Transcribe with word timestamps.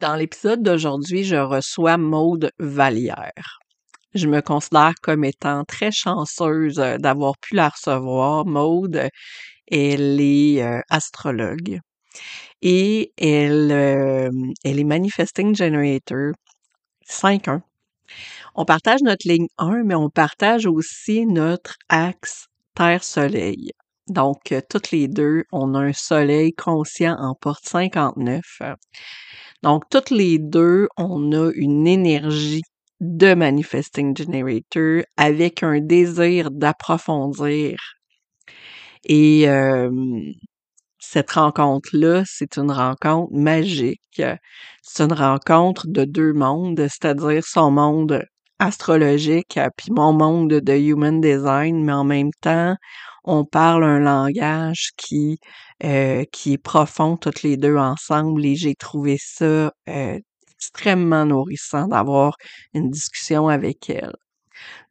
Dans 0.00 0.16
l'épisode 0.16 0.62
d'aujourd'hui, 0.62 1.24
je 1.24 1.36
reçois 1.36 1.96
Maude 1.96 2.50
Vallière. 2.58 3.58
Je 4.14 4.26
me 4.28 4.40
considère 4.40 4.94
comme 5.02 5.24
étant 5.24 5.64
très 5.64 5.90
chanceuse 5.90 6.78
euh, 6.78 6.96
d'avoir 6.96 7.36
pu 7.38 7.54
la 7.54 7.68
recevoir. 7.68 8.46
Maude, 8.46 9.08
elle 9.70 10.20
est 10.20 10.62
euh, 10.62 10.80
astrologue 10.88 11.80
et 12.62 13.12
elle, 13.18 13.72
euh, 13.72 14.30
elle 14.64 14.78
est 14.78 14.84
Manifesting 14.84 15.54
Generator 15.54 16.32
5-1. 17.08 17.60
On 18.54 18.64
partage 18.64 19.00
notre 19.02 19.28
ligne 19.28 19.48
1, 19.58 19.82
mais 19.84 19.94
on 19.94 20.08
partage 20.08 20.66
aussi 20.66 21.26
notre 21.26 21.74
axe 21.88 22.46
Terre-Soleil. 22.74 23.72
Donc, 24.08 24.54
toutes 24.70 24.90
les 24.92 25.08
deux, 25.08 25.44
on 25.52 25.74
a 25.74 25.80
un 25.80 25.92
soleil 25.92 26.52
conscient 26.52 27.16
en 27.18 27.34
porte 27.34 27.66
59. 27.66 28.42
Donc, 29.64 29.84
toutes 29.88 30.10
les 30.10 30.38
deux, 30.38 30.88
on 30.98 31.32
a 31.32 31.50
une 31.54 31.86
énergie 31.86 32.60
de 33.00 33.32
Manifesting 33.32 34.14
Generator 34.14 35.04
avec 35.16 35.62
un 35.62 35.80
désir 35.80 36.50
d'approfondir. 36.50 37.78
Et 39.04 39.46
cette 40.98 41.30
rencontre-là, 41.30 42.24
c'est 42.26 42.58
une 42.58 42.70
rencontre 42.70 43.32
magique. 43.32 44.22
C'est 44.82 45.02
une 45.02 45.14
rencontre 45.14 45.86
de 45.88 46.04
deux 46.04 46.34
mondes, 46.34 46.86
c'est-à-dire 46.90 47.42
son 47.46 47.70
monde 47.70 48.22
astrologique 48.58 49.58
puis 49.78 49.90
mon 49.90 50.12
monde 50.12 50.52
de 50.52 50.74
human 50.74 51.22
design, 51.22 51.82
mais 51.82 51.92
en 51.94 52.04
même 52.04 52.32
temps, 52.42 52.76
on 53.24 53.44
parle 53.44 53.84
un 53.84 54.00
langage 54.00 54.90
qui 54.96 55.38
euh, 55.84 56.24
qui 56.32 56.54
est 56.54 56.58
profond 56.58 57.16
toutes 57.16 57.42
les 57.42 57.56
deux 57.56 57.76
ensemble 57.76 58.44
et 58.46 58.56
j'ai 58.56 58.74
trouvé 58.74 59.16
ça 59.20 59.72
euh, 59.88 60.18
extrêmement 60.58 61.24
nourrissant 61.26 61.88
d'avoir 61.88 62.36
une 62.74 62.90
discussion 62.90 63.48
avec 63.48 63.90
elle. 63.90 64.12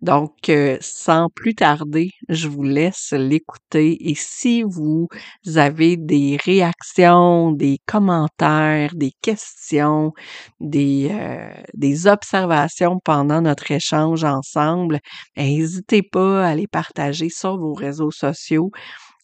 Donc, 0.01 0.49
euh, 0.49 0.77
sans 0.81 1.29
plus 1.33 1.55
tarder, 1.55 2.09
je 2.29 2.47
vous 2.47 2.63
laisse 2.63 3.13
l'écouter 3.13 4.09
et 4.09 4.15
si 4.15 4.63
vous 4.63 5.07
avez 5.55 5.97
des 5.97 6.37
réactions, 6.43 7.51
des 7.51 7.79
commentaires, 7.85 8.91
des 8.95 9.13
questions, 9.21 10.11
des, 10.59 11.09
euh, 11.11 11.53
des 11.73 12.07
observations 12.07 12.99
pendant 13.03 13.41
notre 13.41 13.71
échange 13.71 14.23
ensemble, 14.23 14.99
n'hésitez 15.37 16.03
pas 16.03 16.45
à 16.45 16.55
les 16.55 16.67
partager 16.67 17.29
sur 17.29 17.57
vos 17.57 17.73
réseaux 17.73 18.11
sociaux 18.11 18.71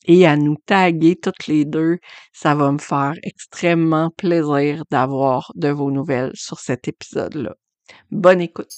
et 0.05 0.25
à 0.25 0.37
nous 0.37 0.55
taguer 0.65 1.15
toutes 1.15 1.47
les 1.47 1.65
deux. 1.65 1.97
Ça 2.33 2.55
va 2.55 2.71
me 2.71 2.79
faire 2.79 3.13
extrêmement 3.23 4.09
plaisir 4.15 4.83
d'avoir 4.91 5.51
de 5.55 5.69
vos 5.69 5.91
nouvelles 5.91 6.31
sur 6.35 6.59
cet 6.59 6.87
épisode-là. 6.87 7.53
Bonne 8.11 8.41
écoute! 8.41 8.73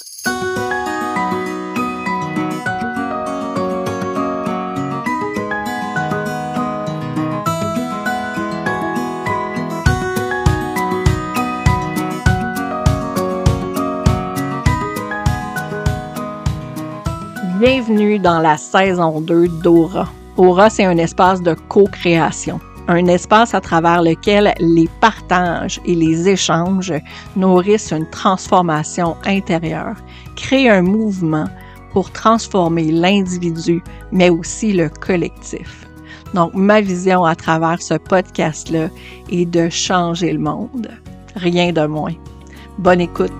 Bienvenue 17.61 18.17
dans 18.17 18.39
la 18.39 18.57
saison 18.57 19.21
2 19.21 19.47
d'Aura. 19.47 20.09
Aura, 20.35 20.71
c'est 20.71 20.83
un 20.83 20.97
espace 20.97 21.43
de 21.43 21.53
co-création, 21.53 22.59
un 22.87 23.05
espace 23.05 23.53
à 23.53 23.61
travers 23.61 24.01
lequel 24.01 24.55
les 24.59 24.89
partages 24.99 25.79
et 25.85 25.93
les 25.93 26.27
échanges 26.27 26.91
nourrissent 27.35 27.93
une 27.93 28.09
transformation 28.09 29.15
intérieure, 29.27 29.95
créent 30.35 30.69
un 30.69 30.81
mouvement 30.81 31.45
pour 31.93 32.09
transformer 32.09 32.91
l'individu, 32.91 33.83
mais 34.11 34.31
aussi 34.31 34.73
le 34.73 34.89
collectif. 34.89 35.85
Donc, 36.33 36.55
ma 36.55 36.81
vision 36.81 37.25
à 37.25 37.35
travers 37.35 37.79
ce 37.79 37.93
podcast-là 37.93 38.89
est 39.29 39.45
de 39.45 39.69
changer 39.69 40.33
le 40.33 40.39
monde. 40.39 40.89
Rien 41.35 41.71
de 41.71 41.85
moins. 41.85 42.15
Bonne 42.79 43.01
écoute. 43.01 43.31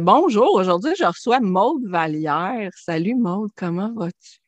Bonjour, 0.00 0.54
aujourd'hui 0.54 0.92
je 0.96 1.04
reçois 1.04 1.40
Maude 1.40 1.84
Vallière. 1.88 2.70
Salut 2.76 3.16
Maude, 3.16 3.50
comment 3.56 3.92
vas-tu? 3.94 4.38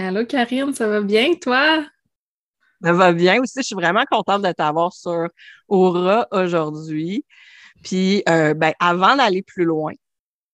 Allô 0.00 0.24
Karine, 0.24 0.72
ça 0.72 0.88
va 0.88 1.02
bien 1.02 1.34
toi? 1.34 1.84
Ça 2.82 2.92
va 2.92 3.12
bien 3.12 3.42
aussi, 3.42 3.58
je 3.58 3.62
suis 3.62 3.74
vraiment 3.74 4.04
contente 4.10 4.42
de 4.42 4.52
t'avoir 4.52 4.92
sur 4.92 5.28
Aura 5.68 6.26
aujourd'hui. 6.30 7.26
Puis 7.82 8.22
euh, 8.28 8.54
ben, 8.54 8.72
avant 8.80 9.16
d'aller 9.16 9.42
plus 9.42 9.64
loin, 9.64 9.92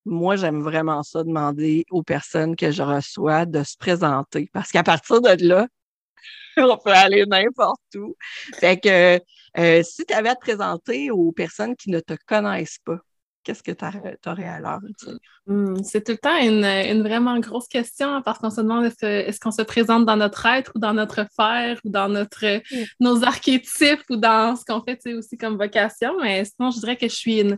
moi 0.05 0.35
j'aime 0.35 0.61
vraiment 0.61 1.05
ça 1.05 1.23
demander 1.23 1.85
aux 1.91 2.03
personnes 2.03 2.57
que 2.57 2.73
je 2.73 2.83
reçois 2.83 3.47
de 3.47 3.63
se 3.63 3.77
présenter 3.79 4.51
parce 4.53 4.73
qu'à 4.73 4.83
partir 4.83 5.21
de 5.21 5.37
là, 5.47 5.69
on 6.57 6.77
peut 6.79 6.91
aller 6.91 7.27
n'importe 7.27 7.95
où. 7.95 8.17
Fait 8.55 8.81
que 8.81 9.21
euh, 9.57 9.83
si 9.85 10.05
tu 10.05 10.15
avais 10.15 10.31
à 10.31 10.35
te 10.35 10.41
présenter 10.41 11.13
aux 11.13 11.31
personnes 11.31 11.77
qui 11.77 11.91
ne 11.91 12.01
te 12.01 12.15
connaissent 12.27 12.81
pas, 12.85 12.99
qu'est-ce 13.43 13.63
que 13.63 13.73
tu 13.73 14.29
aurais 14.29 14.47
à 14.47 14.61
leur 14.61 14.81
dire? 14.81 15.19
Hmm, 15.47 15.83
c'est 15.83 16.05
tout 16.05 16.13
le 16.13 16.19
temps 16.19 16.37
une, 16.39 17.03
vraiment 17.03 17.39
grosse 17.39 17.69
question 17.69 18.15
hein, 18.15 18.23
parce 18.23 18.39
qu'on 18.39 18.51
se 18.51 18.61
demande 18.61 18.91
est-ce 19.03 19.41
qu'on 19.41 19.51
se 19.51 19.63
présente 19.63 20.07
dans 20.07 20.17
notre 20.17 20.47
être 20.47 20.73
ou 20.75 20.79
dans 20.79 20.95
notre 20.95 21.27
faire 21.35 21.81
ou 21.85 21.91
dans 21.91 22.09
notre, 22.09 22.63
nos 23.01 23.25
archétypes 23.25 24.03
ou 24.11 24.17
dans 24.17 24.57
ce 24.57 24.65
qu'on 24.65 24.83
fait 24.83 25.01
aussi 25.15 25.37
comme 25.37 25.57
vocation. 25.57 26.21
Mais 26.21 26.45
sinon, 26.45 26.71
je 26.71 26.81
dirais 26.81 26.97
que 26.97 27.09
je 27.09 27.15
suis 27.15 27.41
une, 27.41 27.57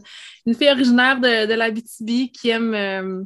fille 0.54 0.70
originaire 0.70 1.20
de, 1.20 1.46
de 1.46 1.54
l'Abitibi 1.54 2.30
qui 2.30 2.50
aime. 2.50 2.74
Euh, 2.74 3.24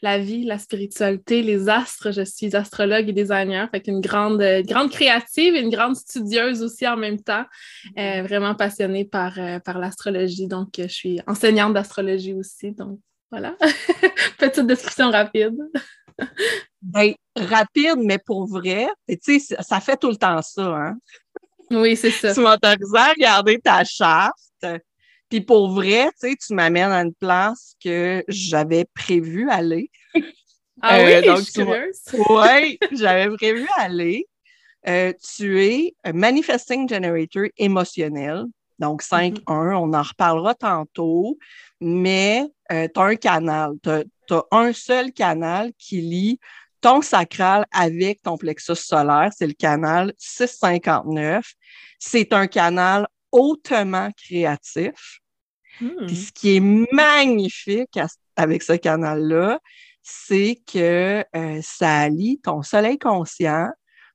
la 0.00 0.18
vie, 0.18 0.44
la 0.44 0.58
spiritualité, 0.58 1.42
les 1.42 1.68
astres. 1.68 2.10
Je 2.10 2.22
suis 2.22 2.54
astrologue 2.54 3.08
et 3.08 3.12
designer, 3.12 3.68
fait 3.70 3.80
qu'une 3.80 4.00
grande, 4.00 4.42
grande 4.64 4.90
créative 4.90 5.54
et 5.54 5.60
une 5.60 5.70
grande 5.70 5.96
studieuse 5.96 6.62
aussi 6.62 6.86
en 6.86 6.96
même 6.96 7.20
temps. 7.20 7.44
Euh, 7.98 8.22
vraiment 8.22 8.54
passionnée 8.54 9.04
par, 9.04 9.38
euh, 9.38 9.58
par 9.58 9.78
l'astrologie. 9.78 10.46
Donc, 10.46 10.68
je 10.78 10.86
suis 10.86 11.20
enseignante 11.26 11.74
d'astrologie 11.74 12.34
aussi. 12.34 12.72
Donc, 12.72 13.00
voilà. 13.30 13.56
Petite 14.38 14.66
description 14.66 15.10
rapide. 15.10 15.56
ben, 16.82 17.14
rapide, 17.36 17.98
mais 17.98 18.18
pour 18.18 18.46
vrai. 18.46 18.88
Tu 19.08 19.40
sais, 19.40 19.56
ça 19.60 19.80
fait 19.80 19.96
tout 19.96 20.10
le 20.10 20.16
temps 20.16 20.40
ça, 20.42 20.62
hein? 20.62 20.96
Oui, 21.70 21.96
c'est 21.96 22.10
ça. 22.10 22.32
tu 22.32 22.40
m'autorises 22.40 22.94
à 22.94 23.10
regarder 23.10 23.58
ta 23.58 23.84
charte 23.84 24.64
puis 25.28 25.40
pour 25.40 25.70
vrai, 25.70 26.06
tu 26.20 26.28
sais, 26.28 26.36
tu 26.36 26.54
m'amènes 26.54 26.90
à 26.90 27.02
une 27.02 27.14
place 27.14 27.74
que 27.82 28.24
j'avais 28.28 28.84
prévu 28.94 29.50
aller. 29.50 29.90
Ah 30.80 30.98
oui, 31.02 31.12
euh, 31.12 31.36
je 31.36 31.42
suis 31.42 31.52
curieuse. 31.54 32.02
oui, 32.30 32.78
j'avais 32.92 33.34
prévu 33.36 33.66
aller. 33.76 34.28
Euh, 34.86 35.12
tu 35.36 35.60
es 35.60 35.94
Manifesting 36.14 36.88
Generator 36.88 37.46
émotionnel. 37.56 38.44
Donc, 38.78 39.02
5-1, 39.02 39.42
mm-hmm. 39.42 39.74
on 39.74 39.92
en 39.92 40.02
reparlera 40.02 40.54
tantôt, 40.54 41.36
mais 41.80 42.46
euh, 42.70 42.86
tu 42.94 43.00
as 43.00 43.04
un 43.04 43.16
canal. 43.16 43.72
Tu 43.82 43.90
as, 43.90 44.44
un 44.52 44.72
seul 44.72 45.12
canal 45.12 45.72
qui 45.78 46.00
lie 46.00 46.38
ton 46.80 47.02
sacral 47.02 47.66
avec 47.72 48.22
ton 48.22 48.36
plexus 48.38 48.76
solaire. 48.76 49.30
C'est 49.36 49.48
le 49.48 49.54
canal 49.54 50.12
659. 50.16 51.54
C'est 51.98 52.32
un 52.32 52.46
canal 52.46 53.08
hautement 53.32 54.10
créatif. 54.16 55.20
Hmm. 55.80 56.08
ce 56.08 56.32
qui 56.32 56.56
est 56.56 56.60
magnifique 56.92 57.96
avec 58.34 58.64
ce 58.64 58.72
canal-là, 58.72 59.60
c'est 60.02 60.60
que 60.66 61.24
euh, 61.36 61.60
ça 61.62 62.00
allie 62.00 62.40
ton 62.42 62.62
Soleil 62.62 62.98
conscient, 62.98 63.68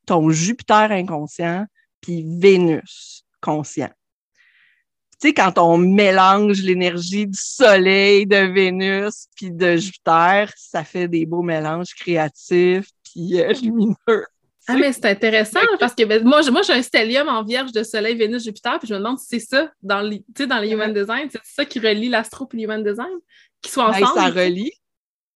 ton 0.06 0.30
Jupiter 0.30 0.92
inconscient, 0.92 1.66
puis 2.02 2.26
Vénus 2.28 3.26
conscient. 3.42 3.92
Tu 5.22 5.30
sais, 5.30 5.34
quand 5.34 5.58
on 5.58 5.78
mélange 5.78 6.62
l'énergie 6.64 7.28
du 7.28 7.40
Soleil, 7.40 8.26
de 8.26 8.52
Vénus, 8.52 9.28
puis 9.36 9.52
de 9.52 9.78
Jupiter, 9.78 10.52
ça 10.58 10.84
fait 10.84 11.08
des 11.08 11.26
beaux 11.26 11.44
mélanges 11.44 11.94
créatifs, 11.94 12.90
puis 13.04 13.40
euh, 13.40 13.54
lumineux. 13.62 14.26
Ah, 14.68 14.76
mais 14.78 14.94
c'est 14.94 15.06
intéressant 15.06 15.60
parce 15.80 15.94
que 15.94 16.04
ben, 16.04 16.24
moi, 16.24 16.42
moi 16.50 16.62
j'ai 16.62 16.74
un 16.74 16.82
stellium 16.82 17.28
en 17.28 17.44
vierge 17.44 17.72
de 17.72 17.84
Soleil, 17.84 18.16
Vénus, 18.16 18.44
Jupiter, 18.44 18.80
puis 18.80 18.88
je 18.88 18.94
me 18.94 19.00
demande 19.00 19.20
si 19.20 19.26
c'est 19.28 19.40
ça 19.40 19.72
dans, 19.82 20.02
les, 20.02 20.24
dans 20.48 20.60
les 20.60 20.72
Human 20.72 20.94
Design, 20.94 21.28
c'est 21.32 21.42
ça 21.44 21.66
qui 21.66 21.80
relie 21.80 22.10
l'astro 22.10 22.48
et 22.54 22.62
Human 22.62 22.84
Design, 22.84 23.14
qui 23.62 23.72
ben, 23.76 23.90
ensemble. 23.90 24.20
ça 24.20 24.30
relie. 24.30 24.72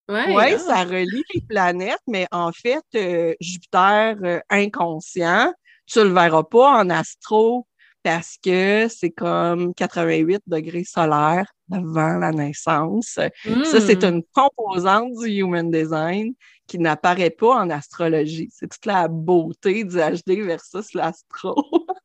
Oui, 0.09 0.33
ouais, 0.33 0.57
ça 0.57 0.85
relie 0.85 1.23
les 1.33 1.41
planètes, 1.41 1.99
mais 2.07 2.27
en 2.31 2.53
fait, 2.53 2.83
euh, 2.95 3.33
Jupiter 3.41 4.15
euh, 4.23 4.39
inconscient, 4.49 5.53
tu 5.85 5.99
le 5.99 6.13
verras 6.13 6.43
pas 6.43 6.79
en 6.79 6.89
astro 6.89 7.67
parce 8.03 8.37
que 8.43 8.87
c'est 8.89 9.09
comme 9.11 9.73
88 9.73 10.41
degrés 10.47 10.85
solaires 10.85 11.51
avant 11.71 12.17
la 12.17 12.31
naissance. 12.31 13.19
Ça, 13.65 13.81
c'est 13.81 14.03
Hmm. 14.03 14.15
une 14.15 14.23
composante 14.33 15.11
du 15.19 15.27
human 15.29 15.69
design 15.69 16.33
qui 16.67 16.79
n'apparaît 16.79 17.29
pas 17.29 17.55
en 17.55 17.69
astrologie. 17.69 18.49
C'est 18.53 18.69
toute 18.69 18.85
la 18.85 19.07
beauté 19.07 19.83
du 19.83 19.97
HD 19.97 20.41
versus 20.45 20.93
l'astro. 20.93 21.55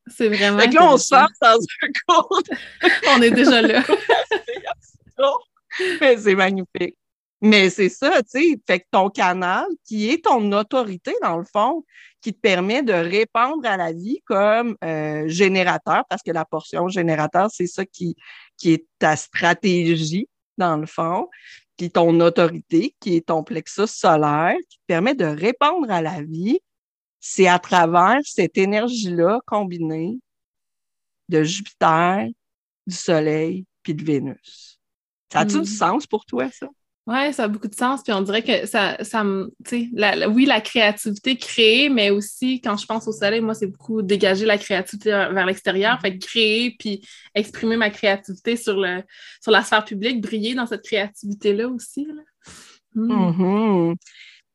C'est 0.09 0.29
vraiment. 0.29 0.59
Fait 0.59 0.71
que 0.71 0.75
là, 0.75 0.93
on 0.93 0.97
sent 0.97 1.15
dans 1.41 1.59
un 1.59 1.89
cours 2.09 2.43
On 3.17 3.23
est 3.23 3.31
déjà 3.31 3.63
là. 3.63 3.83
Mais 6.01 6.17
c'est 6.19 6.35
magnifique. 6.35 6.97
Mais 7.45 7.71
c'est 7.71 7.89
ça, 7.89 8.23
tu 8.23 8.29
sais, 8.29 8.61
fait 8.69 8.81
que 8.81 8.87
ton 8.93 9.11
canal, 9.11 9.67
qui 9.85 10.11
est 10.11 10.25
ton 10.25 10.53
autorité, 10.53 11.13
dans 11.23 11.39
le 11.39 11.45
fond, 11.45 11.85
qui 12.21 12.33
te 12.33 12.39
permet 12.39 12.85
de 12.85 12.93
répondre 12.93 13.67
à 13.67 13.77
la 13.77 13.93
vie 13.93 14.21
comme 14.25 14.77
euh, 14.85 15.27
générateur, 15.27 16.05
parce 16.09 16.23
que 16.23 16.31
la 16.31 16.45
portion 16.45 16.87
générateur, 16.87 17.51
c'est 17.53 17.67
ça 17.67 17.85
qui, 17.85 18.15
qui 18.57 18.75
est 18.75 18.87
ta 19.01 19.17
stratégie, 19.17 20.29
dans 20.57 20.77
le 20.77 20.87
fond, 20.87 21.29
puis 21.77 21.91
ton 21.91 22.21
autorité, 22.21 22.95
qui 23.01 23.17
est 23.17 23.27
ton 23.27 23.43
plexus 23.43 23.89
solaire, 23.89 24.57
qui 24.69 24.79
te 24.79 24.85
permet 24.87 25.17
de 25.17 25.25
répondre 25.25 25.91
à 25.91 26.01
la 26.01 26.23
vie, 26.23 26.61
c'est 27.19 27.49
à 27.49 27.59
travers 27.59 28.21
cette 28.25 28.57
énergie-là 28.57 29.41
combinée 29.47 30.19
de 31.29 31.43
Jupiter, 31.43 32.27
du 32.87 32.95
Soleil, 32.95 33.65
puis 33.83 33.95
de 33.95 34.05
Vénus. 34.05 34.79
Ça 35.33 35.41
a-tu 35.41 35.61
du 35.61 35.71
sens 35.71 36.07
pour 36.07 36.25
toi, 36.25 36.49
ça? 36.51 36.69
Oui, 37.07 37.33
ça 37.33 37.45
a 37.45 37.49
beaucoup 37.49 37.69
de 37.69 37.75
sens. 37.75 38.03
Puis 38.03 38.13
on 38.13 38.21
dirait 38.21 38.43
que 38.43 38.67
ça, 38.67 39.03
ça 39.03 39.25
me. 39.25 39.53
Oui, 40.29 40.45
la 40.45 40.61
créativité 40.61 41.37
créée, 41.37 41.89
mais 41.89 42.11
aussi, 42.11 42.61
quand 42.61 42.77
je 42.77 42.87
pense 42.87 43.09
au 43.09 43.13
soleil, 43.13 43.41
moi, 43.41 43.55
c'est 43.55 43.67
beaucoup 43.67 44.03
dégager 44.03 44.47
la 44.47 44.59
créativité 44.59 45.11
vers 45.11 45.47
l'extérieur. 45.47 46.01
Fait 46.01 46.17
créer 46.17 46.77
puis 46.79 47.07
exprimer 47.35 47.77
ma 47.77 47.91
créativité 47.91 48.57
sur, 48.57 48.79
le, 48.79 49.03
sur 49.41 49.51
la 49.51 49.65
sphère 49.65 49.85
publique, 49.85 50.21
briller 50.21 50.55
dans 50.55 50.67
cette 50.67 50.85
créativité-là 50.85 51.69
aussi. 51.69 52.07
là. 52.07 52.23
Mm. 52.95 53.13
Mhm. 53.13 53.97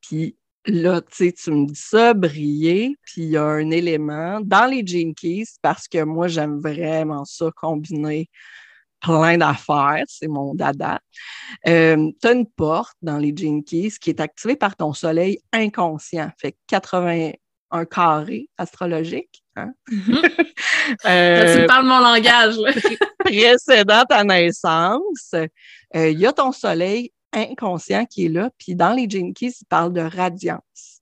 Puis 0.01 0.37
là, 0.65 1.01
tu 1.01 1.07
sais, 1.11 1.31
tu 1.31 1.51
me 1.51 1.65
dis 1.65 1.75
ça, 1.75 2.13
briller, 2.13 2.95
puis 3.03 3.23
il 3.23 3.29
y 3.29 3.37
a 3.37 3.43
un 3.43 3.69
élément 3.71 4.39
dans 4.41 4.65
les 4.65 4.83
Keys, 5.13 5.45
parce 5.61 5.87
que 5.87 6.03
moi, 6.03 6.27
j'aime 6.27 6.59
vraiment 6.59 7.25
ça, 7.25 7.49
combiner 7.55 8.29
plein 9.01 9.37
d'affaires, 9.37 10.03
c'est 10.07 10.27
mon 10.27 10.53
dada. 10.55 10.99
Euh, 11.67 12.11
tu 12.21 12.27
as 12.27 12.31
une 12.31 12.47
porte 12.47 12.97
dans 13.01 13.17
les 13.17 13.33
Keys 13.33 13.93
qui 14.01 14.09
est 14.09 14.19
activée 14.19 14.55
par 14.55 14.75
ton 14.75 14.93
soleil 14.93 15.39
inconscient, 15.53 16.31
fait 16.37 16.53
que 16.53 16.57
81 16.67 17.85
carré 17.85 18.49
astrologique. 18.57 19.43
Hein? 19.55 19.73
Euh, 21.05 21.61
tu 21.61 21.67
parles 21.67 21.85
mon 21.85 21.99
langage. 21.99 22.55
précédant 23.19 24.03
ta 24.07 24.23
naissance, 24.23 25.33
euh, 25.33 26.09
il 26.09 26.17
y 26.17 26.25
a 26.25 26.31
ton 26.31 26.53
soleil 26.53 27.11
inconscient 27.33 28.05
qui 28.05 28.27
est 28.27 28.29
là, 28.29 28.49
puis 28.57 28.73
dans 28.73 28.93
les 28.93 29.05
Keys, 29.05 29.51
il 29.59 29.65
parle 29.67 29.91
de 29.91 29.99
radiance. 29.99 31.01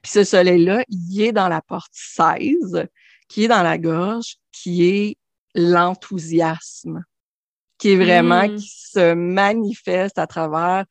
Puis 0.00 0.12
ce 0.12 0.22
soleil-là, 0.22 0.84
il 0.88 1.22
est 1.22 1.32
dans 1.32 1.48
la 1.48 1.60
porte 1.60 1.90
16, 1.92 2.86
qui 3.28 3.44
est 3.44 3.48
dans 3.48 3.64
la 3.64 3.78
gorge, 3.78 4.36
qui 4.52 4.86
est 4.86 5.16
l'enthousiasme, 5.56 7.02
qui 7.78 7.90
est 7.92 7.96
vraiment, 7.96 8.48
Mm. 8.48 8.56
qui 8.56 8.68
se 8.68 9.14
manifeste 9.14 10.18
à 10.18 10.26
travers 10.26 10.84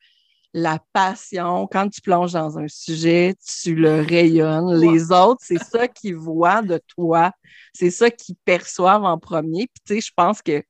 la 0.54 0.78
passion. 0.92 1.68
Quand 1.70 1.88
tu 1.88 2.00
plonges 2.00 2.32
dans 2.32 2.58
un 2.58 2.68
sujet, 2.68 3.34
tu 3.62 3.74
le 3.74 4.00
rayonnes. 4.00 4.74
Les 4.80 5.12
autres, 5.12 5.40
c'est 5.42 5.62
ça 5.62 5.86
qu'ils 5.88 6.16
voient 6.16 6.62
de 6.62 6.80
toi. 6.96 7.32
C'est 7.74 7.90
ça 7.90 8.10
qu'ils 8.10 8.36
perçoivent 8.44 9.04
en 9.04 9.18
premier. 9.18 9.66
Puis, 9.66 9.82
tu 9.86 9.94
sais, 9.94 10.00
je 10.00 10.12
pense 10.16 10.40
que 10.40 10.62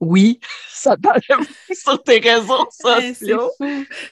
oui, 0.00 0.40
ça 0.70 0.96
t'enlève 0.96 1.46
sur 1.72 2.02
tes 2.02 2.18
réseaux 2.18 2.66
sociaux. 2.70 3.50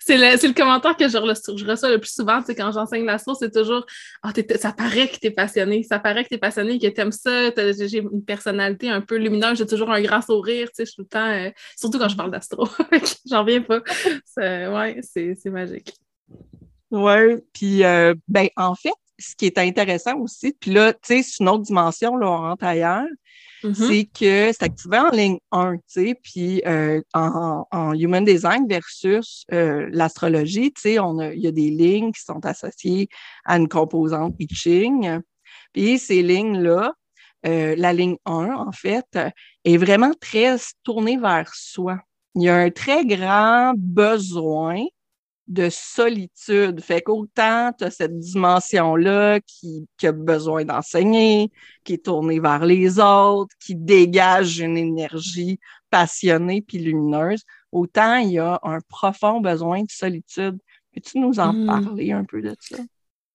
C'est 0.00 0.16
le, 0.18 0.52
commentaire 0.52 0.96
que 0.96 1.08
je, 1.08 1.16
re- 1.16 1.56
je 1.58 1.64
reçois 1.64 1.90
le 1.90 1.98
plus 1.98 2.12
souvent, 2.12 2.40
tu 2.40 2.46
sais, 2.46 2.54
quand 2.54 2.70
j'enseigne 2.72 3.04
l'astro, 3.06 3.34
c'est 3.34 3.50
toujours 3.52 3.84
Ah, 4.22 4.32
t'es- 4.32 4.58
ça 4.58 4.72
paraît 4.72 5.08
que 5.08 5.16
tu 5.16 5.26
es 5.28 5.30
passionné, 5.30 5.82
ça 5.82 5.98
paraît 5.98 6.24
que 6.24 6.28
tu 6.28 6.34
es 6.34 6.38
passionné, 6.38 6.78
que 6.78 6.86
tu 6.86 7.00
aimes 7.00 7.12
ça, 7.12 7.50
j'ai 7.86 7.98
une 7.98 8.24
personnalité 8.24 8.90
un 8.90 9.00
peu 9.00 9.16
lumineuse, 9.16 9.58
j'ai 9.58 9.66
toujours 9.66 9.90
un 9.90 10.00
grand 10.02 10.20
sourire, 10.20 10.68
tu 10.68 10.74
sais, 10.76 10.84
je 10.84 10.90
suis 10.90 10.96
tout 10.96 11.02
le 11.02 11.08
temps, 11.08 11.30
euh, 11.30 11.50
surtout 11.76 11.98
quand 11.98 12.08
je 12.08 12.16
parle 12.16 12.30
d'astro, 12.30 12.68
j'en 13.28 13.40
reviens 13.40 13.62
pas. 13.62 13.80
C'est- 14.24 14.66
Ouais, 14.68 15.00
c'est 15.02 15.34
c'est 15.40 15.50
magique. 15.50 15.94
Oui, 16.90 17.36
puis 17.52 17.84
euh, 17.84 18.14
ben 18.28 18.48
en 18.56 18.74
fait, 18.74 18.92
ce 19.18 19.34
qui 19.34 19.46
est 19.46 19.58
intéressant 19.58 20.16
aussi, 20.20 20.54
puis 20.58 20.70
là, 20.72 20.92
tu 20.92 20.98
sais, 21.02 21.22
c'est 21.22 21.40
une 21.42 21.48
autre 21.48 21.62
dimension, 21.64 22.16
là, 22.16 22.28
on 22.30 22.36
rentre 22.38 22.64
ailleurs, 22.64 23.06
Mhm. 23.64 23.74
c'est 23.74 24.04
que 24.04 24.52
c'est 24.52 24.62
activé 24.62 24.98
en 24.98 25.10
ligne 25.10 25.38
1, 25.50 25.76
tu 25.76 25.82
sais, 25.86 26.14
puis 26.22 26.62
euh, 26.66 27.00
en, 27.14 27.66
en 27.70 27.92
human 27.92 28.24
design 28.24 28.66
versus 28.68 29.44
euh, 29.52 29.88
l'astrologie, 29.90 30.72
tu 30.72 30.82
sais, 30.82 30.92
il 30.94 31.40
y 31.40 31.46
a 31.46 31.52
des 31.52 31.70
lignes 31.70 32.12
qui 32.12 32.22
sont 32.22 32.44
associées 32.44 33.08
à 33.44 33.56
une 33.56 33.68
composante 33.68 34.34
I. 34.38 34.48
Puis 35.72 35.98
ces 35.98 36.22
lignes-là, 36.22 36.92
euh, 37.46 37.74
la 37.76 37.92
ligne 37.92 38.16
1, 38.26 38.54
en 38.54 38.72
fait, 38.72 39.18
est 39.64 39.76
vraiment 39.76 40.12
très 40.20 40.56
tournée 40.82 41.16
vers 41.16 41.52
soi. 41.54 41.98
Il 42.34 42.42
y 42.42 42.48
a 42.48 42.56
un 42.56 42.70
très 42.70 43.04
grand 43.04 43.74
besoin 43.76 44.84
de 45.48 45.68
solitude. 45.70 46.80
Fait 46.80 47.00
qu'autant 47.02 47.72
tu 47.76 47.84
as 47.84 47.90
cette 47.90 48.18
dimension-là 48.18 49.40
qui, 49.40 49.86
qui 49.96 50.06
a 50.06 50.12
besoin 50.12 50.64
d'enseigner, 50.64 51.50
qui 51.84 51.94
est 51.94 52.04
tournée 52.04 52.38
vers 52.40 52.64
les 52.66 53.00
autres, 53.00 53.54
qui 53.60 53.74
dégage 53.74 54.60
une 54.60 54.76
énergie 54.76 55.58
passionnée 55.90 56.60
puis 56.62 56.78
lumineuse, 56.78 57.42
autant 57.72 58.16
il 58.16 58.32
y 58.32 58.38
a 58.38 58.60
un 58.62 58.78
profond 58.88 59.40
besoin 59.40 59.82
de 59.82 59.90
solitude. 59.90 60.58
Peux-tu 60.94 61.18
nous 61.18 61.40
en 61.40 61.54
Mm. 61.54 61.66
parler 61.66 62.12
un 62.12 62.24
peu 62.24 62.42
de 62.42 62.54
ça? 62.60 62.76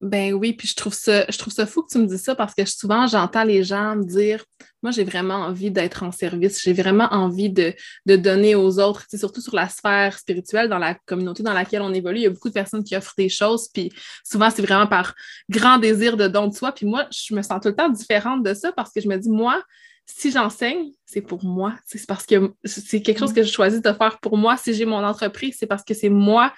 Ben 0.04 0.34
oui, 0.34 0.52
puis 0.52 0.68
je 0.68 0.76
trouve 0.76 0.92
ça, 0.92 1.24
je 1.30 1.38
trouve 1.38 1.54
ça 1.54 1.64
fou 1.64 1.82
que 1.82 1.90
tu 1.90 1.96
me 1.96 2.04
dises 2.04 2.22
ça 2.22 2.34
parce 2.34 2.52
que 2.52 2.66
souvent 2.66 3.06
j'entends 3.06 3.42
les 3.42 3.64
gens 3.64 3.96
me 3.96 4.04
dire 4.04 4.44
Moi, 4.82 4.92
j'ai 4.92 5.02
vraiment 5.02 5.36
envie 5.36 5.70
d'être 5.70 6.02
en 6.02 6.12
service, 6.12 6.60
j'ai 6.62 6.74
vraiment 6.74 7.08
envie 7.10 7.48
de, 7.48 7.72
de 8.04 8.16
donner 8.16 8.54
aux 8.54 8.78
autres, 8.80 9.06
surtout 9.14 9.40
sur 9.40 9.54
la 9.54 9.70
sphère 9.70 10.18
spirituelle, 10.18 10.68
dans 10.68 10.76
la 10.76 10.94
communauté 11.06 11.42
dans 11.42 11.54
laquelle 11.54 11.80
on 11.80 11.94
évolue. 11.94 12.18
Il 12.18 12.22
y 12.24 12.26
a 12.26 12.30
beaucoup 12.30 12.50
de 12.50 12.54
personnes 12.54 12.84
qui 12.84 12.94
offrent 12.94 13.14
des 13.16 13.30
choses, 13.30 13.68
puis 13.72 13.90
souvent 14.22 14.50
c'est 14.50 14.60
vraiment 14.60 14.86
par 14.86 15.14
grand 15.48 15.78
désir 15.78 16.18
de 16.18 16.28
don 16.28 16.48
de 16.48 16.54
soi. 16.54 16.72
Puis 16.72 16.84
moi, 16.84 17.08
je 17.10 17.34
me 17.34 17.40
sens 17.40 17.62
tout 17.62 17.68
le 17.68 17.74
temps 17.74 17.88
différente 17.88 18.42
de 18.42 18.52
ça 18.52 18.72
parce 18.72 18.92
que 18.92 19.00
je 19.00 19.08
me 19.08 19.16
dis, 19.16 19.30
moi, 19.30 19.62
si 20.04 20.30
j'enseigne, 20.30 20.90
c'est 21.06 21.22
pour 21.22 21.42
moi. 21.44 21.74
C'est 21.86 22.06
parce 22.06 22.26
que 22.26 22.52
c'est 22.64 23.00
quelque 23.00 23.20
chose 23.20 23.32
que 23.32 23.42
je 23.42 23.50
choisis 23.50 23.80
de 23.80 23.92
faire 23.92 24.18
pour 24.20 24.36
moi. 24.36 24.58
Si 24.58 24.74
j'ai 24.74 24.84
mon 24.84 25.02
entreprise, 25.02 25.56
c'est 25.58 25.66
parce 25.66 25.82
que 25.82 25.94
c'est 25.94 26.10
moi 26.10 26.52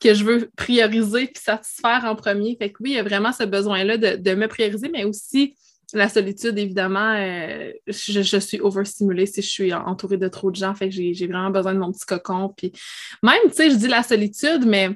que 0.00 0.14
je 0.14 0.24
veux 0.24 0.50
prioriser 0.56 1.26
puis 1.26 1.42
satisfaire 1.42 2.04
en 2.04 2.14
premier. 2.16 2.56
Fait 2.60 2.70
que 2.70 2.76
oui, 2.80 2.90
il 2.90 2.96
y 2.96 2.98
a 2.98 3.02
vraiment 3.02 3.32
ce 3.32 3.44
besoin-là 3.44 3.96
de, 3.96 4.16
de 4.16 4.34
me 4.34 4.46
prioriser, 4.48 4.88
mais 4.88 5.04
aussi 5.04 5.56
la 5.92 6.08
solitude, 6.08 6.58
évidemment. 6.58 7.14
euh, 7.14 7.72
je, 7.86 8.20
je 8.22 8.36
suis 8.38 8.60
overstimulée 8.60 9.26
si 9.26 9.40
je 9.42 9.48
suis 9.48 9.72
entourée 9.72 10.16
de 10.18 10.28
trop 10.28 10.50
de 10.50 10.56
gens. 10.56 10.74
Fait 10.74 10.88
que 10.88 10.94
j'ai 10.94 11.26
vraiment 11.26 11.50
besoin 11.50 11.72
de 11.74 11.78
mon 11.78 11.92
petit 11.92 12.04
cocon. 12.04 12.52
Puis 12.56 12.72
même, 13.22 13.38
tu 13.48 13.54
sais, 13.54 13.70
je 13.70 13.76
dis 13.76 13.88
la 13.88 14.02
solitude, 14.02 14.64
mais 14.66 14.90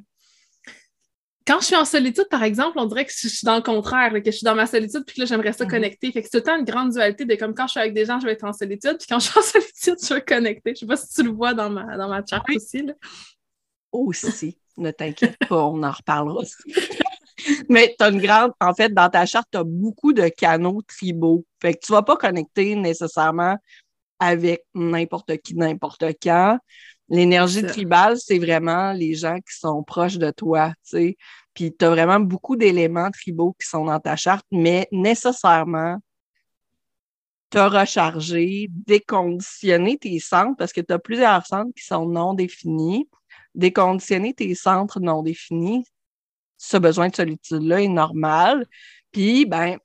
quand 1.47 1.61
je 1.61 1.67
suis 1.67 1.77
en 1.77 1.85
solitude, 1.85 2.27
par 2.31 2.43
exemple, 2.43 2.79
on 2.79 2.87
dirait 2.87 3.07
que 3.07 3.13
je 3.17 3.27
suis 3.29 3.45
dans 3.45 3.57
le 3.57 3.63
contraire, 3.63 4.13
que 4.13 4.31
je 4.31 4.37
suis 4.37 4.45
dans 4.45 4.55
ma 4.55 4.67
solitude, 4.67 5.03
puis 5.07 5.17
que 5.17 5.21
là, 5.21 5.27
j'aimerais 5.27 5.53
ça 5.53 5.65
Mhm. 5.65 5.71
connecter. 5.71 6.13
Fait 6.13 6.23
que 6.23 6.29
c'est 6.31 6.39
tout 6.41 6.47
le 6.47 6.53
temps 6.53 6.59
une 6.59 6.65
grande 6.65 6.91
dualité 6.93 7.25
de 7.25 7.35
comme 7.37 7.55
quand 7.55 7.67
je 7.67 7.73
suis 7.73 7.81
avec 7.81 7.95
des 7.95 8.05
gens, 8.05 8.21
je 8.21 8.27
vais 8.27 8.33
être 8.33 8.45
en 8.45 8.53
solitude, 8.53 8.99
puis 8.99 9.07
quand 9.09 9.19
je 9.19 9.31
suis 9.31 9.39
en 9.39 9.43
solitude, 9.43 9.97
je 10.07 10.15
vais 10.15 10.23
connecter. 10.23 10.75
Je 10.75 10.81
sais 10.81 10.87
pas 10.87 10.97
si 10.97 11.09
tu 11.15 11.23
le 11.23 11.31
vois 11.31 11.55
dans 11.55 11.71
ma, 11.71 11.97
dans 11.97 12.09
ma 12.09 12.23
charte 12.29 12.45
Oui. 12.49 12.57
aussi. 12.57 12.83
Là. 12.83 12.93
Aussi, 13.93 14.60
ne 14.77 14.91
t'inquiète 14.91 15.37
pas, 15.49 15.65
on 15.65 15.83
en 15.83 15.91
reparlera. 15.91 16.43
Mais 17.69 17.95
tu 17.99 18.05
as 18.05 18.11
une 18.11 18.21
grande, 18.21 18.53
en 18.61 18.75
fait, 18.75 18.93
dans 18.93 19.09
ta 19.09 19.27
charte, 19.27 19.49
tu 19.51 19.59
as 19.59 19.65
beaucoup 19.65 20.13
de 20.13 20.29
canaux 20.29 20.83
tribaux. 20.87 21.45
Fait 21.61 21.75
que 21.75 21.81
tu 21.83 21.93
vas 21.93 22.03
pas 22.03 22.17
connecter 22.17 22.75
nécessairement 22.77 23.57
avec 24.19 24.65
n'importe 24.75 25.39
qui, 25.39 25.55
n'importe 25.55 26.05
quand. 26.23 26.59
L'énergie 27.09 27.65
tribale, 27.65 28.19
c'est 28.19 28.39
vraiment 28.39 28.93
les 28.93 29.15
gens 29.15 29.37
qui 29.37 29.59
sont 29.59 29.83
proches 29.83 30.19
de 30.19 30.31
toi, 30.31 30.69
tu 30.85 30.91
sais. 30.91 31.17
Puis 31.55 31.75
tu 31.77 31.85
as 31.85 31.91
vraiment 31.91 32.21
beaucoup 32.21 32.55
d'éléments 32.55 33.11
tribaux 33.11 33.57
qui 33.61 33.67
sont 33.67 33.85
dans 33.87 33.99
ta 33.99 34.15
charte, 34.15 34.47
mais 34.53 34.87
nécessairement, 34.93 35.99
te 37.51 37.59
recharger, 37.59 38.69
déconditionner 38.71 39.99
tes 39.99 40.21
centres, 40.21 40.57
parce 40.57 40.73
que 40.73 40.81
tu 40.81 40.93
as 40.93 41.01
plusieurs 41.01 41.45
centres 41.47 41.73
qui 41.77 41.85
sont 41.85 42.07
non 42.07 42.33
définis. 42.33 43.09
Déconditionner 43.55 44.35
tes 44.35 44.55
centres 44.55 45.01
non 45.01 45.23
définis, 45.23 45.85
ce 46.57 46.77
besoin 46.77 47.09
de 47.09 47.17
solitude-là 47.17 47.83
est 47.83 47.89
normal. 47.89 48.67
Puis, 49.13 49.47
ben, 49.47 49.79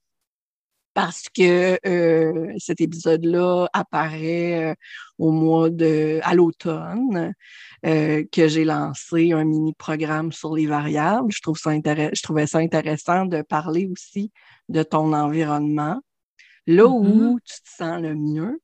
parce 0.93 1.23
que 1.27 1.77
euh, 1.85 2.53
cet 2.57 2.79
épisode-là 2.79 3.67
apparaît 3.73 4.71
euh, 4.71 4.75
au 5.19 5.31
mois 5.31 5.69
de 5.69 6.21
à 6.23 6.33
l'automne, 6.33 7.33
euh, 7.85 8.23
que 8.31 8.47
j'ai 8.47 8.63
lancé 8.63 9.33
un 9.33 9.43
mini-programme 9.43 10.31
sur 10.31 10.55
les 10.55 10.67
variables. 10.67 11.31
Je 11.31 11.41
trouve 11.41 11.57
ça 11.57 11.71
je 11.73 12.21
trouvais 12.23 12.47
ça 12.47 12.59
intéressant 12.59 13.25
de 13.25 13.41
parler 13.41 13.87
aussi 13.91 14.31
de 14.69 14.83
ton 14.83 15.11
environnement 15.13 15.99
là 16.67 16.83
Mm-hmm. 16.83 17.07
où 17.07 17.39
tu 17.43 17.61
te 17.61 17.69
sens 17.77 18.01
le 18.01 18.15
mieux. 18.15 18.61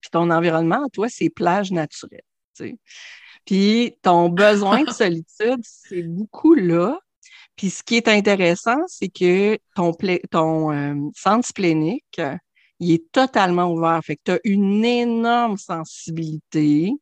Puis 0.00 0.10
ton 0.10 0.30
environnement, 0.30 0.88
toi, 0.92 1.08
c'est 1.08 1.30
plage 1.30 1.70
naturelle. 1.70 2.20
tu 2.56 2.64
sais. 2.68 2.78
Puis 3.46 3.96
ton 4.02 4.28
besoin 4.28 4.82
de 4.84 4.90
solitude, 4.90 5.60
c'est 5.62 6.02
beaucoup 6.02 6.54
là. 6.54 6.98
Puis 7.56 7.70
ce 7.70 7.82
qui 7.82 7.96
est 7.96 8.08
intéressant, 8.08 8.78
c'est 8.86 9.08
que 9.08 9.58
ton, 9.76 9.92
pla- 9.92 10.18
ton 10.30 10.72
euh, 10.72 10.94
centre 11.14 11.46
splénique, 11.46 12.20
il 12.80 12.92
est 12.92 13.12
totalement 13.12 13.72
ouvert. 13.72 14.00
Fait 14.04 14.16
que 14.16 14.22
tu 14.24 14.30
as 14.32 14.40
une 14.44 14.84
énorme 14.84 15.56
sensibilité 15.56 16.92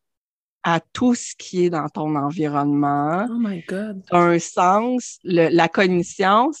à 0.65 0.79
tout 0.93 1.15
ce 1.15 1.33
qui 1.37 1.65
est 1.65 1.69
dans 1.69 1.89
ton 1.89 2.15
environnement. 2.15 3.25
Oh 3.29 3.37
my 3.37 3.63
God. 3.67 4.03
Un 4.11 4.37
sens, 4.39 5.17
le- 5.23 5.49
la 5.49 5.67
cognition, 5.67 6.51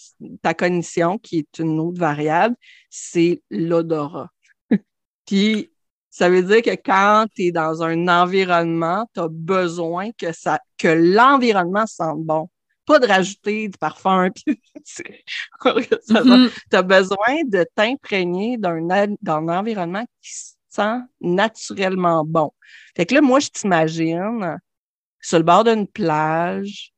ta 0.41 0.53
cognition, 0.53 1.17
qui 1.19 1.39
est 1.39 1.59
une 1.59 1.79
autre 1.79 1.99
variable, 1.99 2.55
c'est 2.89 3.41
l'odorat. 3.49 4.29
Puis, 5.25 5.71
ça 6.13 6.29
veut 6.29 6.43
dire 6.43 6.61
que 6.61 6.75
quand 6.75 7.25
tu 7.33 7.45
es 7.45 7.51
dans 7.51 7.81
un 7.81 8.07
environnement, 8.07 9.09
tu 9.15 9.19
as 9.19 9.29
besoin 9.29 10.11
que, 10.11 10.31
ça, 10.31 10.59
que 10.77 10.87
l'environnement 10.87 11.87
sente 11.87 12.23
bon. 12.23 12.51
Pas 12.85 12.99
de 12.99 13.07
rajouter 13.07 13.67
du 13.67 13.77
parfum. 13.79 14.29
Puis, 14.45 14.61
tu 14.85 16.75
as 16.75 16.81
besoin 16.83 17.43
de 17.47 17.65
t'imprégner 17.73 18.57
d'un 18.57 19.15
d'un 19.23 19.47
environnement 19.47 20.05
qui 20.21 20.33
se 20.33 20.53
sent 20.69 20.99
naturellement 21.19 22.23
bon. 22.23 22.51
Fait 22.95 23.07
que 23.07 23.15
là, 23.15 23.21
moi, 23.21 23.39
je 23.39 23.49
t'imagine 23.49 24.59
sur 25.19 25.39
le 25.39 25.43
bord 25.43 25.63
d'une 25.63 25.87
plage 25.87 26.93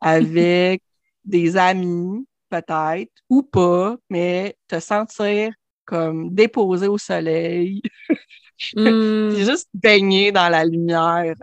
avec 0.00 0.82
des 1.26 1.58
amis, 1.58 2.26
peut-être, 2.48 3.12
ou 3.28 3.42
pas, 3.42 3.96
mais 4.08 4.56
te 4.66 4.80
sentir 4.80 5.52
comme 5.84 6.34
déposé 6.34 6.88
au 6.88 6.96
soleil, 6.96 7.82
Mm. 8.74 9.28
puis 9.34 9.44
juste 9.44 9.68
baigner 9.74 10.32
dans 10.32 10.48
la 10.48 10.64
lumière. 10.64 11.34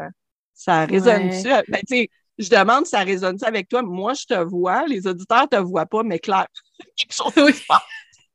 Ça 0.53 0.85
résonne-tu? 0.85 1.47
Ben, 1.47 1.79
tu 1.87 1.95
sais, 1.97 2.09
je 2.37 2.49
demande 2.49 2.85
si 2.85 2.91
ça 2.91 2.99
résonne-tu 3.01 3.45
avec 3.45 3.67
toi. 3.69 3.81
Moi, 3.83 4.13
je 4.13 4.25
te 4.25 4.33
vois, 4.43 4.85
les 4.87 5.05
auditeurs 5.07 5.47
te 5.49 5.57
voient 5.57 5.85
pas, 5.85 6.03
mais 6.03 6.19
clair, 6.19 6.47
quelque 6.97 7.13
chose 7.13 7.33
Oui. 7.37 7.53
passe. 7.67 7.81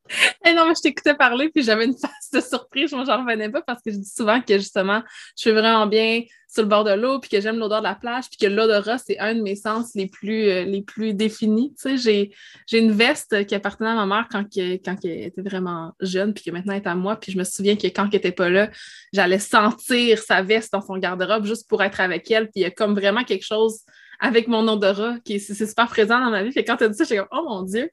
Eh 0.44 0.54
non, 0.54 0.64
moi, 0.64 0.72
je 0.74 0.80
t'écoutais 0.80 1.14
parler, 1.14 1.50
puis 1.50 1.62
j'avais 1.62 1.84
une 1.84 1.96
face 1.98 2.30
de 2.32 2.40
surprise. 2.40 2.92
Moi, 2.92 3.04
j'en 3.04 3.18
revenais 3.22 3.50
pas 3.50 3.60
parce 3.60 3.82
que 3.82 3.90
je 3.90 3.96
dis 3.98 4.10
souvent 4.10 4.40
que 4.40 4.56
justement, 4.56 5.02
je 5.36 5.42
suis 5.42 5.50
vraiment 5.50 5.86
bien 5.86 6.22
sur 6.48 6.62
le 6.62 6.68
bord 6.68 6.84
de 6.84 6.92
l'eau, 6.92 7.18
puis 7.18 7.28
que 7.28 7.40
j'aime 7.40 7.58
l'odeur 7.58 7.80
de 7.80 7.84
la 7.84 7.94
plage, 7.94 8.30
puis 8.30 8.38
que 8.38 8.46
l'odorat, 8.46 8.96
c'est 8.98 9.18
un 9.18 9.34
de 9.34 9.42
mes 9.42 9.54
sens 9.54 9.94
les 9.94 10.06
plus, 10.06 10.48
euh, 10.48 10.64
les 10.64 10.82
plus 10.82 11.12
définis. 11.12 11.74
J'ai, 11.84 12.32
j'ai 12.66 12.78
une 12.78 12.92
veste 12.92 13.46
qui 13.46 13.54
appartenait 13.54 13.90
à 13.90 13.94
ma 13.94 14.06
mère 14.06 14.28
quand, 14.30 14.44
quand 14.54 14.96
elle 15.04 15.24
était 15.24 15.42
vraiment 15.42 15.92
jeune, 16.00 16.32
puis 16.32 16.44
que 16.44 16.50
maintenant 16.50 16.72
elle 16.72 16.82
est 16.82 16.88
à 16.88 16.94
moi. 16.94 17.16
Puis 17.16 17.32
je 17.32 17.38
me 17.38 17.44
souviens 17.44 17.76
que 17.76 17.86
quand 17.88 18.08
elle 18.10 18.16
était 18.16 18.32
pas 18.32 18.48
là, 18.48 18.70
j'allais 19.12 19.38
sentir 19.38 20.18
sa 20.18 20.42
veste 20.42 20.72
dans 20.72 20.80
son 20.80 20.96
garde-robe 20.96 21.44
juste 21.44 21.68
pour 21.68 21.82
être 21.82 22.00
avec 22.00 22.30
elle. 22.30 22.44
Puis 22.44 22.60
il 22.60 22.62
y 22.62 22.66
a 22.66 22.70
comme 22.70 22.94
vraiment 22.94 23.24
quelque 23.24 23.44
chose 23.44 23.80
avec 24.20 24.48
mon 24.48 24.66
odorat 24.66 25.16
qui 25.24 25.34
est, 25.34 25.54
super 25.54 25.86
présent 25.88 26.18
dans 26.18 26.30
ma 26.30 26.42
vie. 26.42 26.52
Fait 26.52 26.64
quand 26.64 26.78
tu 26.78 26.84
as 26.84 26.88
dit 26.88 26.96
ça, 26.96 27.04
j'étais 27.04 27.18
comme, 27.18 27.28
oh 27.30 27.44
mon 27.46 27.62
Dieu! 27.62 27.90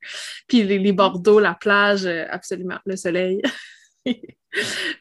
Puis 0.47 0.63
les, 0.63 0.79
les 0.79 0.93
Bordeaux, 0.93 1.39
la 1.39 1.55
plage, 1.55 2.05
euh, 2.05 2.25
absolument, 2.29 2.79
le 2.85 2.95
soleil. 2.95 3.41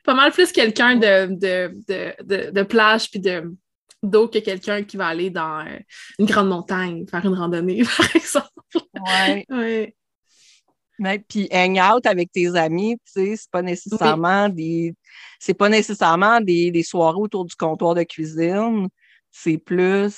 Pas 0.04 0.14
mal 0.14 0.32
plus 0.32 0.52
quelqu'un 0.52 0.96
de, 0.96 1.26
de, 1.34 1.74
de, 1.88 2.14
de, 2.24 2.50
de 2.50 2.62
plage 2.62 3.10
puis 3.10 3.20
de 3.20 3.54
d'eau 4.02 4.28
que 4.28 4.38
quelqu'un 4.38 4.82
qui 4.82 4.98
va 4.98 5.06
aller 5.06 5.30
dans 5.30 5.60
euh, 5.66 5.78
une 6.18 6.26
grande 6.26 6.48
montagne, 6.48 7.06
faire 7.06 7.24
une 7.24 7.34
randonnée, 7.34 7.82
par 7.96 8.14
exemple. 8.14 8.48
Ouais. 9.06 9.94
Puis 11.28 11.48
hang 11.50 11.78
out 11.80 12.06
avec 12.06 12.30
tes 12.30 12.54
amis, 12.54 12.96
tu 13.04 13.12
sais, 13.12 13.36
c'est 13.36 13.50
pas 13.50 13.62
nécessairement 13.62 14.48
des 14.48 14.94
c'est 15.40 15.54
pas 15.54 15.68
nécessairement 15.68 16.40
des, 16.40 16.70
des 16.70 16.82
soirées 16.82 17.18
autour 17.18 17.44
du 17.44 17.54
comptoir 17.56 17.94
de 17.94 18.02
cuisine, 18.04 18.88
c'est 19.30 19.58
plus 19.58 20.14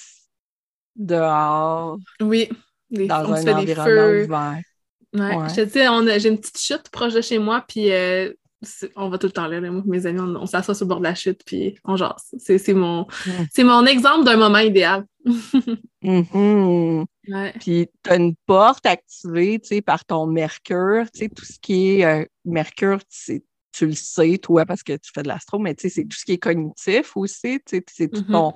dehors 0.94 1.98
Oui. 2.20 2.48
Les- 2.90 3.06
dans 3.06 3.24
on 3.24 3.36
se 3.36 3.40
un 3.40 3.44
fait 3.44 3.44
des 3.66 3.72
environnement 3.72 4.02
feux. 4.02 4.24
ouvert. 4.24 4.60
Ouais. 5.14 5.36
Ouais. 5.36 5.48
Je 5.48 5.54
te 5.54 5.60
dis, 5.62 5.80
on 5.88 6.06
a- 6.06 6.18
j'ai 6.18 6.28
une 6.28 6.38
petite 6.38 6.58
chute 6.58 6.88
proche 6.90 7.14
de 7.14 7.20
chez 7.20 7.38
moi, 7.38 7.64
puis 7.66 7.90
euh, 7.90 8.32
on 8.96 9.08
va 9.10 9.18
tout 9.18 9.26
le 9.26 9.32
temps 9.32 9.46
là. 9.46 9.60
là. 9.60 9.70
Moi, 9.70 9.82
et 9.84 9.88
mes 9.90 10.06
amis, 10.06 10.20
on, 10.20 10.34
on 10.36 10.46
s'assoit 10.46 10.74
sur 10.74 10.84
le 10.86 10.88
bord 10.88 10.98
de 10.98 11.04
la 11.04 11.14
chute, 11.14 11.42
puis 11.44 11.76
on 11.84 11.96
jase. 11.96 12.34
C'est 12.38 12.72
mon, 12.74 13.06
c'est 13.52 13.64
mon 13.64 13.84
exemple 13.86 14.24
d'un 14.24 14.36
moment 14.36 14.58
idéal. 14.58 15.04
Mhm. 16.02 17.04
Ouais. 17.28 17.52
Puis 17.58 17.88
tu 18.04 18.10
as 18.10 18.14
une 18.16 18.36
porte 18.46 18.86
activée, 18.86 19.58
par 19.84 20.04
ton 20.04 20.26
mercure, 20.26 21.10
tu 21.12 21.18
sais, 21.20 21.28
tout 21.28 21.44
ce 21.44 21.58
qui 21.58 21.96
est 22.00 22.04
euh, 22.04 22.24
mercure, 22.44 23.00
tu, 23.06 23.42
tu 23.72 23.86
le 23.86 23.92
sais, 23.94 24.38
toi, 24.38 24.64
parce 24.64 24.84
que 24.84 24.92
tu 24.92 25.10
fais 25.12 25.24
de 25.24 25.28
l'astro, 25.28 25.58
mais 25.58 25.74
tu 25.74 25.82
sais, 25.82 25.94
c'est 25.96 26.04
tout 26.04 26.16
ce 26.16 26.24
qui 26.24 26.32
est 26.32 26.38
cognitif 26.38 27.16
aussi, 27.16 27.58
tu 27.66 27.78
sais, 27.78 27.84
c'est 27.90 28.08
tout 28.08 28.20
Mhm. 28.20 28.30
ton, 28.32 28.54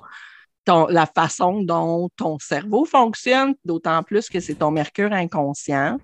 ton- 0.63 0.87
la 0.87 1.05
façon 1.05 1.61
dont 1.61 2.09
ton 2.15 2.39
cerveau 2.39 2.85
fonctionne, 2.85 3.53
d'autant 3.65 4.01
plus 4.03 4.29
que 4.29 4.39
c'est 4.39 4.55
ton 4.55 4.71
mercure 4.71 5.11
inconscient. 5.11 5.97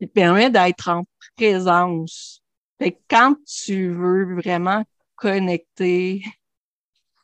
Il 0.00 0.08
te 0.08 0.12
permet 0.12 0.50
d'être 0.50 0.90
en 0.90 1.04
présence. 1.36 2.41
Fait 2.82 2.90
que 2.90 3.00
quand 3.08 3.36
tu 3.46 3.90
veux 3.90 4.34
vraiment 4.34 4.82
connecter 5.14 6.24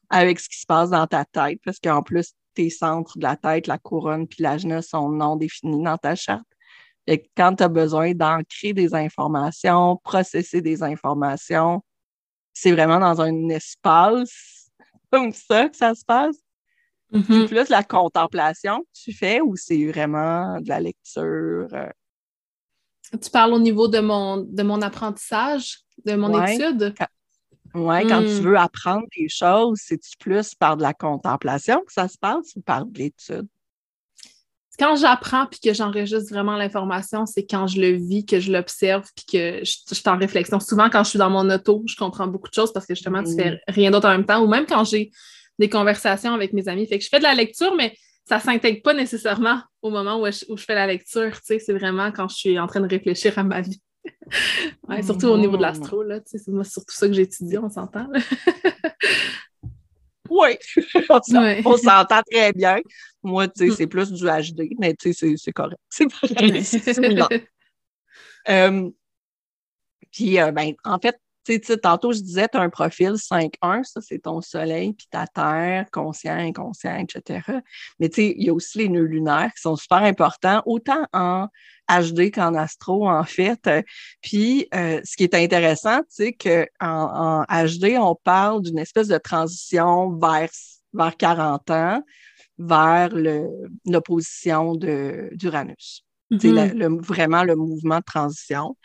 avec 0.09 0.39
ce 0.39 0.49
qui 0.49 0.61
se 0.61 0.67
passe 0.67 0.91
dans 0.91 1.09
ta 1.09 1.25
tête, 1.25 1.59
parce 1.65 1.81
qu'en 1.81 2.01
plus, 2.01 2.33
tes 2.55 2.71
centres 2.71 3.19
de 3.19 3.25
la 3.25 3.37
tête, 3.37 3.67
la 3.67 3.77
couronne 3.77 4.29
puis 4.29 4.41
l'ajna 4.45 4.83
sont 4.83 5.09
non 5.09 5.35
définis 5.35 5.83
dans 5.83 5.99
ta 5.99 6.15
charte. 6.15 6.47
Fait 7.09 7.19
que 7.19 7.27
quand 7.37 7.57
tu 7.57 7.65
as 7.65 7.69
besoin 7.69 8.13
d'ancrer 8.13 8.73
des 8.73 8.95
informations, 8.95 9.97
processer 10.05 10.63
des 10.63 10.85
informations, 10.85 11.83
c'est 12.53 12.71
vraiment 12.71 13.01
dans 13.01 13.21
un 13.21 13.49
espace 13.49 14.71
comme 15.11 15.33
ça 15.33 15.69
que 15.69 15.77
ça 15.77 15.93
se 15.97 16.05
passe. 16.05 16.37
C'est 17.11 17.49
plus 17.49 17.69
la 17.69 17.83
contemplation 17.83 18.83
que 18.83 19.01
tu 19.03 19.13
fais 19.13 19.41
ou 19.41 19.57
c'est 19.57 19.87
vraiment 19.87 20.61
de 20.61 20.69
la 20.69 20.79
lecture? 20.79 21.67
euh, 21.73 21.89
Tu 23.11 23.31
parles 23.31 23.53
au 23.55 23.59
niveau 23.59 23.89
de 23.89 24.01
mon, 24.01 24.39
de 24.39 24.63
mon 24.63 24.83
apprentissage, 24.83 25.79
de 26.05 26.15
mon 26.15 26.33
Ouais. 26.33 26.55
étude? 26.55 26.95
Ouais, 27.75 28.07
quand 28.07 28.23
tu 28.23 28.43
Hmm. 28.43 28.45
veux 28.45 28.57
apprendre 28.59 29.07
des 29.17 29.29
choses, 29.29 29.79
c'est-tu 29.83 30.17
plus 30.19 30.55
par 30.55 30.77
de 30.77 30.83
la 30.83 30.95
contemplation 30.95 31.83
que 31.87 31.93
ça 31.93 32.09
se 32.09 32.19
passe 32.19 32.55
ou 32.57 32.61
par 32.61 32.87
de 32.87 32.99
l'étude? 32.99 33.47
Quand 34.79 34.95
j'apprends 34.95 35.47
puis 35.47 35.59
que 35.59 35.75
j'enregistre 35.75 36.33
vraiment 36.33 36.57
l'information, 36.57 37.27
c'est 37.27 37.45
quand 37.45 37.67
je 37.67 37.81
le 37.81 37.93
vis, 37.97 38.25
que 38.25 38.39
je 38.39 38.53
l'observe 38.53 39.05
puis 39.17 39.25
que 39.25 39.65
je, 39.65 39.77
je 39.89 39.95
suis 39.95 40.09
en 40.09 40.17
réflexion. 40.17 40.61
Souvent, 40.61 40.89
quand 40.89 41.03
je 41.03 41.11
suis 41.11 41.19
dans 41.19 41.31
mon 41.31 41.51
auto, 41.51 41.83
je 41.87 41.97
comprends 41.97 42.29
beaucoup 42.29 42.49
de 42.49 42.55
choses 42.55 42.73
parce 42.73 42.87
que 42.87 42.95
justement, 42.95 43.23
tu 43.25 43.31
Mhm. 43.31 43.37
fais 43.37 43.61
rien 43.67 43.91
d'autre 43.91 44.07
en 44.07 44.13
même 44.13 44.25
temps 44.25 44.41
ou 44.43 44.47
même 44.47 44.67
quand 44.67 44.85
j'ai 44.85 45.11
des 45.59 45.69
conversations 45.69 46.33
avec 46.33 46.53
mes 46.53 46.69
amis. 46.69 46.87
Fait 46.87 46.99
que 46.99 47.05
je 47.05 47.09
fais 47.09 47.19
de 47.19 47.25
la 47.25 47.35
lecture, 47.35 47.75
mais 47.77 47.97
ça 48.29 48.39
s'intègre 48.41 48.83
pas 48.83 48.95
nécessairement 48.95 49.61
au 49.83 49.91
moment 49.91 50.21
où 50.21 50.27
je, 50.27 50.45
où 50.51 50.57
je 50.57 50.65
fais 50.65 50.75
la 50.75 50.87
lecture. 50.87 51.33
Tu 51.41 51.41
sais, 51.45 51.59
c'est 51.59 51.73
vraiment 51.73 52.13
quand 52.13 52.29
je 52.29 52.37
suis 52.37 52.59
en 52.59 52.67
train 52.67 52.81
de 52.81 52.89
réfléchir 52.89 53.39
à 53.39 53.45
ma 53.45 53.61
vie. 53.61 53.81
Ouais, 54.89 55.03
surtout 55.03 55.27
au 55.29 55.37
niveau 55.39 55.57
de 55.57 55.63
l'astro, 55.63 56.03
là. 56.03 56.21
Tu 56.21 56.31
sais, 56.31 56.39
c'est 56.39 56.51
moi 56.51 56.65
surtout 56.65 56.95
ça 56.95 57.07
que 57.09 57.13
j'étudie, 57.15 57.59
on 57.59 57.69
s'entend. 57.71 58.07
Oui, 60.31 60.57
on 61.65 61.77
s'entend 61.77 62.21
très 62.31 62.53
bien. 62.53 62.79
Moi, 63.23 63.49
tu 63.49 63.65
sais, 63.65 63.67
Mm. 63.69 63.75
c'est 63.77 63.87
plus 63.87 64.13
du 64.13 64.25
HD, 64.27 64.75
mais 64.79 64.95
tu 64.95 65.13
sais, 65.15 65.35
c'est- 65.37 65.53
correct. 65.53 65.79
C'est 65.91 66.93
similaire. 66.95 67.29
Euh, 68.51 68.91
puis, 70.13 70.39
euh, 70.39 70.53
ben, 70.53 70.73
en 70.85 70.99
fait, 70.99 71.19
sais, 71.63 71.77
tantôt, 71.79 72.13
je 72.13 72.21
disais, 72.21 72.49
tu 72.49 72.57
as 72.59 72.61
un 72.61 72.69
profil 72.71 73.17
5-1, 73.17 73.83
ça, 73.83 74.01
c'est 74.01 74.21
ton 74.21 74.41
soleil, 74.41 74.93
puis 74.93 75.07
ta 75.11 75.27
terre, 75.27 75.87
conscient, 75.91 76.37
inconscient, 76.37 76.97
etc. 76.99 77.41
Mais 77.99 78.09
tu 78.09 78.17
sais, 78.17 78.35
il 78.37 78.45
y 78.47 78.51
a 78.51 78.55
aussi 78.55 78.79
les 78.79 78.89
nœuds 78.89 79.03
lunaires 79.05 79.51
qui 79.55 79.61
sont 79.63 79.77
super 79.77 79.99
importants, 79.99 80.63
autant 80.67 81.07
en 81.13 81.49
HD 81.89 82.31
qu'en 82.31 82.55
astro, 82.55 83.09
en 83.09 83.25
fait. 83.25 83.69
Puis, 84.21 84.69
euh, 84.75 85.01
ce 85.05 85.17
qui 85.17 85.25
est 85.25 85.35
intéressant, 85.35 86.01
tu 86.01 86.07
sais, 86.11 86.33
qu'en 86.33 86.65
en 86.81 87.45
HD, 87.45 87.97
on 87.99 88.15
parle 88.15 88.63
d'une 88.63 88.79
espèce 88.79 89.09
de 89.09 89.19
transition 89.19 90.11
vers, 90.19 90.51
vers 90.93 91.17
40 91.17 91.71
ans, 91.71 92.03
vers 92.59 93.11
l'opposition 93.87 94.75
d'Uranus. 94.75 96.05
C'est 96.39 96.51
Mhm. 96.53 96.79
le- 96.79 97.01
vraiment 97.01 97.43
le 97.43 97.57
mouvement 97.57 97.99
de 97.99 98.05
transition. 98.05 98.77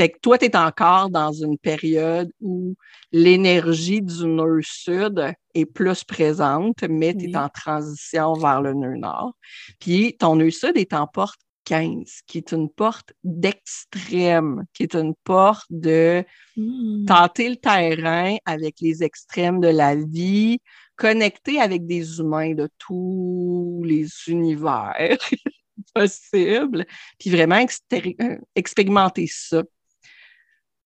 Fait 0.00 0.08
que 0.08 0.18
toi, 0.20 0.38
tu 0.38 0.46
es 0.46 0.56
encore 0.56 1.10
dans 1.10 1.30
une 1.30 1.58
période 1.58 2.32
où 2.40 2.74
l'énergie 3.12 4.00
du 4.00 4.24
nœud 4.24 4.62
sud 4.62 5.34
est 5.52 5.66
plus 5.66 6.04
présente, 6.04 6.82
mais 6.88 7.12
tu 7.12 7.24
es 7.24 7.26
Oui. 7.26 7.36
en 7.36 7.50
transition 7.50 8.32
vers 8.32 8.62
le 8.62 8.72
nœud 8.72 8.96
nord. 8.96 9.34
Puis 9.78 10.16
ton 10.18 10.36
nœud 10.36 10.50
sud 10.50 10.78
est 10.78 10.94
en 10.94 11.06
porte 11.06 11.38
15, 11.66 12.22
qui 12.26 12.38
est 12.38 12.52
une 12.52 12.70
porte 12.70 13.12
d'extrême, 13.24 14.64
qui 14.72 14.84
est 14.84 14.94
une 14.94 15.14
porte 15.22 15.66
de 15.68 16.24
Mhm. 16.56 17.04
tenter 17.04 17.50
le 17.50 17.56
terrain 17.56 18.36
avec 18.46 18.76
les 18.80 19.02
extrêmes 19.02 19.60
de 19.60 19.68
la 19.68 19.96
vie, 19.96 20.60
connecter 20.96 21.60
avec 21.60 21.84
des 21.84 22.20
humains 22.20 22.54
de 22.54 22.70
tous 22.78 23.82
les 23.84 24.06
univers 24.28 24.94
possibles, 25.94 26.86
puis 27.18 27.28
vraiment 27.28 27.62
euh, 27.92 28.36
expérimenter 28.54 29.26
ça. 29.26 29.62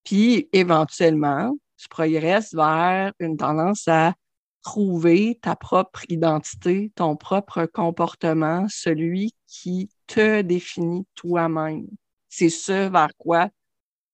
Puis 0.04 0.48
éventuellement, 0.52 1.56
tu 1.76 1.88
progresses 1.88 2.54
vers 2.54 3.12
une 3.18 3.36
tendance 3.36 3.88
à 3.88 4.14
trouver 4.62 5.38
ta 5.42 5.56
propre 5.56 6.02
identité, 6.08 6.90
ton 6.94 7.16
propre 7.16 7.66
comportement, 7.66 8.66
celui 8.68 9.34
qui 9.46 9.90
te 10.06 10.40
définit 10.42 11.06
toi-même. 11.14 11.86
C'est 12.28 12.48
ce 12.48 12.88
vers 12.88 13.10
quoi 13.18 13.48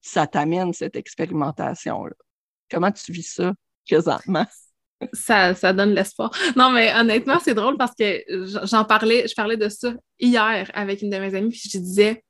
ça 0.03 0.27
t'amène, 0.27 0.73
cette 0.73 0.97
expérimentation-là. 0.97 2.15
Comment 2.71 2.91
tu 2.91 3.13
vis 3.13 3.35
ça 3.35 3.53
présentement? 3.89 4.47
Ça, 5.15 5.55
ça 5.55 5.73
donne 5.73 5.95
l'espoir. 5.95 6.31
Non, 6.57 6.71
mais 6.71 6.93
honnêtement, 6.95 7.39
c'est 7.43 7.55
drôle 7.55 7.79
parce 7.79 7.95
que 7.95 8.23
j'en 8.67 8.85
parlais, 8.85 9.27
je 9.27 9.35
parlais 9.35 9.57
de 9.57 9.71
ça 9.71 9.95
hier 10.19 10.71
avec 10.75 11.01
une 11.01 11.09
de 11.09 11.17
mes 11.17 11.35
amies, 11.35 11.49
puis 11.49 11.71
je 11.73 11.79
disais, 11.79 12.23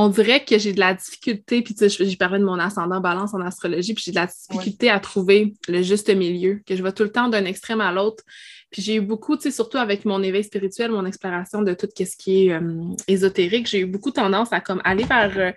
on 0.00 0.08
dirait 0.08 0.44
que 0.44 0.58
j'ai 0.58 0.72
de 0.72 0.78
la 0.78 0.94
difficulté, 0.94 1.60
puis 1.60 1.74
tu 1.74 1.90
sais, 1.90 2.04
je, 2.08 2.16
parlais 2.16 2.38
de 2.38 2.44
mon 2.44 2.60
ascendant 2.60 3.00
balance 3.00 3.34
en 3.34 3.40
astrologie, 3.40 3.94
puis 3.94 4.04
j'ai 4.06 4.12
de 4.12 4.16
la 4.16 4.26
difficulté 4.26 4.90
à 4.90 5.00
trouver 5.00 5.54
le 5.66 5.82
juste 5.82 6.08
milieu, 6.14 6.60
que 6.64 6.76
je 6.76 6.84
vais 6.84 6.92
tout 6.92 7.02
le 7.02 7.10
temps 7.10 7.28
d'un 7.28 7.44
extrême 7.44 7.80
à 7.80 7.90
l'autre. 7.90 8.22
Puis 8.70 8.80
j'ai 8.80 8.94
eu 8.94 9.00
beaucoup, 9.00 9.36
tu 9.36 9.42
sais, 9.42 9.50
surtout 9.50 9.78
avec 9.78 10.04
mon 10.04 10.22
éveil 10.22 10.44
spirituel, 10.44 10.92
mon 10.92 11.04
exploration 11.04 11.62
de 11.62 11.74
tout 11.74 11.88
ce 11.98 12.16
qui 12.16 12.46
est 12.46 12.52
euh, 12.52 12.84
ésotérique, 13.08 13.66
j'ai 13.66 13.80
eu 13.80 13.86
beaucoup 13.86 14.12
tendance 14.12 14.52
à 14.52 14.60
comme 14.60 14.80
aller 14.84 15.02
vers, 15.02 15.32
je 15.32 15.40
euh, 15.40 15.52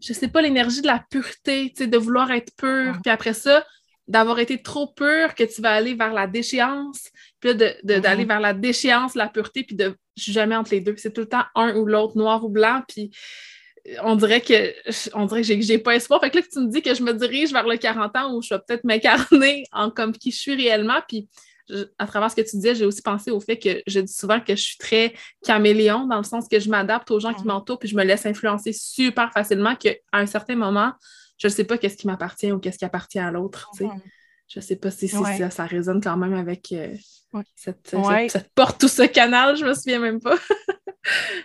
je 0.00 0.12
sais 0.12 0.28
pas, 0.28 0.42
l'énergie 0.42 0.80
de 0.80 0.88
la 0.88 1.04
pureté, 1.08 1.70
tu 1.70 1.84
sais, 1.84 1.86
de 1.86 1.96
vouloir 1.96 2.32
être 2.32 2.52
pur. 2.56 2.98
Puis 3.04 3.12
après 3.12 3.34
ça, 3.34 3.64
d'avoir 4.08 4.40
été 4.40 4.60
trop 4.60 4.88
pur 4.88 5.32
que 5.36 5.44
tu 5.44 5.62
vas 5.62 5.74
aller 5.74 5.94
vers 5.94 6.12
la 6.12 6.26
déchéance, 6.26 7.10
puis 7.38 7.54
d'aller 7.54 8.24
vers 8.24 8.40
la 8.40 8.52
déchéance, 8.52 9.14
la 9.14 9.28
pureté, 9.28 9.62
puis 9.62 9.76
de 9.76 9.94
je 10.16 10.24
suis 10.24 10.32
jamais 10.32 10.56
entre 10.56 10.72
les 10.72 10.80
deux. 10.80 10.94
C'est 10.96 11.12
tout 11.12 11.20
le 11.20 11.28
temps 11.28 11.44
un 11.54 11.76
ou 11.76 11.86
l'autre, 11.86 12.16
noir 12.16 12.44
ou 12.44 12.48
blanc. 12.48 12.82
Puis 12.88 13.12
on 14.02 14.16
dirait 14.16 14.40
que 14.40 14.72
on 15.14 15.26
dirait 15.26 15.42
que 15.42 15.60
j'ai 15.60 15.78
pas 15.78 15.94
espoir. 15.94 16.20
Fait 16.20 16.30
que 16.30 16.38
là, 16.38 16.44
tu 16.50 16.60
me 16.60 16.68
dis 16.68 16.82
que 16.82 16.94
je 16.94 17.02
me 17.02 17.12
dirige 17.12 17.52
vers 17.52 17.66
le 17.66 17.76
40 17.76 18.16
ans 18.16 18.34
où 18.34 18.42
je 18.42 18.54
vais 18.54 18.60
peut-être 18.66 18.84
m'incarner 18.84 19.64
en 19.72 19.90
comme 19.90 20.12
qui 20.12 20.30
je 20.30 20.38
suis 20.38 20.54
réellement. 20.54 21.00
Puis 21.08 21.28
à 21.98 22.06
travers 22.06 22.30
ce 22.30 22.36
que 22.36 22.42
tu 22.42 22.56
disais, 22.56 22.74
j'ai 22.74 22.84
aussi 22.84 23.02
pensé 23.02 23.30
au 23.30 23.40
fait 23.40 23.58
que 23.58 23.82
je 23.86 24.00
dis 24.00 24.12
souvent 24.12 24.40
que 24.40 24.54
je 24.54 24.62
suis 24.62 24.78
très 24.78 25.14
caméléon, 25.44 26.06
dans 26.06 26.18
le 26.18 26.24
sens 26.24 26.46
que 26.48 26.60
je 26.60 26.70
m'adapte 26.70 27.10
aux 27.10 27.18
gens 27.18 27.34
qui 27.34 27.44
m'entourent, 27.44 27.78
puis 27.78 27.88
je 27.88 27.96
me 27.96 28.04
laisse 28.04 28.24
influencer 28.24 28.72
super 28.72 29.32
facilement 29.32 29.74
qu'à 29.74 29.94
un 30.12 30.26
certain 30.26 30.54
moment, 30.54 30.92
je 31.38 31.48
ne 31.48 31.52
sais 31.52 31.64
pas 31.64 31.76
qu'est-ce 31.76 31.96
qui 31.96 32.06
m'appartient 32.06 32.52
ou 32.52 32.58
qu'est-ce 32.58 32.78
qui 32.78 32.84
appartient 32.84 33.18
à 33.18 33.30
l'autre. 33.30 33.70
Je 34.48 34.60
ne 34.60 34.64
sais 34.64 34.76
pas 34.76 34.92
si, 34.92 35.08
ça, 35.08 35.66
résonne 35.66 36.00
quand 36.00 36.16
même 36.16 36.34
avec 36.34 36.70
euh, 36.70 36.94
cette, 37.56 37.96
porte 38.54 38.84
ou 38.84 38.88
ce 38.88 39.02
canal, 39.02 39.56
je 39.56 39.64
ne 39.64 39.70
me 39.70 39.74
souviens 39.74 39.98
même 39.98 40.20
pas. 40.20 40.36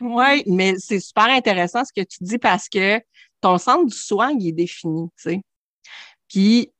oui, 0.01 0.43
mais 0.47 0.75
c'est 0.77 0.99
super 0.99 1.29
intéressant 1.29 1.83
ce 1.85 1.93
que 1.93 2.05
tu 2.05 2.17
dis 2.21 2.37
parce 2.37 2.69
que 2.69 2.99
ton 3.41 3.57
centre 3.57 3.85
du 3.85 3.95
soin, 3.95 4.31
il 4.31 4.49
est 4.49 4.53
défini, 4.53 5.07
tu 5.17 5.23
sais. 5.23 5.41
Puis, 6.27 6.71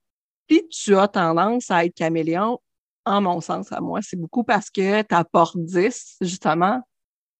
puis 0.47 0.67
tu 0.69 0.95
as 0.95 1.07
tendance 1.07 1.71
à 1.71 1.85
être 1.85 1.95
caméléon, 1.95 2.59
en 3.05 3.21
mon 3.21 3.41
sens, 3.41 3.71
à 3.71 3.81
moi, 3.81 3.99
c'est 4.01 4.19
beaucoup 4.19 4.43
parce 4.43 4.69
que 4.69 5.01
ta 5.01 5.23
porte 5.23 5.57
10, 5.57 6.17
justement, 6.21 6.81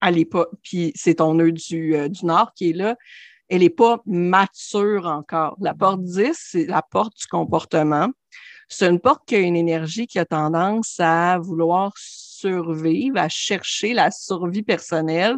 elle 0.02 0.16
n'est 0.16 0.26
pas, 0.26 0.48
puis 0.64 0.92
c'est 0.96 1.16
ton 1.16 1.36
nœud 1.36 1.52
du, 1.52 1.96
euh, 1.96 2.10
du 2.10 2.26
Nord 2.26 2.54
qui 2.56 2.72
est 2.72 2.74
là, 2.74 2.96
elle 3.48 3.60
n'est 3.60 3.70
pas 3.70 4.02
mature 4.06 5.06
encore. 5.06 5.58
La 5.60 5.74
porte 5.74 6.02
10, 6.04 6.32
c'est 6.34 6.66
la 6.66 6.82
porte 6.82 7.16
du 7.18 7.28
comportement. 7.28 8.08
C'est 8.70 8.88
une 8.88 9.00
porte 9.00 9.28
qui 9.28 9.36
a 9.36 9.40
une 9.40 9.58
énergie 9.58 10.08
qui 10.08 10.18
a 10.18 10.26
tendance 10.26 10.96
à 11.00 11.38
vouloir 11.38 11.92
survivre, 12.42 13.18
à 13.18 13.30
chercher 13.30 13.94
la 13.94 14.12
survie 14.12 14.64
personnelle 14.64 15.38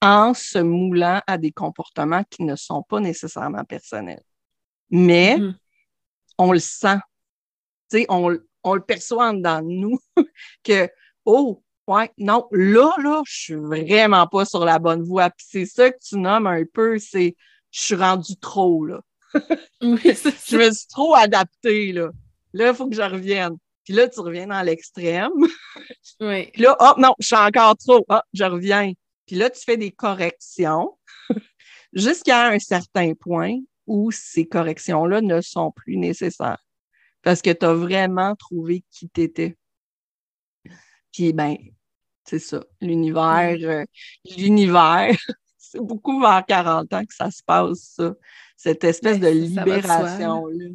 en 0.00 0.34
se 0.34 0.58
moulant 0.58 1.22
à 1.26 1.38
des 1.38 1.52
comportements 1.52 2.24
qui 2.28 2.42
ne 2.42 2.56
sont 2.56 2.82
pas 2.82 3.00
nécessairement 3.00 3.64
personnels. 3.64 4.22
Mais 4.90 5.38
mm-hmm. 5.38 5.54
on 6.38 6.52
le 6.52 6.58
sent. 6.58 6.98
On, 8.08 8.36
on 8.64 8.74
le 8.74 8.80
perçoit 8.80 9.32
dans 9.32 9.64
nous 9.64 9.98
que, 10.64 10.88
oh, 11.24 11.62
ouais, 11.86 12.10
non, 12.18 12.48
là, 12.50 12.92
là, 12.98 13.22
je 13.26 13.34
suis 13.34 13.54
vraiment 13.54 14.26
pas 14.26 14.44
sur 14.44 14.64
la 14.64 14.78
bonne 14.78 15.02
voie. 15.02 15.30
Puis 15.30 15.46
c'est 15.48 15.66
ça 15.66 15.90
que 15.90 15.98
tu 16.02 16.18
nommes 16.18 16.46
un 16.46 16.64
peu, 16.72 16.98
c'est 16.98 17.36
je 17.70 17.80
suis 17.80 17.94
rendu 17.94 18.36
trop, 18.36 18.84
là. 18.84 19.00
je 19.80 20.56
me 20.56 20.70
suis 20.70 20.86
trop 20.88 21.14
adaptée, 21.14 21.92
là. 21.92 22.10
Là, 22.52 22.68
il 22.68 22.74
faut 22.74 22.88
que 22.88 22.94
je 22.94 23.02
revienne. 23.02 23.56
Puis 23.84 23.94
là, 23.94 24.08
tu 24.08 24.20
reviens 24.20 24.46
dans 24.46 24.62
l'extrême. 24.62 25.32
oui. 26.20 26.50
Puis 26.52 26.62
là, 26.62 26.76
oh 26.80 26.94
non, 26.98 27.14
je 27.18 27.26
suis 27.26 27.36
encore 27.36 27.76
trop. 27.76 28.04
Ah, 28.08 28.24
je 28.32 28.44
reviens. 28.44 28.92
Puis 29.26 29.36
là, 29.36 29.50
tu 29.50 29.60
fais 29.62 29.76
des 29.76 29.90
corrections 29.90 30.98
jusqu'à 31.92 32.48
un 32.48 32.58
certain 32.58 33.12
point 33.14 33.58
où 33.86 34.10
ces 34.10 34.46
corrections-là 34.46 35.20
ne 35.20 35.40
sont 35.40 35.70
plus 35.70 35.96
nécessaires 35.96 36.62
parce 37.22 37.42
que 37.42 37.50
tu 37.50 37.64
as 37.66 37.74
vraiment 37.74 38.36
trouvé 38.36 38.84
qui 38.90 39.08
t'étais. 39.08 39.56
Puis, 41.12 41.32
ben, 41.32 41.56
c'est 42.24 42.38
ça, 42.38 42.64
l'univers, 42.80 43.56
euh, 43.60 43.84
l'univers, 44.36 45.16
c'est 45.58 45.80
beaucoup 45.80 46.20
vers 46.20 46.44
40 46.46 46.92
ans 46.92 47.04
que 47.04 47.14
ça 47.14 47.30
se 47.30 47.42
passe, 47.42 47.94
ça, 47.96 48.14
cette 48.56 48.84
espèce 48.84 49.20
de 49.20 49.28
libération-là. 49.28 50.66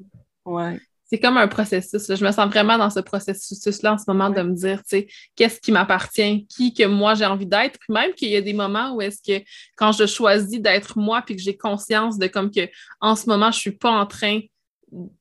Ouais. 0.45 0.79
C'est 1.09 1.19
comme 1.19 1.37
un 1.37 1.47
processus. 1.47 2.05
Je 2.07 2.23
me 2.23 2.31
sens 2.31 2.47
vraiment 2.49 2.77
dans 2.77 2.91
ce 2.91 2.99
processus-là 2.99 3.93
en 3.93 3.97
ce 3.97 4.03
moment 4.07 4.29
de 4.29 4.41
me 4.43 4.53
dire, 4.53 4.83
tu 4.83 4.89
sais, 4.89 5.07
qu'est-ce 5.35 5.59
qui 5.59 5.71
m'appartient, 5.71 6.45
qui 6.45 6.71
que 6.71 6.85
moi 6.85 7.15
j'ai 7.15 7.25
envie 7.25 7.47
d'être. 7.47 7.79
Puis 7.79 7.91
même 7.91 8.13
qu'il 8.13 8.29
y 8.29 8.35
a 8.35 8.41
des 8.41 8.53
moments 8.53 8.93
où 8.93 9.01
est-ce 9.01 9.19
que 9.21 9.43
quand 9.75 9.91
je 9.91 10.05
choisis 10.05 10.61
d'être 10.61 10.99
moi, 10.99 11.23
puis 11.23 11.35
que 11.35 11.41
j'ai 11.41 11.57
conscience 11.57 12.19
de 12.19 12.27
comme 12.27 12.51
que 12.51 12.69
en 13.01 13.15
ce 13.15 13.27
moment, 13.27 13.51
je 13.51 13.57
suis 13.57 13.71
pas 13.71 13.89
en 13.89 14.05
train 14.05 14.41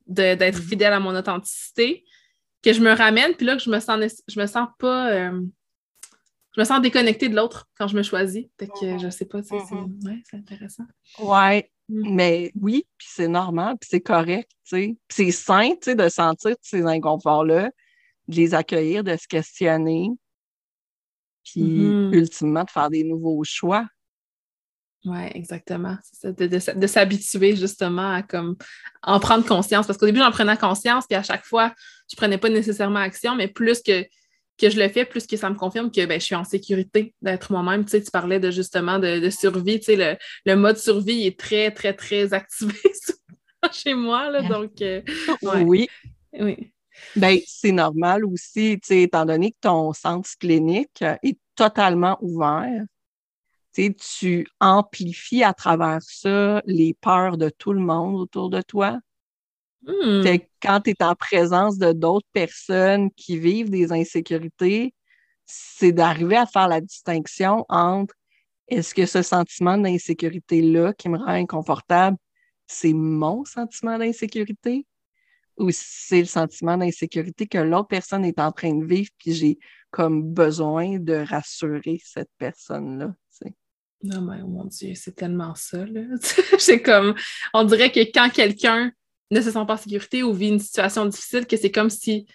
d'être 0.05 0.41
mm-hmm. 0.41 0.61
fidèle 0.61 0.93
à 0.93 0.99
mon 0.99 1.15
authenticité, 1.15 2.05
que 2.61 2.71
je 2.71 2.81
me 2.81 2.91
ramène, 2.91 3.33
puis 3.33 3.47
là 3.47 3.55
que 3.55 3.63
je 3.63 3.69
me 3.71 3.79
sens 3.79 3.99
je 4.27 4.39
me 4.39 4.45
sens 4.45 4.67
pas 4.77 5.11
euh, 5.11 5.41
je 6.55 6.61
me 6.61 6.65
sens 6.65 6.81
déconnectée 6.81 7.29
de 7.29 7.35
l'autre 7.35 7.67
quand 7.77 7.87
je 7.87 7.95
me 7.95 8.03
choisis. 8.03 8.45
Fait 8.59 8.67
que 8.67 8.85
mm-hmm. 8.85 9.01
je 9.01 9.09
sais 9.09 9.25
pas, 9.25 9.41
c'est 9.41 9.55
mm-hmm. 9.55 10.21
intéressant. 10.33 10.85
Ouais, 11.19 11.71
mm. 11.89 12.13
mais 12.13 12.51
oui, 12.59 12.85
puis 12.97 13.07
c'est 13.11 13.27
normal, 13.27 13.75
puis 13.79 13.89
c'est 13.91 14.01
correct, 14.01 14.49
tu 14.65 14.77
sais. 14.77 14.97
c'est 15.09 15.31
sain, 15.31 15.71
tu 15.71 15.77
sais, 15.81 15.95
de 15.95 16.07
sentir 16.09 16.55
ces 16.61 16.83
inconforts-là, 16.83 17.69
de 18.27 18.35
les 18.35 18.53
accueillir, 18.53 19.03
de 19.03 19.15
se 19.15 19.27
questionner, 19.27 20.09
puis 21.43 21.61
ultimement 22.11 22.63
de 22.63 22.69
faire 22.69 22.89
des 22.89 23.03
nouveaux 23.03 23.43
choix. 23.43 23.85
Oui, 25.05 25.19
exactement. 25.33 25.97
de, 26.23 26.87
s'habituer 26.87 27.55
justement 27.55 28.11
à 28.15 28.21
comme 28.21 28.57
en 29.01 29.19
prendre 29.19 29.45
conscience. 29.45 29.87
Parce 29.87 29.97
qu'au 29.97 30.05
début, 30.05 30.19
j'en 30.19 30.31
prenais 30.31 30.57
conscience, 30.57 31.05
puis 31.07 31.15
à 31.15 31.23
chaque 31.23 31.45
fois, 31.45 31.73
je 32.09 32.15
ne 32.15 32.17
prenais 32.17 32.37
pas 32.37 32.49
nécessairement 32.49 32.99
action, 32.99 33.35
mais 33.35 33.47
plus 33.47 33.81
que, 33.81 34.05
que 34.59 34.69
je 34.69 34.79
le 34.79 34.89
fais, 34.89 35.05
plus 35.05 35.25
que 35.25 35.37
ça 35.37 35.49
me 35.49 35.55
confirme 35.55 35.91
que 35.91 36.05
ben, 36.05 36.19
je 36.19 36.25
suis 36.25 36.35
en 36.35 36.43
sécurité 36.43 37.13
d'être 37.21 37.51
moi-même. 37.51 37.85
Tu, 37.85 37.91
sais, 37.91 38.03
tu 38.03 38.11
parlais 38.11 38.39
de 38.39 38.51
justement 38.51 38.99
de, 38.99 39.29
survie. 39.29 39.79
Tu 39.79 39.95
sais, 39.95 40.17
le, 40.45 40.55
mode 40.55 40.77
survie 40.77 41.25
est 41.25 41.39
très, 41.39 41.71
très, 41.71 41.93
très 41.93 42.33
activé 42.33 42.75
chez 43.71 43.93
moi. 43.93 44.29
Là, 44.29 44.41
donc, 44.43 44.81
euh, 44.81 45.01
oui. 45.41 45.87
Oui. 46.39 46.71
Ben, 47.15 47.39
c'est 47.47 47.71
normal 47.71 48.25
aussi, 48.25 48.77
tu 48.81 48.87
sais, 48.87 49.01
étant 49.03 49.25
donné 49.25 49.51
que 49.51 49.57
ton 49.61 49.93
centre 49.93 50.29
clinique 50.37 51.03
est 51.23 51.37
totalement 51.55 52.17
ouvert 52.21 52.83
tu 53.87 54.47
amplifies 54.59 55.43
à 55.43 55.53
travers 55.53 56.01
ça 56.01 56.61
les 56.65 56.93
peurs 56.93 57.37
de 57.37 57.49
tout 57.49 57.73
le 57.73 57.79
monde 57.79 58.15
autour 58.15 58.49
de 58.49 58.61
toi. 58.61 58.99
Hmm. 59.89 60.23
Quand 60.61 60.81
tu 60.81 60.91
es 60.91 61.03
en 61.03 61.15
présence 61.15 61.77
de 61.77 61.91
d'autres 61.93 62.27
personnes 62.31 63.09
qui 63.11 63.37
vivent 63.37 63.69
des 63.69 63.91
insécurités, 63.91 64.93
c'est 65.45 65.91
d'arriver 65.91 66.37
à 66.37 66.45
faire 66.45 66.67
la 66.67 66.79
distinction 66.79 67.65
entre 67.69 68.13
est-ce 68.67 68.93
que 68.93 69.05
ce 69.05 69.23
sentiment 69.23 69.77
d'insécurité-là 69.77 70.93
qui 70.93 71.09
me 71.09 71.17
rend 71.17 71.27
inconfortable, 71.27 72.17
c'est 72.67 72.93
mon 72.93 73.43
sentiment 73.45 73.97
d'insécurité 73.97 74.85
ou 75.57 75.71
c'est 75.71 76.19
le 76.19 76.25
sentiment 76.25 76.77
d'insécurité 76.77 77.47
que 77.47 77.57
l'autre 77.57 77.87
personne 77.87 78.23
est 78.25 78.39
en 78.39 78.51
train 78.51 78.75
de 78.75 78.85
vivre 78.85 79.09
puis 79.17 79.33
j'ai 79.33 79.59
comme 79.89 80.21
besoin 80.21 80.99
de 80.99 81.15
rassurer 81.15 81.99
cette 82.03 82.29
personne-là. 82.37 83.15
Non, 84.01 84.21
mais 84.21 84.37
oh 84.41 84.47
mon 84.47 84.65
Dieu, 84.65 84.93
c'est 84.95 85.15
tellement 85.15 85.55
ça, 85.55 85.85
là. 85.85 86.01
c'est 86.57 86.81
comme, 86.81 87.15
on 87.53 87.65
dirait 87.65 87.91
que 87.91 87.99
quand 87.99 88.29
quelqu'un 88.29 88.93
ne 89.31 89.41
se 89.41 89.51
sent 89.51 89.65
pas 89.67 89.73
en 89.73 89.77
sécurité 89.77 90.23
ou 90.23 90.33
vit 90.33 90.49
une 90.49 90.59
situation 90.59 91.05
difficile, 91.05 91.45
que 91.45 91.57
c'est 91.57 91.71
comme 91.71 91.89
si 91.89 92.27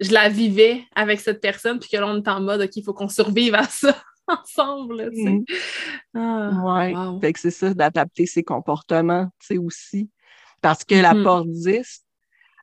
je 0.00 0.12
la 0.12 0.28
vivais 0.28 0.84
avec 0.94 1.20
cette 1.20 1.40
personne, 1.40 1.78
puis 1.78 1.88
que 1.88 1.96
là, 1.96 2.06
on 2.06 2.22
est 2.22 2.28
en 2.28 2.40
mode, 2.40 2.62
OK, 2.62 2.76
il 2.76 2.84
faut 2.84 2.94
qu'on 2.94 3.08
survive 3.08 3.54
à 3.54 3.64
ça 3.64 3.96
ensemble, 4.26 5.10
tu 5.14 5.22
sais. 5.22 5.30
Mm. 5.30 5.44
Ah, 6.14 7.14
fait 7.20 7.32
que 7.32 7.40
c'est 7.40 7.50
ça, 7.50 7.72
d'adapter 7.74 8.26
ses 8.26 8.42
comportements, 8.42 9.26
tu 9.40 9.46
sais, 9.46 9.58
aussi. 9.58 10.10
Parce 10.60 10.84
que 10.84 10.94
la 10.94 11.14
mm-hmm. 11.14 11.22
porte 11.22 11.48
10, 11.48 12.04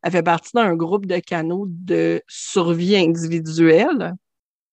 elle 0.04 0.12
fait 0.12 0.24
partie 0.24 0.52
d'un 0.54 0.76
groupe 0.76 1.06
de 1.06 1.20
canaux 1.20 1.66
de 1.68 2.22
survie 2.28 2.96
individuelle, 2.96 4.16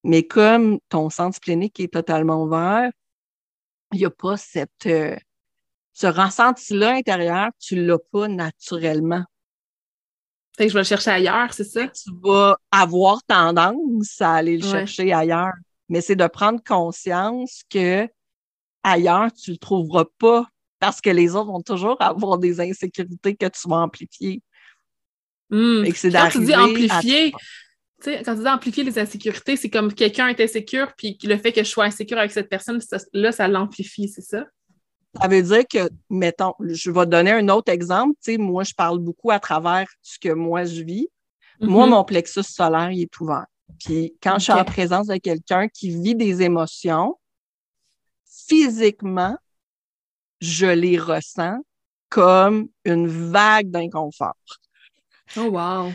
mais 0.04 0.22
comme 0.22 0.78
ton 0.88 1.10
centre 1.10 1.40
clinique 1.40 1.80
est 1.80 1.92
totalement 1.92 2.44
ouvert, 2.44 2.90
il 3.92 3.98
n'y 3.98 4.04
a 4.04 4.10
pas 4.10 4.36
cette, 4.36 4.86
euh, 4.86 5.16
ce 5.96 6.06
ressenti-là 6.06 6.90
intérieur, 6.90 7.48
tu 7.58 7.74
l'as 7.74 7.98
pas 8.12 8.28
naturellement. 8.28 9.24
Fait 10.58 10.64
que 10.64 10.68
je 10.68 10.74
vais 10.74 10.80
le 10.80 10.86
chercher 10.86 11.10
ailleurs, 11.10 11.54
c'est 11.54 11.64
ça? 11.64 11.88
Tu 11.88 12.10
vas 12.22 12.58
avoir 12.70 13.22
tendance 13.22 14.20
à 14.20 14.34
aller 14.34 14.58
le 14.58 14.62
chercher 14.62 15.10
ailleurs. 15.14 15.54
Mais 15.88 16.02
c'est 16.02 16.16
de 16.16 16.26
prendre 16.26 16.62
conscience 16.62 17.62
que 17.70 18.06
ailleurs, 18.82 19.32
tu 19.32 19.52
le 19.52 19.56
trouveras 19.56 20.04
pas 20.18 20.46
parce 20.80 21.00
que 21.00 21.08
les 21.08 21.34
autres 21.34 21.50
vont 21.50 21.62
toujours 21.62 21.96
avoir 22.00 22.36
des 22.36 22.60
insécurités 22.60 23.34
que 23.34 23.46
tu 23.46 23.66
vas 23.66 23.76
amplifier. 23.76 24.42
Mmh. 25.48 25.84
quand 26.12 26.28
tu 26.30 26.44
dis 26.44 26.54
amplifier, 26.54 27.32
quand 28.04 28.34
tu 28.34 28.42
dis 28.42 28.48
amplifier 28.48 28.84
les 28.84 28.98
insécurités, 28.98 29.56
c'est 29.56 29.70
comme 29.70 29.94
quelqu'un 29.94 30.28
est 30.28 30.40
insécure, 30.40 30.92
puis 30.98 31.16
le 31.22 31.38
fait 31.38 31.52
que 31.52 31.64
je 31.64 31.70
sois 31.70 31.84
insécure 31.84 32.18
avec 32.18 32.32
cette 32.32 32.50
personne, 32.50 32.80
là, 33.14 33.32
ça 33.32 33.48
l'amplifie, 33.48 34.08
c'est 34.08 34.20
ça? 34.20 34.44
Ça 35.20 35.28
veut 35.28 35.42
dire 35.42 35.64
que, 35.66 35.90
mettons, 36.10 36.54
je 36.60 36.90
vais 36.90 37.04
te 37.04 37.10
donner 37.10 37.32
un 37.32 37.48
autre 37.48 37.72
exemple. 37.72 38.14
Tu 38.22 38.32
sais, 38.32 38.38
moi, 38.38 38.64
je 38.64 38.74
parle 38.74 38.98
beaucoup 38.98 39.30
à 39.30 39.40
travers 39.40 39.86
ce 40.02 40.18
que 40.18 40.32
moi 40.32 40.64
je 40.64 40.82
vis. 40.82 41.08
Moi, 41.60 41.86
mm-hmm. 41.86 41.90
mon 41.90 42.04
plexus 42.04 42.42
solaire, 42.42 42.90
il 42.90 43.02
est 43.02 43.20
ouvert. 43.20 43.46
Puis 43.78 44.16
quand 44.22 44.38
je 44.38 44.44
suis 44.44 44.52
en 44.52 44.64
présence 44.64 45.06
de 45.06 45.16
quelqu'un 45.16 45.68
qui 45.68 45.90
vit 45.90 46.14
des 46.14 46.42
émotions, 46.42 47.18
physiquement, 48.48 49.36
je 50.40 50.66
les 50.66 50.98
ressens 50.98 51.58
comme 52.08 52.68
une 52.84 53.06
vague 53.08 53.70
d'inconfort. 53.70 54.36
Oh 55.36 55.50
wow. 55.50 55.92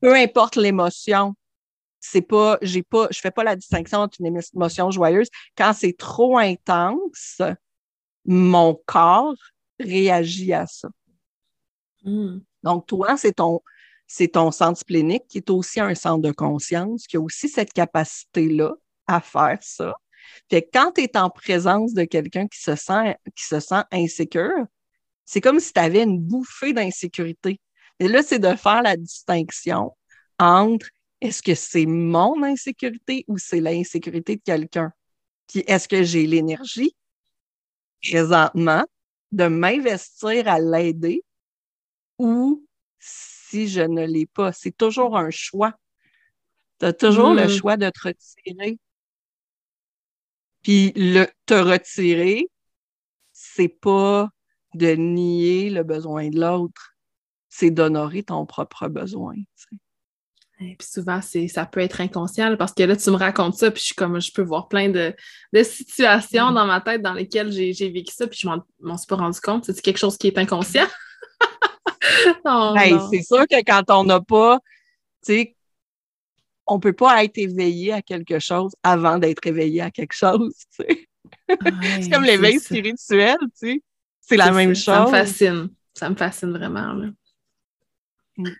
Peu 0.00 0.14
importe 0.14 0.56
l'émotion, 0.56 1.34
c'est 2.00 2.22
pas, 2.22 2.58
j'ai 2.62 2.82
pas, 2.82 3.08
je 3.10 3.20
fais 3.20 3.30
pas 3.30 3.44
la 3.44 3.56
distinction 3.56 3.98
entre 3.98 4.18
une 4.20 4.40
émotion 4.54 4.90
joyeuse. 4.90 5.28
Quand 5.56 5.72
c'est 5.72 5.96
trop 5.96 6.38
intense, 6.38 7.40
mon 8.28 8.80
corps 8.86 9.34
réagit 9.80 10.52
à 10.52 10.66
ça. 10.66 10.88
Hmm. 12.04 12.40
Donc, 12.62 12.86
toi, 12.86 13.16
c'est 13.16 13.32
ton, 13.32 13.60
c'est 14.06 14.28
ton 14.28 14.50
centre 14.50 14.78
splénique 14.78 15.26
qui 15.28 15.38
est 15.38 15.50
aussi 15.50 15.80
un 15.80 15.94
centre 15.94 16.22
de 16.22 16.32
conscience, 16.32 17.06
qui 17.06 17.16
a 17.16 17.20
aussi 17.20 17.48
cette 17.48 17.72
capacité-là 17.72 18.74
à 19.06 19.20
faire 19.20 19.58
ça. 19.62 19.94
Fait 20.50 20.62
que 20.62 20.68
quand 20.72 20.92
tu 20.92 21.02
es 21.02 21.16
en 21.16 21.30
présence 21.30 21.94
de 21.94 22.04
quelqu'un 22.04 22.46
qui 22.48 22.60
se 22.60 22.76
sent, 22.76 23.16
qui 23.34 23.44
se 23.44 23.60
sent 23.60 23.82
insécure, 23.90 24.66
c'est 25.24 25.40
comme 25.40 25.58
si 25.58 25.72
tu 25.72 25.80
avais 25.80 26.02
une 26.02 26.20
bouffée 26.20 26.74
d'insécurité. 26.74 27.60
Et 27.98 28.08
là, 28.08 28.22
c'est 28.22 28.38
de 28.38 28.54
faire 28.56 28.82
la 28.82 28.96
distinction 28.96 29.96
entre 30.38 30.86
est-ce 31.22 31.42
que 31.42 31.54
c'est 31.54 31.86
mon 31.86 32.42
insécurité 32.42 33.24
ou 33.26 33.38
c'est 33.38 33.60
l'insécurité 33.60 34.36
de 34.36 34.42
quelqu'un? 34.42 34.92
Puis 35.48 35.64
est-ce 35.66 35.88
que 35.88 36.02
j'ai 36.02 36.26
l'énergie 36.26 36.94
présentement 38.02 38.84
de 39.32 39.46
m'investir 39.46 40.48
à 40.48 40.58
l'aider 40.58 41.22
ou 42.18 42.66
si 42.98 43.68
je 43.68 43.80
ne 43.80 44.06
l'ai 44.06 44.26
pas. 44.26 44.52
C'est 44.52 44.76
toujours 44.76 45.16
un 45.16 45.30
choix. 45.30 45.74
Tu 46.80 46.86
as 46.86 46.92
toujours 46.92 47.34
le 47.34 47.46
hmm. 47.46 47.50
choix 47.50 47.76
de 47.76 47.90
te 47.90 48.08
retirer. 48.08 48.78
Puis 50.62 50.92
le 50.96 51.26
te 51.46 51.54
retirer, 51.54 52.48
c'est 53.32 53.68
pas 53.68 54.30
de 54.74 54.92
nier 54.94 55.70
le 55.70 55.82
besoin 55.82 56.28
de 56.28 56.40
l'autre, 56.40 56.96
c'est 57.48 57.70
d'honorer 57.70 58.22
ton 58.22 58.44
propre 58.46 58.88
besoin. 58.88 59.34
Et 60.60 60.74
puis 60.76 60.88
souvent, 60.88 61.20
ça 61.22 61.66
peut 61.66 61.80
être 61.80 62.00
inconscient 62.00 62.56
parce 62.56 62.72
que 62.72 62.82
là, 62.82 62.96
tu 62.96 63.10
me 63.10 63.16
racontes 63.16 63.54
ça, 63.54 63.70
puis 63.70 63.82
je, 63.86 63.94
comme, 63.94 64.20
je 64.20 64.32
peux 64.32 64.42
voir 64.42 64.66
plein 64.66 64.88
de, 64.88 65.14
situations 65.62 66.50
mm. 66.50 66.54
dans 66.54 66.66
ma 66.66 66.80
tête 66.80 67.00
dans 67.00 67.14
lesquelles 67.14 67.52
j'ai 67.52 67.90
vécu 67.90 68.12
ça, 68.12 68.26
puis 68.26 68.40
je 68.42 68.48
m'en 68.48 68.96
suis 68.96 69.06
pas 69.06 69.16
rendu 69.16 69.40
compte. 69.40 69.66
C'est 69.66 69.80
quelque 69.80 69.98
chose 69.98 70.18
qui 70.18 70.26
est 70.26 70.38
inconscient? 70.38 70.86
c'est 73.10 73.22
sûr 73.22 73.46
que 73.46 73.62
quand 73.64 73.84
on 73.90 74.04
n'a 74.04 74.20
pas, 74.20 74.58
tu 75.24 75.32
sais, 75.32 75.56
on 76.66 76.80
peut 76.80 76.92
pas 76.92 77.22
être 77.22 77.38
éveillé 77.38 77.92
à 77.92 78.02
quelque 78.02 78.40
chose 78.40 78.72
avant 78.82 79.18
d'être 79.18 79.46
éveillé 79.46 79.80
à 79.80 79.92
quelque 79.92 80.14
chose, 80.14 80.54
c'est 80.70 82.10
comme 82.10 82.24
l'éveil 82.24 82.58
spirituel, 82.58 83.36
tu 83.40 83.74
sais. 83.74 83.82
C'est 84.20 84.36
la 84.36 84.50
même 84.50 84.74
chose. 84.74 84.84
Ça 84.84 85.04
me 85.04 85.10
fascine. 85.10 85.68
Ça 85.94 86.10
me 86.10 86.16
fascine 86.16 86.50
vraiment, 86.50 86.94
mm. 88.36 88.52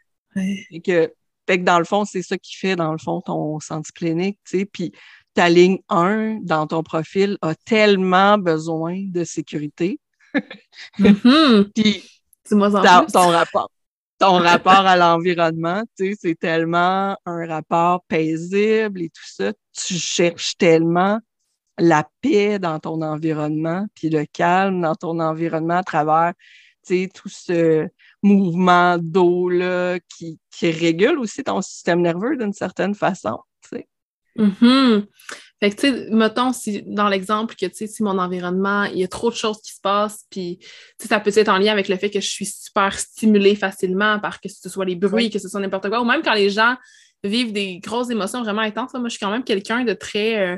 Et 0.71 0.81
que 0.81 1.13
fait 1.49 1.61
que 1.61 1.65
dans 1.65 1.79
le 1.79 1.87
fond, 1.87 2.05
c'est 2.05 2.21
ça 2.21 2.37
qui 2.37 2.55
fait, 2.55 2.77
dans 2.77 2.93
le 2.93 2.99
fond, 2.99 3.23
ton 3.23 3.59
senti 3.59 3.91
clinique, 3.93 4.39
tu 4.45 4.59
sais. 4.59 4.65
Puis 4.67 4.93
ta 5.33 5.49
ligne 5.49 5.79
1 5.89 6.41
dans 6.43 6.67
ton 6.67 6.83
profil 6.83 7.39
a 7.41 7.55
tellement 7.55 8.37
besoin 8.37 9.05
de 9.07 9.25
sécurité. 9.25 9.99
Mm-hmm. 10.99 11.71
Puis 11.75 12.05
ton, 12.51 12.61
rapport. 13.31 13.71
Ton 14.19 14.35
rapport 14.35 14.87
à 14.87 14.97
l'environnement, 14.99 15.83
tu 15.97 16.11
sais, 16.11 16.19
c'est 16.21 16.39
tellement 16.39 17.17
un 17.25 17.47
rapport 17.47 18.05
paisible 18.09 19.01
et 19.01 19.09
tout 19.09 19.25
ça. 19.25 19.55
Tu 19.73 19.95
cherches 19.95 20.55
tellement 20.59 21.21
la 21.79 22.07
paix 22.21 22.59
dans 22.59 22.79
ton 22.79 23.01
environnement, 23.01 23.87
puis 23.95 24.11
le 24.11 24.27
calme 24.27 24.83
dans 24.83 24.97
ton 24.97 25.19
environnement 25.19 25.79
à 25.79 25.83
travers, 25.83 26.35
tu 26.87 27.05
sais, 27.05 27.09
tout 27.15 27.31
ce 27.31 27.89
mouvement 28.22 28.98
d'eau 28.98 29.48
là, 29.48 29.98
qui, 30.16 30.38
qui 30.50 30.70
régule 30.70 31.18
aussi 31.18 31.44
ton 31.44 31.62
système 31.62 32.00
nerveux 32.00 32.37
d'une 32.37 32.52
certaine 32.52 32.94
façon. 32.94 33.38
Mm-hmm. 34.38 35.07
Fait 35.61 35.70
que, 35.70 35.74
tu 35.74 35.88
sais, 35.88 36.11
mettons, 36.11 36.52
si, 36.52 36.83
dans 36.87 37.09
l'exemple 37.09 37.57
que, 37.57 37.66
tu 37.66 37.74
sais, 37.74 37.87
si 37.88 38.04
mon 38.04 38.18
environnement, 38.18 38.85
il 38.85 38.98
y 38.98 39.04
a 39.04 39.09
trop 39.09 39.31
de 39.31 39.35
choses 39.35 39.61
qui 39.61 39.72
se 39.72 39.81
passent, 39.81 40.24
puis, 40.31 40.59
tu 40.61 40.68
sais, 40.98 41.09
ça 41.09 41.18
peut 41.18 41.33
être 41.35 41.48
en 41.48 41.59
lien 41.59 41.72
avec 41.72 41.88
le 41.88 41.96
fait 41.96 42.11
que 42.11 42.20
je 42.20 42.28
suis 42.28 42.46
super 42.46 42.96
stimulée 42.96 43.57
facilement 43.57 44.20
par 44.20 44.40
que 44.40 44.48
ce 44.48 44.68
soit 44.68 44.85
les 44.85 44.94
bruits, 44.94 45.31
que 45.31 45.40
ce 45.40 45.48
soit 45.48 45.61
n'importe 45.61 45.88
quoi, 45.88 46.00
ou 46.00 46.04
même 46.04 46.22
quand 46.22 46.35
les 46.35 46.50
gens 46.50 46.76
vivre 47.24 47.52
des 47.52 47.78
grosses 47.81 48.11
émotions 48.11 48.42
vraiment 48.42 48.62
intenses. 48.62 48.92
Moi, 48.94 49.04
je 49.04 49.11
suis 49.11 49.18
quand 49.18 49.31
même 49.31 49.44
quelqu'un 49.44 49.85
de 49.85 49.92
très. 49.92 50.38
Euh, 50.38 50.57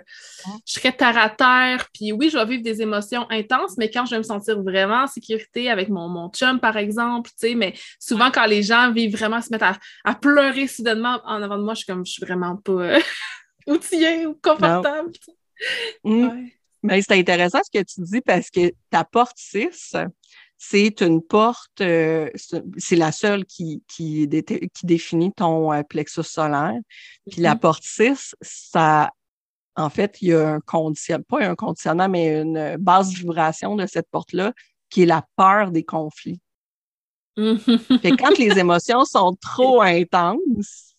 je 0.66 0.74
serais 0.74 0.92
terre 0.92 1.16
à 1.16 1.30
terre. 1.30 1.88
Puis 1.94 2.12
oui, 2.12 2.28
je 2.30 2.36
vais 2.36 2.44
vivre 2.44 2.62
des 2.62 2.82
émotions 2.82 3.26
intenses, 3.30 3.76
mais 3.78 3.90
quand 3.90 4.04
je 4.04 4.12
vais 4.12 4.18
me 4.18 4.22
sentir 4.22 4.62
vraiment 4.62 5.04
en 5.04 5.06
sécurité 5.06 5.70
avec 5.70 5.88
mon, 5.88 6.08
mon 6.08 6.28
chum, 6.28 6.60
par 6.60 6.76
exemple, 6.76 7.30
tu 7.30 7.48
sais, 7.48 7.54
mais 7.54 7.74
souvent, 7.98 8.30
quand 8.30 8.46
les 8.46 8.62
gens 8.62 8.92
vivent 8.92 9.16
vraiment, 9.16 9.40
se 9.40 9.50
mettent 9.50 9.62
à, 9.62 10.14
pleurer 10.14 10.66
soudainement 10.66 11.20
en 11.24 11.40
avant 11.42 11.56
de 11.56 11.62
moi, 11.62 11.74
je 11.74 11.78
suis 11.78 11.86
comme, 11.86 12.04
je 12.04 12.12
suis 12.12 12.24
vraiment 12.24 12.56
pas 12.56 12.72
euh, 12.72 13.00
outillée 13.66 14.26
ou 14.26 14.34
confortable. 14.42 15.12
Mm. 16.04 16.46
Mais 16.82 17.02
c'est 17.02 17.18
intéressant 17.18 17.60
ce 17.62 17.78
que 17.78 17.84
tu 17.84 18.00
dis 18.02 18.20
parce 18.20 18.50
que 18.50 18.72
ta 18.90 19.04
porte 19.04 19.36
6, 19.36 19.94
c'est 20.62 21.00
une 21.00 21.22
porte, 21.22 21.80
euh, 21.80 22.28
c'est 22.76 22.96
la 22.96 23.12
seule 23.12 23.46
qui, 23.46 23.82
qui, 23.88 24.28
qui 24.28 24.86
définit 24.86 25.32
ton 25.32 25.72
euh, 25.72 25.82
plexus 25.82 26.22
solaire. 26.22 26.78
Puis 27.30 27.40
la 27.40 27.54
mm-hmm. 27.54 27.58
porte 27.60 27.82
6, 27.82 28.36
ça, 28.42 29.10
en 29.74 29.88
fait, 29.88 30.18
il 30.20 30.28
y 30.28 30.34
a 30.34 30.50
un 30.50 30.60
conditionnement, 30.60 31.24
pas 31.26 31.48
un 31.48 31.54
conditionnement, 31.54 32.10
mais 32.10 32.42
une 32.42 32.76
basse 32.76 33.08
vibration 33.08 33.74
de 33.74 33.86
cette 33.86 34.10
porte-là, 34.10 34.52
qui 34.90 35.04
est 35.04 35.06
la 35.06 35.24
peur 35.34 35.70
des 35.70 35.82
conflits. 35.82 36.42
Mm-hmm. 37.38 38.16
quand 38.18 38.36
les 38.36 38.58
émotions 38.58 39.06
sont 39.06 39.34
trop 39.40 39.80
intenses, 39.80 40.94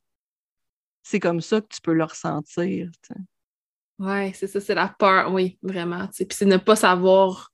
c'est 1.03 1.19
comme 1.19 1.39
ça 1.39 1.61
que 1.61 1.67
tu 1.67 1.81
peux 1.81 1.93
le 1.93 2.05
ressentir. 2.05 2.89
Oui, 3.99 4.33
c'est 4.33 4.47
ça, 4.47 4.59
c'est 4.59 4.73
la 4.73 4.87
peur, 4.87 5.31
oui, 5.31 5.59
vraiment. 5.61 6.07
Puis 6.07 6.25
c'est 6.31 6.45
ne 6.45 6.57
pas 6.57 6.75
savoir 6.75 7.50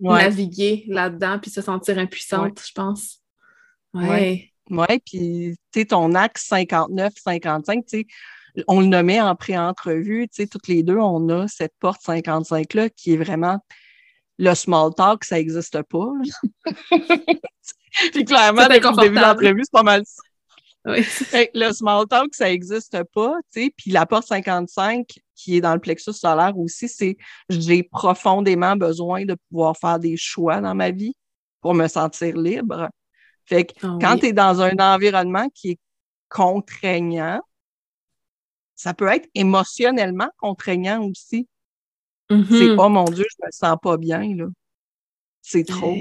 naviguer 0.00 0.84
là-dedans 0.88 1.38
puis 1.38 1.50
se 1.50 1.62
sentir 1.62 1.98
impuissante, 1.98 2.60
je 2.64 2.72
pense. 2.72 3.18
Ouais. 3.92 4.50
Ouais, 4.70 5.00
puis 5.04 5.56
tu 5.72 5.80
sais, 5.80 5.86
ton 5.86 6.14
axe 6.14 6.48
59-55, 6.48 7.82
tu 7.82 7.82
sais, 7.86 8.06
on 8.68 8.80
le 8.80 8.86
nommait 8.86 9.20
en 9.20 9.34
pré-entrevue, 9.34 10.28
tu 10.28 10.42
sais, 10.42 10.46
toutes 10.46 10.68
les 10.68 10.82
deux, 10.82 10.98
on 10.98 11.28
a 11.28 11.48
cette 11.48 11.74
porte 11.80 12.00
55-là 12.02 12.88
qui 12.90 13.14
est 13.14 13.16
vraiment 13.16 13.58
le 14.38 14.54
small 14.54 14.94
talk, 14.94 15.24
ça 15.24 15.36
n'existe 15.36 15.82
pas. 15.82 16.06
puis 18.12 18.24
clairement, 18.24 18.66
dès 18.68 18.80
qu'on 18.80 18.92
début 18.92 19.16
de 19.16 19.20
l'entrevue, 19.20 19.62
c'est 19.64 19.72
pas 19.72 19.82
mal 19.82 20.02
ça. 20.06 20.22
Oui. 20.86 21.04
le 21.54 21.72
small 21.72 22.06
talk, 22.06 22.34
ça 22.34 22.46
n'existe 22.46 23.02
pas, 23.12 23.34
tu 23.52 23.64
sais, 23.64 23.74
puis 23.76 23.90
la 23.90 24.06
porte 24.06 24.26
55, 24.26 25.06
qui 25.34 25.56
est 25.56 25.60
dans 25.60 25.74
le 25.74 25.80
plexus 25.80 26.12
solaire 26.12 26.56
aussi, 26.58 26.88
c'est 26.88 27.16
j'ai 27.48 27.82
profondément 27.82 28.76
besoin 28.76 29.24
de 29.24 29.36
pouvoir 29.48 29.76
faire 29.76 29.98
des 29.98 30.16
choix 30.16 30.60
dans 30.60 30.74
ma 30.74 30.90
vie 30.90 31.14
pour 31.60 31.74
me 31.74 31.86
sentir 31.86 32.36
libre. 32.36 32.88
Fait 33.44 33.66
que 33.66 33.72
ah 33.82 33.98
quand 34.00 34.18
tu 34.18 34.26
es 34.26 34.32
dans 34.32 34.60
un 34.60 34.76
environnement 34.78 35.48
qui 35.54 35.72
est 35.72 35.78
contraignant, 36.28 37.40
ça 38.74 38.94
peut 38.94 39.08
être 39.08 39.28
émotionnellement 39.34 40.30
contraignant 40.38 41.02
aussi. 41.04 41.46
Mm-hmm. 42.30 42.58
C'est 42.58 42.70
oh 42.78 42.88
mon 42.88 43.04
Dieu, 43.04 43.24
je 43.28 43.46
me 43.46 43.50
sens 43.50 43.76
pas 43.82 43.96
bien, 43.96 44.34
là. 44.34 44.46
C'est 45.42 45.64
trop. 45.64 45.96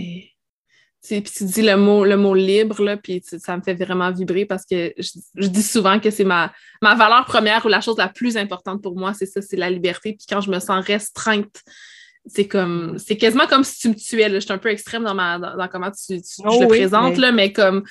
Puis 1.01 1.23
tu 1.23 1.45
dis 1.45 1.61
le 1.61 1.77
mot, 1.77 2.03
le 2.03 2.17
mot 2.17 2.35
libre, 2.35 2.83
là, 2.83 2.97
puis 2.97 3.21
ça 3.23 3.55
me 3.55 3.61
fait 3.61 3.73
vraiment 3.73 4.11
vibrer 4.11 4.45
parce 4.45 4.65
que 4.65 4.93
je, 4.97 5.47
dis 5.47 5.63
souvent 5.63 5.99
que 5.99 6.09
c'est 6.09 6.25
ma, 6.25 6.51
ma 6.81 6.93
valeur 6.95 7.25
première 7.25 7.65
ou 7.65 7.69
la 7.69 7.81
chose 7.81 7.97
la 7.97 8.09
plus 8.09 8.35
importante 8.35 8.81
pour 8.81 8.97
moi, 8.97 9.13
c'est 9.13 9.25
ça, 9.25 9.41
c'est 9.41 9.55
la 9.55 9.69
liberté. 9.69 10.13
Puis 10.13 10.25
quand 10.29 10.41
je 10.41 10.51
me 10.51 10.59
sens 10.59 10.85
restreinte 10.85 11.63
c'est 12.25 12.47
comme 12.47 12.97
c'est 12.97 13.17
quasiment 13.17 13.47
comme 13.47 13.63
si 13.63 13.79
tu 13.79 13.89
me 13.89 13.95
tuais. 13.95 14.29
Je 14.29 14.39
suis 14.39 14.51
un 14.51 14.57
peu 14.57 14.69
extrême 14.69 15.03
dans 15.03 15.15
ma 15.15 15.39
dans, 15.39 15.67
comment 15.67 15.89
tu, 15.89 16.15
je 16.15 16.43
le 16.43 16.65
oh 16.65 16.67
présente, 16.67 17.15
mais... 17.15 17.21
Là, 17.21 17.31
mais 17.31 17.53
comme 17.53 17.83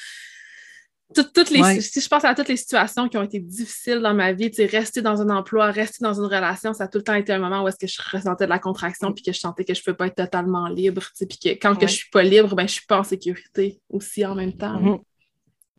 toutes 1.14 1.50
les, 1.50 1.80
Si 1.80 2.00
je 2.00 2.08
pense 2.08 2.24
à 2.24 2.34
toutes 2.34 2.48
les 2.48 2.56
situations 2.56 3.08
qui 3.08 3.16
ont 3.16 3.22
été 3.22 3.40
difficiles 3.40 4.00
dans 4.00 4.14
ma 4.14 4.32
vie, 4.32 4.50
rester 4.70 5.00
dans 5.00 5.22
un 5.22 5.30
emploi, 5.30 5.70
rester 5.70 6.04
dans 6.04 6.14
une 6.14 6.26
relation, 6.26 6.74
ça 6.74 6.84
a 6.84 6.88
tout 6.88 6.98
le 6.98 7.04
temps 7.04 7.14
été 7.14 7.32
un 7.32 7.38
moment 7.38 7.62
où 7.62 7.68
est-ce 7.68 7.78
que 7.78 7.86
je 7.86 8.00
ressentais 8.16 8.44
de 8.44 8.50
la 8.50 8.58
contraction 8.58 9.12
puis 9.12 9.24
que 9.24 9.32
je 9.32 9.38
sentais 9.38 9.64
que 9.64 9.74
je 9.74 9.80
ne 9.80 9.84
peux 9.84 9.94
pas 9.94 10.08
être 10.08 10.16
totalement 10.16 10.68
libre. 10.68 11.02
Puis 11.18 11.38
que 11.38 11.48
quand 11.50 11.74
que 11.76 11.86
je 11.86 11.94
suis 11.94 12.10
pas 12.10 12.22
libre, 12.22 12.54
ben, 12.54 12.68
je 12.68 12.74
suis 12.74 12.86
pas 12.86 13.00
en 13.00 13.04
sécurité 13.04 13.80
aussi 13.88 14.24
en 14.26 14.34
même 14.34 14.52
temps. 14.52 14.80
Mm-hmm. 14.80 15.00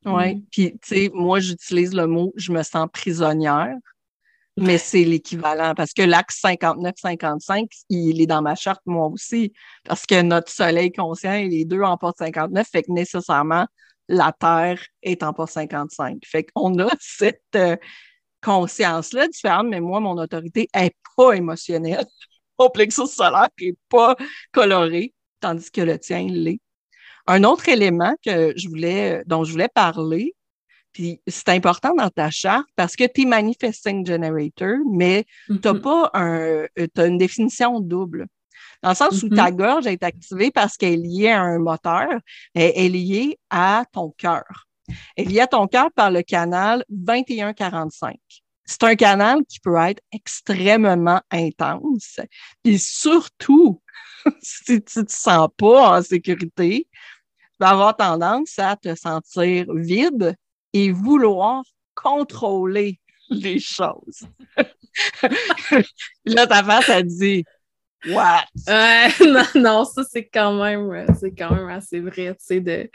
Oui. 0.06 0.36
Mm. 0.36 0.42
Puis, 0.52 0.72
tu 0.72 0.80
sais, 0.84 1.12
moi, 1.14 1.40
j'utilise 1.40 1.94
le 1.94 2.08
mot 2.08 2.34
je 2.36 2.52
me 2.52 2.64
sens 2.64 2.88
prisonnière, 2.92 3.76
mais 4.58 4.78
c'est 4.78 5.04
l'équivalent 5.04 5.74
parce 5.76 5.94
que 5.94 6.02
l'axe 6.02 6.42
59-55, 6.42 7.68
il 7.90 8.22
est 8.22 8.26
dans 8.26 8.42
ma 8.42 8.56
charte, 8.56 8.82
moi 8.86 9.08
aussi, 9.08 9.54
parce 9.84 10.06
que 10.06 10.22
notre 10.22 10.52
soleil 10.52 10.92
conscient 10.92 11.34
et 11.34 11.48
les 11.48 11.66
deux 11.66 11.82
en 11.82 11.98
porte 11.98 12.18
59, 12.18 12.68
fait 12.68 12.84
que 12.84 12.92
nécessairement, 12.92 13.68
la 14.10 14.34
Terre 14.38 14.84
est 15.02 15.24
en 15.24 15.34
porte 15.34 15.52
55. 15.52 16.18
Fait 16.26 16.44
qu'on 16.44 16.78
a 16.80 16.90
cette 17.00 17.42
euh, 17.56 17.78
conscience-là 18.42 19.28
différente, 19.28 19.68
mais 19.68 19.80
moi, 19.80 20.00
mon 20.00 20.18
autorité 20.18 20.68
n'est 20.76 20.96
pas 21.16 21.34
émotionnelle. 21.34 22.06
Mon 22.60 22.70
plexus 22.70 23.08
solaire 23.08 23.48
n'est 23.62 23.78
pas 23.88 24.18
coloré, 24.52 25.14
tandis 25.40 25.72
que 25.72 25.80
le 25.80 25.98
tien 25.98 26.28
l'est. 26.28 26.60
Un 27.26 27.46
autre 27.46 27.70
élément 27.70 28.14
que 28.22 28.52
je 28.58 28.68
voulais, 28.68 29.24
dont 29.28 29.46
je 29.46 29.54
voulais 29.54 29.70
parler, 29.74 30.36
puis 30.92 31.22
c'est 31.26 31.48
important 31.50 31.94
dans 31.96 32.10
ta 32.10 32.32
charte 32.32 32.68
parce 32.76 32.98
que 32.98 33.06
tu 33.06 33.22
es 33.22 33.26
manifesting 33.26 34.06
generator, 34.06 34.76
mais 34.92 35.26
tu 35.48 35.54
n'as 35.54 35.74
mm-hmm. 35.74 35.82
pas 35.82 36.12
un, 36.14 36.66
as 36.98 37.06
une 37.06 37.18
définition 37.18 37.80
double. 37.80 38.28
Dans 38.82 38.90
le 38.90 38.96
sens 38.96 39.24
où 39.24 39.28
mm-hmm. 39.28 39.36
ta 39.36 39.52
gorge 39.52 39.88
est 39.88 40.04
activée 40.04 40.52
parce 40.52 40.78
qu'elle 40.78 40.94
est 40.94 40.98
liée 40.98 41.30
à 41.30 41.42
un 41.42 41.60
moteur, 41.60 42.08
elle 42.54 42.72
est 42.76 42.90
liée 42.90 43.40
à 43.50 43.84
ton 43.92 44.12
cœur. 44.18 44.68
Elle 45.16 45.28
est 45.28 45.30
liée 45.30 45.40
à 45.42 45.48
ton 45.48 45.68
cœur 45.68 45.92
par 45.92 46.12
le 46.12 46.22
canal 46.22 46.84
2145. 46.90 48.18
C'est 48.66 48.84
un 48.84 48.96
canal 48.96 49.40
qui 49.48 49.60
peut 49.60 49.78
être 49.78 50.02
extrêmement 50.12 51.22
intense. 51.32 52.20
Et 52.64 52.78
surtout, 52.78 53.82
si 54.42 54.82
tu 54.84 55.00
ne 55.00 55.04
te 55.04 55.12
sens 55.12 55.50
pas 55.58 55.98
en 55.98 56.02
sécurité, 56.04 56.88
vas 57.60 57.70
avoir 57.70 57.98
tendance 57.98 58.58
à 58.60 58.76
te 58.76 58.96
sentir 58.96 59.66
vide 59.74 60.36
et 60.74 60.92
vouloir 60.92 61.64
contrôler 61.96 63.00
les 63.30 63.60
choses. 63.60 64.22
là, 66.26 66.48
ta 66.48 66.64
face, 66.64 66.90
a 66.90 67.02
dit 67.02 67.44
What? 68.08 68.46
non, 69.26 69.44
non, 69.56 69.86
ça, 69.86 70.04
c'est 70.10 70.26
quand 70.26 70.54
même, 70.54 71.06
c'est 71.20 71.32
quand 71.32 71.52
même 71.52 71.70
assez 71.70 72.00
vrai, 72.00 72.30
tu 72.30 72.36
sais, 72.40 72.60
de, 72.60 72.90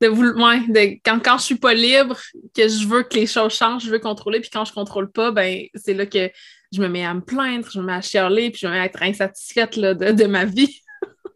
de, 0.00 0.08
de 0.08 1.00
quand, 1.04 1.18
quand 1.22 1.38
je 1.38 1.44
suis 1.44 1.58
pas 1.58 1.74
libre, 1.74 2.16
que 2.54 2.68
je 2.68 2.86
veux 2.86 3.02
que 3.02 3.14
les 3.14 3.26
choses 3.26 3.54
changent, 3.54 3.84
je 3.84 3.90
veux 3.90 3.98
contrôler, 3.98 4.40
puis 4.40 4.50
quand 4.50 4.64
je 4.64 4.72
contrôle 4.72 5.10
pas, 5.10 5.30
ben, 5.30 5.62
c'est 5.74 5.94
là 5.94 6.06
que 6.06 6.30
je 6.72 6.80
me 6.80 6.88
mets 6.88 7.04
à 7.04 7.14
me 7.14 7.22
plaindre, 7.22 7.68
je 7.72 7.80
me 7.80 7.86
mets 7.86 7.94
à 7.94 8.00
chialer, 8.00 8.50
puis 8.50 8.60
je 8.62 8.66
me 8.66 8.72
mets 8.72 8.80
à 8.80 8.84
être 8.84 9.02
insatisfaite 9.02 9.76
là, 9.76 9.94
de, 9.94 10.12
de 10.12 10.24
ma 10.26 10.44
vie. 10.44 10.80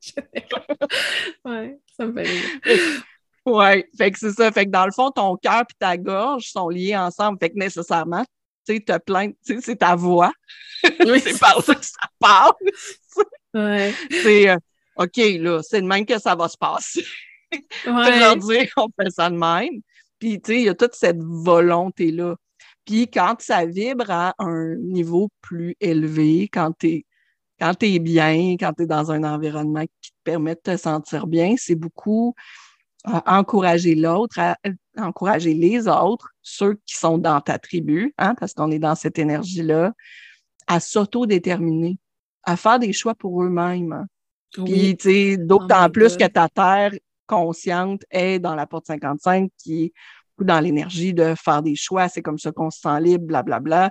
ouais, 1.45 1.79
ça 1.97 2.07
me 2.07 2.13
fait 2.13 2.31
rire. 2.31 3.03
Ouais, 3.47 3.89
fait 3.97 4.11
que 4.11 4.19
c'est 4.19 4.33
ça. 4.33 4.53
Fait 4.53 4.67
que 4.67 4.71
dans 4.71 4.85
le 4.85 4.93
fond, 4.93 5.11
ton 5.11 5.37
cœur 5.37 5.63
et 5.63 5.75
ta 5.79 5.97
gorge 5.97 6.45
sont 6.45 6.69
liés 6.69 6.97
ensemble. 6.97 7.39
Fait 7.41 7.51
que 7.51 7.57
nécessairement, 7.57 8.25
te 8.79 8.99
plaindre, 8.99 9.35
c'est 9.43 9.77
ta 9.77 9.95
voix. 9.95 10.33
Oui, 11.01 11.21
c'est 11.21 11.39
par 11.39 11.63
ça 11.63 11.75
que 11.75 11.85
ça 11.85 12.09
passe. 12.19 12.55
Ouais. 13.53 13.93
C'est 14.11 14.49
euh, 14.49 14.57
OK, 14.97 15.17
là, 15.17 15.61
c'est 15.63 15.83
de 15.83 15.87
même 15.87 16.07
que 16.07 16.19
ça 16.19 16.35
va 16.35 16.49
se 16.49 16.57
passer. 16.57 17.05
Ouais. 17.87 18.37
dire 18.37 18.69
on 18.77 18.87
fait 18.97 19.11
ça 19.11 19.29
de 19.29 19.37
même. 19.37 19.83
Puis, 20.21 20.41
tu 20.41 20.53
sais, 20.53 20.61
il 20.61 20.65
y 20.67 20.69
a 20.69 20.75
toute 20.75 20.95
cette 20.95 21.21
volonté-là. 21.21 22.37
Puis, 22.85 23.11
quand 23.11 23.41
ça 23.41 23.67
vibre 23.67 24.09
à 24.09 24.35
un 24.39 24.77
niveau 24.77 25.31
plus 25.41 25.75
élevé, 25.81 26.49
quand 26.53 26.73
tu 26.79 26.87
es 26.89 27.07
quand 27.59 27.75
tu 27.75 27.87
es 27.87 27.99
bien, 27.99 28.57
quand 28.59 28.73
tu 28.73 28.85
es 28.85 28.87
dans 28.87 29.11
un 29.11 29.23
environnement 29.23 29.85
qui 30.01 30.11
te 30.13 30.17
permet 30.25 30.55
de 30.55 30.61
te 30.61 30.77
sentir 30.77 31.27
bien, 31.27 31.57
c'est 31.59 31.75
beaucoup 31.75 32.35
encourager 33.05 33.95
l'autre, 33.95 34.39
à, 34.39 34.57
encourager 34.99 35.55
les 35.55 35.89
autres, 35.89 36.29
ceux 36.43 36.75
qui 36.87 36.97
sont 36.97 37.19
dans 37.19 37.41
ta 37.41 37.59
tribu, 37.59 38.15
hein, 38.19 38.35
parce 38.35 38.53
qu'on 38.55 38.71
est 38.71 38.79
dans 38.79 38.95
cette 38.95 39.19
énergie-là, 39.19 39.93
à 40.67 40.81
s'auto-déterminer, 40.81 41.99
à 42.43 42.57
faire 42.57 42.79
des 42.79 42.93
choix 42.93 43.15
pour 43.15 43.43
eux-mêmes. 43.43 43.93
Hein. 43.93 44.07
Puis, 44.53 44.97
tu 44.97 45.11
sais, 45.11 45.37
d'autant 45.37 45.87
oh 45.87 45.91
plus 45.91 46.17
que 46.17 46.27
ta 46.27 46.49
terre 46.49 46.93
consciente 47.27 48.03
est 48.11 48.39
dans 48.39 48.55
la 48.55 48.67
porte 48.67 48.87
55, 48.87 49.51
qui 49.57 49.85
est 49.85 49.93
dans 50.45 50.61
l'énergie 50.61 51.15
de 51.15 51.35
faire 51.37 51.63
des 51.63 51.77
choix, 51.77 52.09
c'est 52.09 52.23
comme 52.23 52.39
ça 52.39 52.53
qu'on 52.53 52.71
se 52.71 52.81
sent 52.81 53.01
libre, 53.01 53.27
blablabla. 53.27 53.91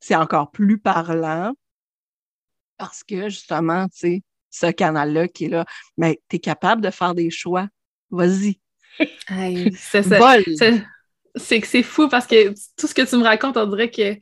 C'est 0.00 0.16
encore 0.16 0.50
plus 0.50 0.78
parlant 0.78 1.52
parce 2.76 3.04
que 3.04 3.28
justement, 3.28 3.86
tu 3.88 3.98
sais, 3.98 4.22
ce 4.50 4.66
canal-là 4.66 5.28
qui 5.28 5.44
est 5.44 5.48
là, 5.48 5.64
mais 5.96 6.20
tu 6.28 6.36
es 6.36 6.38
capable 6.38 6.82
de 6.82 6.90
faire 6.90 7.14
des 7.14 7.30
choix. 7.30 7.68
Vas-y. 8.12 8.60
c'est 11.34 11.60
que 11.60 11.66
c'est 11.66 11.82
fou 11.82 12.08
parce 12.08 12.26
que 12.26 12.50
tout 12.76 12.86
ce 12.86 12.94
que 12.94 13.02
tu 13.02 13.16
me 13.16 13.24
racontes, 13.24 13.56
on 13.56 13.66
dirait 13.66 13.90
que 13.90 14.16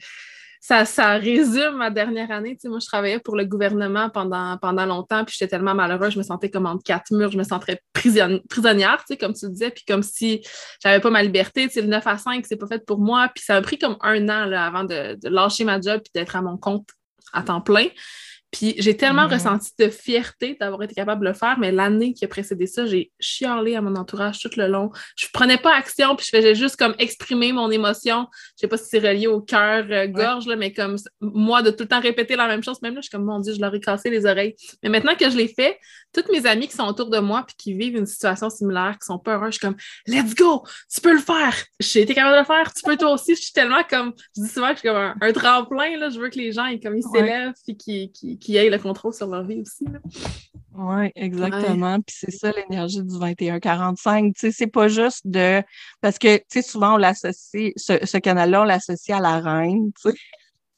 ça, 0.61 0.85
ça 0.85 1.15
résume 1.15 1.77
ma 1.77 1.91
dernière 1.91 2.31
année. 2.31 2.55
Tu 2.55 2.61
sais, 2.61 2.69
moi, 2.69 2.79
je 2.81 2.87
travaillais 2.87 3.19
pour 3.19 3.35
le 3.35 3.47
gouvernement 3.47 4.11
pendant, 4.11 4.59
pendant 4.59 4.85
longtemps, 4.85 5.25
puis 5.25 5.35
j'étais 5.37 5.57
tellement 5.57 5.75
malheureuse, 5.75 6.13
je 6.13 6.19
me 6.19 6.23
sentais 6.23 6.51
comme 6.51 6.67
entre 6.67 6.85
quatre 6.85 7.13
murs, 7.13 7.33
je 7.33 7.39
me 7.39 7.43
sentais 7.45 7.81
prisonnière, 7.95 8.99
tu 8.99 9.15
sais, 9.15 9.17
comme 9.17 9.33
tu 9.33 9.49
disais, 9.49 9.71
puis 9.71 9.85
comme 9.89 10.03
si 10.03 10.47
j'avais 10.83 11.01
pas 11.01 11.11
ma 11.11 11.23
liberté. 11.23 11.67
Tu 11.67 11.75
sais, 11.75 11.81
le 11.83 11.89
9 11.89 12.07
à 12.07 12.19
5, 12.19 12.45
c'est 12.47 12.57
pas 12.57 12.67
fait 12.67 12.85
pour 12.85 13.01
moi. 13.01 13.31
Puis 13.35 13.43
ça 13.43 13.57
a 13.57 13.63
pris 13.63 13.79
comme 13.79 13.97
un 14.03 14.29
an 14.29 14.45
là, 14.45 14.67
avant 14.67 14.85
de, 14.85 15.19
de 15.21 15.29
lâcher 15.29 15.65
ma 15.65 15.81
job 15.81 16.01
puis 16.05 16.13
d'être 16.15 16.37
à 16.37 16.43
mon 16.43 16.59
compte 16.59 16.87
à 17.33 17.43
temps 17.43 17.61
plein. 17.61 17.87
Puis 18.51 18.75
j'ai 18.79 18.97
tellement 18.97 19.27
mm-hmm. 19.27 19.33
ressenti 19.33 19.71
de 19.79 19.89
fierté 19.89 20.57
d'avoir 20.59 20.83
été 20.83 20.95
capable 20.95 21.23
de 21.23 21.29
le 21.29 21.35
faire, 21.35 21.57
mais 21.59 21.71
l'année 21.71 22.13
qui 22.13 22.25
a 22.25 22.29
précédé 22.29 22.67
ça, 22.67 22.85
j'ai 22.85 23.13
chialé 23.21 23.77
à 23.77 23.81
mon 23.81 23.95
entourage 23.95 24.41
tout 24.41 24.51
le 24.57 24.67
long. 24.67 24.91
Je 25.17 25.27
prenais 25.33 25.57
pas 25.57 25.75
action, 25.75 26.17
puis 26.17 26.27
je 26.27 26.37
faisais 26.37 26.55
juste 26.55 26.77
comme 26.77 26.95
exprimer 26.99 27.53
mon 27.53 27.71
émotion. 27.71 28.27
Je 28.57 28.63
sais 28.63 28.69
pas 28.69 28.77
si 28.77 28.87
c'est 28.89 28.99
relié 28.99 29.29
au 29.29 29.41
cœur, 29.41 29.87
euh, 29.91 30.07
gorge, 30.09 30.47
là, 30.47 30.57
mais 30.57 30.73
comme 30.73 30.97
moi, 31.21 31.63
de 31.63 31.71
tout 31.71 31.85
le 31.85 31.89
temps 31.89 32.01
répéter 32.01 32.35
la 32.35 32.49
même 32.49 32.63
chose, 32.63 32.83
même 32.83 32.95
là, 32.95 33.01
je 33.01 33.07
suis 33.07 33.11
comme, 33.11 33.25
mon 33.25 33.39
Dieu, 33.39 33.55
je 33.55 33.61
leur 33.61 33.73
ai 33.75 33.81
cassé 33.81 34.11
les 34.11 34.27
oreilles. 34.27 34.57
Mais 34.83 34.89
maintenant 34.89 35.15
que 35.15 35.31
je 35.31 35.37
l'ai 35.37 35.49
fait, 35.49 35.79
toutes 36.13 36.29
mes 36.31 36.45
amies 36.47 36.67
qui 36.67 36.75
sont 36.75 36.87
autour 36.87 37.09
de 37.09 37.21
moi, 37.21 37.45
puis 37.47 37.55
qui 37.57 37.75
vivent 37.75 37.97
une 37.97 38.07
situation 38.07 38.51
similaire, 38.51 38.97
qui 39.01 39.07
sont 39.07 39.19
pas 39.19 39.37
heureux, 39.37 39.47
je 39.47 39.59
suis 39.59 39.61
comme, 39.61 39.77
let's 40.09 40.35
go, 40.35 40.65
tu 40.93 41.01
peux 41.01 41.13
le 41.13 41.21
faire. 41.21 41.55
J'ai 41.79 42.03
été 42.03 42.15
capable 42.15 42.35
de 42.35 42.41
le 42.41 42.47
faire, 42.47 42.73
tu 42.73 42.83
peux 42.83 42.97
toi 42.97 43.13
aussi. 43.13 43.37
Je 43.37 43.43
suis 43.43 43.53
tellement 43.53 43.85
comme, 43.89 44.13
je 44.37 44.43
dis 44.43 44.49
souvent 44.49 44.69
que 44.71 44.75
je 44.75 44.81
suis 44.81 44.89
comme 44.89 45.15
un, 45.21 45.33
tremplin, 45.33 45.97
là. 45.97 46.11
Je 46.11 46.19
veux 46.19 46.31
que 46.31 46.39
les 46.39 46.51
gens, 46.51 46.67
ils, 46.67 46.81
comme, 46.81 46.97
ils 46.97 47.05
s'élèvent, 47.05 47.55
puis 47.65 47.77
qui 47.77 48.40
qui 48.41 48.57
aient 48.57 48.71
le 48.71 48.79
contrôle 48.79 49.13
sur 49.13 49.27
leur 49.29 49.45
vie 49.45 49.61
aussi. 49.61 49.85
Oui, 50.75 51.11
exactement. 51.15 52.01
Puis 52.01 52.17
c'est 52.19 52.31
ça 52.31 52.53
l'énergie 52.53 53.03
du 53.03 53.15
21-45. 53.15 54.33
Tu 54.33 54.41
sais, 54.41 54.53
c'est 54.53 54.67
pas 54.67 54.89
juste 54.89 55.27
de. 55.27 55.63
Parce 56.01 56.19
que, 56.19 56.37
tu 56.37 56.45
sais, 56.49 56.63
souvent, 56.63 56.95
on 56.95 56.97
l'associe, 56.97 57.73
ce, 57.77 58.19
canal-là, 58.19 58.63
on 58.63 58.65
l'associe 58.65 59.17
à 59.17 59.21
la 59.21 59.41
reine, 59.41 59.93
tu 60.01 60.11
sais. 60.11 60.17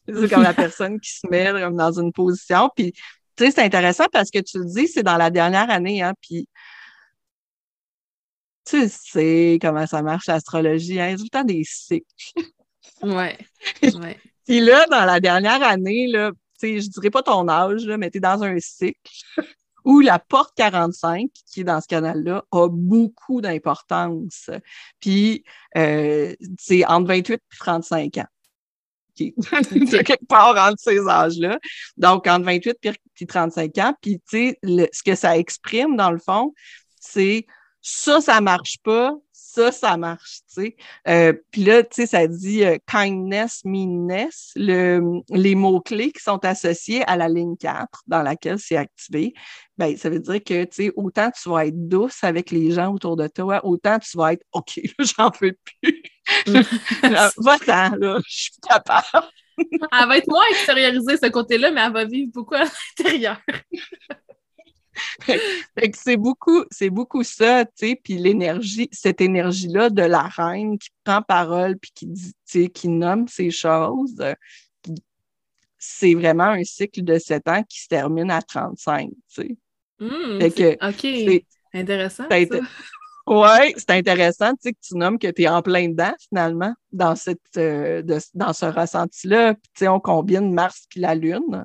C'est 0.09 0.29
comme 0.29 0.42
la 0.42 0.55
personne 0.55 0.98
qui 1.01 1.11
se 1.11 1.27
met 1.29 1.51
comme 1.53 1.77
dans 1.77 1.98
une 1.98 2.12
position. 2.12 2.68
Puis, 2.75 2.92
tu 3.37 3.44
sais, 3.44 3.51
c'est 3.53 3.62
intéressant 3.62 4.07
parce 4.12 4.31
que 4.31 4.40
tu 4.40 4.59
le 4.59 4.64
dis, 4.64 4.88
c'est 4.88 5.03
dans 5.03 5.16
la 5.16 5.31
dernière 5.31 5.70
année, 5.70 6.03
hein. 6.03 6.14
Puis, 6.20 6.48
tu 8.64 8.88
sais 8.88 9.59
comment 9.61 9.87
ça 9.87 10.03
marche 10.03 10.27
l'astrologie, 10.27 11.01
hein? 11.01 11.16
tout 11.16 11.25
le 11.25 11.29
temps 11.29 11.44
des 11.44 11.62
cycles. 11.64 12.07
Ouais. 13.03 13.37
ouais. 13.83 14.18
Puis 14.46 14.61
là, 14.61 14.87
dans 14.90 15.05
la 15.05 15.20
dernière 15.20 15.62
année, 15.62 16.07
là, 16.09 16.33
je 16.62 16.88
dirais 16.88 17.11
pas 17.11 17.22
ton 17.22 17.48
âge, 17.48 17.87
mais 17.87 18.11
tu 18.11 18.18
es 18.18 18.20
dans 18.20 18.42
un 18.42 18.59
cycle 18.59 18.96
où 19.85 20.01
la 20.01 20.18
porte 20.18 20.53
45, 20.57 21.29
qui 21.53 21.61
est 21.61 21.64
dans 21.64 21.81
ce 21.81 21.88
canal-là, 21.88 22.44
a 22.53 22.68
beaucoup 22.68 23.40
d'importance. 23.40 24.51
Puis, 25.01 25.44
euh, 25.77 26.35
c'est 26.59 26.85
entre 26.87 27.09
28 27.09 27.35
et 27.35 27.38
35 27.59 28.18
ans. 28.18 28.27
Okay. 29.14 29.35
quelque 30.05 30.27
part 30.27 30.57
entre 30.57 30.79
ces 30.79 31.07
âges-là. 31.07 31.59
Donc, 31.96 32.27
entre 32.27 32.46
28 32.46 32.79
et 33.20 33.27
35 33.27 33.79
ans. 33.79 33.94
Puis, 34.01 34.22
tu 34.31 34.57
sais, 34.62 34.88
ce 34.92 35.03
que 35.03 35.14
ça 35.14 35.37
exprime, 35.37 35.96
dans 35.96 36.11
le 36.11 36.18
fond, 36.18 36.55
c'est 37.01 37.46
ça, 37.83 38.20
ça 38.20 38.40
marche 38.40 38.79
pas, 38.83 39.12
ça, 39.53 39.71
ça 39.71 39.97
marche, 39.99 40.41
tu 40.49 40.62
sais. 40.62 40.77
Euh, 41.09 41.35
puis 41.51 41.65
là, 41.65 41.83
tu 41.83 41.91
sais, 41.93 42.07
ça 42.07 42.27
dit 42.27 42.65
euh, 42.65 42.79
kindness, 42.91 43.61
meanness, 43.67 44.53
le, 44.57 45.21
les 45.29 45.55
mots-clés 45.55 46.11
qui 46.11 46.23
sont 46.23 46.43
associés 46.43 47.05
à 47.07 47.17
la 47.17 47.29
ligne 47.29 47.57
4 47.59 47.87
dans 48.07 48.23
laquelle 48.23 48.59
c'est 48.59 48.77
activé. 48.77 49.35
Ben, 49.77 49.95
ça 49.99 50.09
veut 50.09 50.21
dire 50.21 50.43
que, 50.43 50.65
tu 50.65 50.85
sais, 50.85 50.93
autant 50.97 51.31
tu 51.31 51.51
vas 51.51 51.67
être 51.67 51.87
douce 51.87 52.25
avec 52.25 52.51
les 52.51 52.71
gens 52.71 52.95
autour 52.95 53.17
de 53.17 53.29
toi, 53.29 53.61
autant 53.62 53.99
tu 53.99 54.17
vas 54.17 54.33
être 54.33 54.45
OK, 54.53 54.81
j'en 55.01 55.31
veux 55.38 55.59
plus. 55.83 56.03
Va-t'en, 57.37 57.97
là, 57.97 58.21
je 58.27 58.43
suis 58.43 58.53
capable. 58.67 59.29
elle 59.59 60.09
va 60.09 60.17
être 60.17 60.29
moins 60.29 60.47
extériorisée 60.51 61.19
ce 61.23 61.29
côté-là, 61.29 61.71
mais 61.73 61.83
elle 61.83 61.93
va 61.93 62.07
vivre 62.07 62.31
beaucoup 62.33 62.55
à 62.55 62.65
l'intérieur. 62.65 63.37
c'est 65.95 66.17
beaucoup, 66.17 66.65
c'est 66.71 66.91
beaucoup 66.91 67.23
ça, 67.23 67.65
tu 67.65 67.73
sais, 67.75 68.01
puis 68.03 68.15
l'énergie, 68.15 68.88
cette 68.93 69.21
énergie-là 69.21 69.91
de 69.91 70.03
la 70.03 70.23
reine 70.23 70.79
qui 70.79 70.91
prend 71.05 71.23
parole 71.23 71.77
puis 71.79 71.91
qui 71.95 72.07
dit, 72.07 72.33
tu 72.47 72.62
sais, 72.62 72.69
qui 72.69 72.88
nomme 72.88 73.29
ces 73.29 73.51
choses, 73.51 74.23
c'est 75.79 76.15
vraiment 76.15 76.45
un 76.45 76.65
cycle 76.65 77.03
de 77.03 77.19
sept 77.19 77.49
ans 77.49 77.62
qui 77.69 77.83
se 77.83 77.88
termine 77.88 78.31
à 78.31 78.41
35, 78.43 79.09
tu 79.11 79.17
sais. 79.29 79.57
Mmh, 79.99 80.43
OK. 80.43 81.45
Intéressant. 81.75 82.25
Oui, 83.27 83.73
c'est 83.77 83.91
intéressant, 83.91 84.51
tu 84.55 84.62
sais, 84.62 84.73
que 84.73 84.79
tu 84.83 84.97
nommes 84.97 85.19
que 85.19 85.29
tu 85.29 85.43
es 85.43 85.49
en 85.49 85.62
plein 85.62 85.88
dedans, 85.88 86.12
finalement, 86.29 86.75
dans, 86.91 87.15
cette, 87.15 87.38
euh, 87.57 88.03
dans 88.35 88.53
ce 88.53 88.67
ressenti-là. 88.67 89.55
Puis, 89.55 89.71
tu 89.75 89.79
sais, 89.79 89.88
on 89.88 90.01
combine 90.01 90.53
Mars 90.53 90.87
puis 90.91 90.99
la 90.99 91.15
Lune 91.15 91.65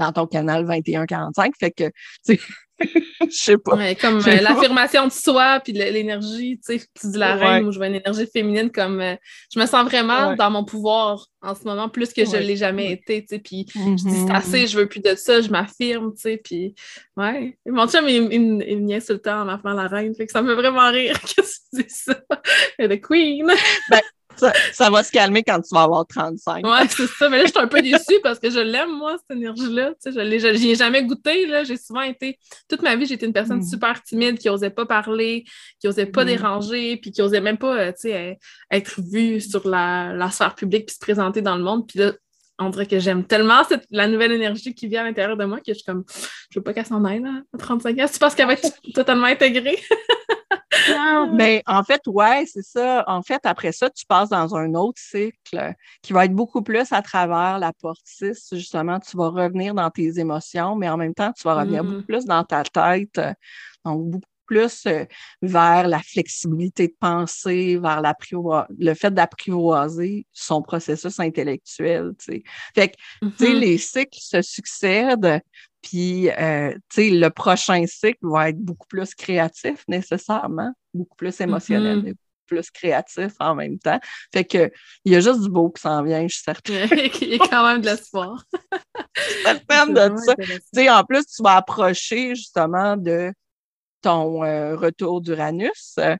dans 0.00 0.12
ton 0.12 0.26
canal 0.26 0.66
2145. 0.66 1.52
Fait 1.58 1.70
que, 1.70 1.84
tu 2.24 2.36
sais, 2.36 2.40
je 2.80 3.26
sais 3.30 3.58
pas. 3.58 3.94
comme 3.96 4.18
euh, 4.26 4.40
l'affirmation 4.40 5.06
de 5.06 5.12
soi, 5.12 5.60
puis 5.62 5.74
l'énergie, 5.74 6.58
tu 6.64 6.78
sais, 6.78 6.86
tu 6.98 7.10
dis 7.10 7.18
la 7.18 7.34
reine, 7.36 7.66
ou 7.66 7.72
je 7.72 7.76
vois 7.76 7.88
une 7.88 7.96
énergie 7.96 8.26
féminine 8.32 8.70
comme 8.70 9.00
euh, 9.00 9.16
je 9.54 9.60
me 9.60 9.66
sens 9.66 9.84
vraiment 9.84 10.34
dans 10.34 10.50
mon 10.50 10.64
pouvoir 10.64 11.26
en 11.42 11.54
ce 11.54 11.64
moment, 11.64 11.90
plus 11.90 12.12
que 12.12 12.24
je 12.24 12.36
l'ai 12.36 12.56
jamais 12.56 12.92
été, 12.92 13.20
tu 13.22 13.28
sais, 13.28 13.38
puis 13.38 13.66
je 13.74 13.94
dis 13.94 14.02
c'est 14.02 14.24
mm-hmm. 14.24 14.34
assez, 14.34 14.66
je 14.66 14.78
veux 14.78 14.88
plus 14.88 15.00
de 15.00 15.14
ça, 15.14 15.42
je 15.42 15.50
m'affirme, 15.50 16.14
tu 16.14 16.22
sais, 16.22 16.40
puis 16.42 16.74
ouais. 17.16 17.58
Mon 17.66 17.86
chum, 17.86 18.08
il, 18.08 18.32
il, 18.32 18.64
il, 18.66 18.82
me 18.82 19.16
temps 19.18 19.42
en 19.42 19.44
m'appelant 19.44 19.74
la 19.74 19.86
reine, 19.86 20.14
fait 20.14 20.26
que 20.26 20.32
ça 20.32 20.40
me 20.40 20.54
fait 20.54 20.60
vraiment 20.60 20.90
rire 20.90 21.20
que 21.20 21.42
tu 21.42 21.82
dis 21.82 21.84
ça. 21.88 22.14
The 22.78 23.00
queen! 23.00 23.52
Ben, 23.90 24.00
ça, 24.72 24.90
va 24.90 25.02
se 25.02 25.10
calmer 25.10 25.42
quand 25.42 25.60
tu 25.60 25.74
vas 25.74 25.82
avoir 25.82 26.06
35. 26.06 26.66
Ouais, 26.66 26.88
c'est 26.88 27.06
ça. 27.06 27.28
Mais 27.28 27.38
là, 27.38 27.44
je 27.44 27.50
suis 27.50 27.58
un 27.58 27.66
peu 27.66 27.82
déçue 27.82 28.20
parce 28.22 28.38
que 28.38 28.50
je 28.50 28.60
l'aime, 28.60 28.90
moi, 28.96 29.16
cette 29.18 29.36
énergie-là. 29.36 29.92
Tu 30.02 30.12
sais, 30.12 30.38
je 30.38 30.56
n'y 30.56 30.70
ai 30.70 30.74
jamais 30.74 31.04
goûté. 31.04 31.46
Là. 31.46 31.64
J'ai 31.64 31.76
souvent 31.76 32.02
été. 32.02 32.38
Toute 32.68 32.82
ma 32.82 32.96
vie, 32.96 33.12
été 33.12 33.26
une 33.26 33.32
personne 33.32 33.58
mm. 33.58 33.68
super 33.68 34.02
timide 34.02 34.38
qui 34.38 34.48
n'osait 34.48 34.70
pas 34.70 34.86
parler, 34.86 35.44
qui 35.80 35.86
n'osait 35.86 36.06
pas 36.06 36.24
mm. 36.24 36.26
déranger, 36.26 36.96
puis 36.96 37.12
qui 37.12 37.20
n'osait 37.20 37.40
même 37.40 37.58
pas 37.58 37.76
euh, 37.76 37.92
tu 37.92 38.08
sais, 38.08 38.38
être 38.70 39.00
vue 39.00 39.40
sur 39.40 39.68
la, 39.68 40.12
la 40.14 40.30
sphère 40.30 40.54
publique 40.54 40.86
puis 40.86 40.94
se 40.94 41.00
présenter 41.00 41.42
dans 41.42 41.56
le 41.56 41.62
monde. 41.62 41.86
Puis 41.86 41.98
là, 41.98 42.12
on 42.60 42.70
dirait 42.70 42.86
que 42.86 42.98
j'aime 42.98 43.24
tellement 43.24 43.64
cette, 43.64 43.84
la 43.90 44.06
nouvelle 44.06 44.32
énergie 44.32 44.74
qui 44.74 44.86
vient 44.86 45.00
à 45.00 45.04
l'intérieur 45.04 45.36
de 45.36 45.44
moi 45.44 45.58
que 45.58 45.64
je 45.68 45.74
suis 45.74 45.84
comme, 45.84 46.04
je 46.50 46.58
veux 46.58 46.62
pas 46.62 46.74
qu'elle 46.74 46.86
s'en 46.86 47.04
aille 47.04 47.22
là, 47.22 47.42
à 47.54 47.58
35 47.58 47.98
ans. 47.98 48.06
Tu 48.12 48.18
penses 48.18 48.34
qu'elle 48.34 48.46
va 48.46 48.54
être 48.54 48.68
totalement 48.94 49.26
intégrée? 49.26 49.78
mais 51.32 51.62
en 51.66 51.82
fait, 51.82 52.00
ouais, 52.06 52.44
c'est 52.46 52.62
ça. 52.62 53.04
En 53.06 53.22
fait, 53.22 53.40
après 53.44 53.72
ça, 53.72 53.90
tu 53.90 54.06
passes 54.06 54.28
dans 54.28 54.54
un 54.54 54.74
autre 54.74 55.00
cycle 55.00 55.74
qui 56.02 56.12
va 56.12 56.24
être 56.24 56.34
beaucoup 56.34 56.62
plus 56.62 56.92
à 56.92 57.02
travers 57.02 57.58
la 57.58 57.72
porte 57.72 58.02
6. 58.04 58.48
Justement, 58.52 58.98
tu 59.00 59.16
vas 59.16 59.28
revenir 59.28 59.74
dans 59.74 59.90
tes 59.90 60.18
émotions, 60.18 60.76
mais 60.76 60.88
en 60.88 60.96
même 60.96 61.14
temps, 61.14 61.32
tu 61.32 61.42
vas 61.44 61.54
revenir 61.54 61.84
beaucoup 61.84 62.00
mm. 62.00 62.06
plus 62.06 62.24
dans 62.24 62.44
ta 62.44 62.62
tête. 62.62 63.20
Donc, 63.84 64.10
beaucoup 64.10 64.26
plus 64.46 64.84
euh, 64.86 65.04
vers 65.42 65.86
la 65.86 66.00
flexibilité 66.00 66.88
de 66.88 66.94
penser, 66.98 67.78
vers 67.78 68.02
le 68.78 68.94
fait 68.94 69.14
d'apprivoiser 69.14 70.26
son 70.32 70.60
processus 70.60 71.20
intellectuel. 71.20 72.12
Fait 72.74 72.88
que, 72.88 72.96
mm-hmm. 73.22 73.52
les 73.52 73.78
cycles 73.78 74.18
se 74.20 74.42
succèdent, 74.42 75.40
puis, 75.82 76.30
euh, 76.30 76.74
le 76.96 77.28
prochain 77.28 77.84
cycle 77.86 78.18
va 78.22 78.50
être 78.50 78.58
beaucoup 78.58 78.86
plus 78.86 79.14
créatif 79.14 79.84
nécessairement, 79.88 80.72
beaucoup 80.92 81.16
plus 81.16 81.40
émotionnel, 81.40 82.00
mm-hmm. 82.00 82.14
plus 82.46 82.70
créatif 82.70 83.32
en 83.38 83.54
même 83.54 83.78
temps. 83.78 84.00
Fait 84.32 84.44
que 84.44 84.70
il 85.04 85.12
y 85.12 85.16
a 85.16 85.20
juste 85.20 85.42
du 85.42 85.48
beau 85.48 85.70
qui 85.70 85.80
s'en 85.82 86.02
vient, 86.02 86.26
je 86.26 86.34
suis 86.34 86.42
certaine. 86.44 86.88
il 87.20 87.28
y 87.28 87.34
a 87.34 87.48
quand 87.48 87.66
même 87.66 87.80
de 87.80 87.86
l'espoir. 87.86 88.44
certaine 89.44 89.94
de 89.94 90.16
ça. 90.16 90.98
En 90.98 91.04
plus, 91.04 91.24
tu 91.26 91.42
vas 91.42 91.56
approcher 91.56 92.34
justement 92.34 92.96
de 92.96 93.32
ton 94.02 94.44
euh, 94.44 94.76
retour 94.76 95.20
d'Uranus, 95.20 95.70
c'est 95.74 96.18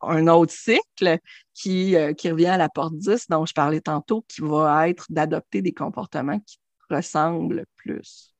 un 0.00 0.28
autre 0.28 0.52
cycle 0.52 1.18
qui, 1.54 1.96
euh, 1.96 2.12
qui 2.12 2.30
revient 2.30 2.46
à 2.46 2.56
la 2.56 2.68
porte 2.68 2.96
10 2.96 3.26
dont 3.28 3.46
je 3.46 3.52
parlais 3.52 3.80
tantôt, 3.80 4.24
qui 4.28 4.40
va 4.42 4.88
être 4.88 5.06
d'adopter 5.10 5.62
des 5.62 5.72
comportements 5.72 6.38
qui 6.40 6.58
ressemblent 6.90 7.64
plus. 7.76 8.34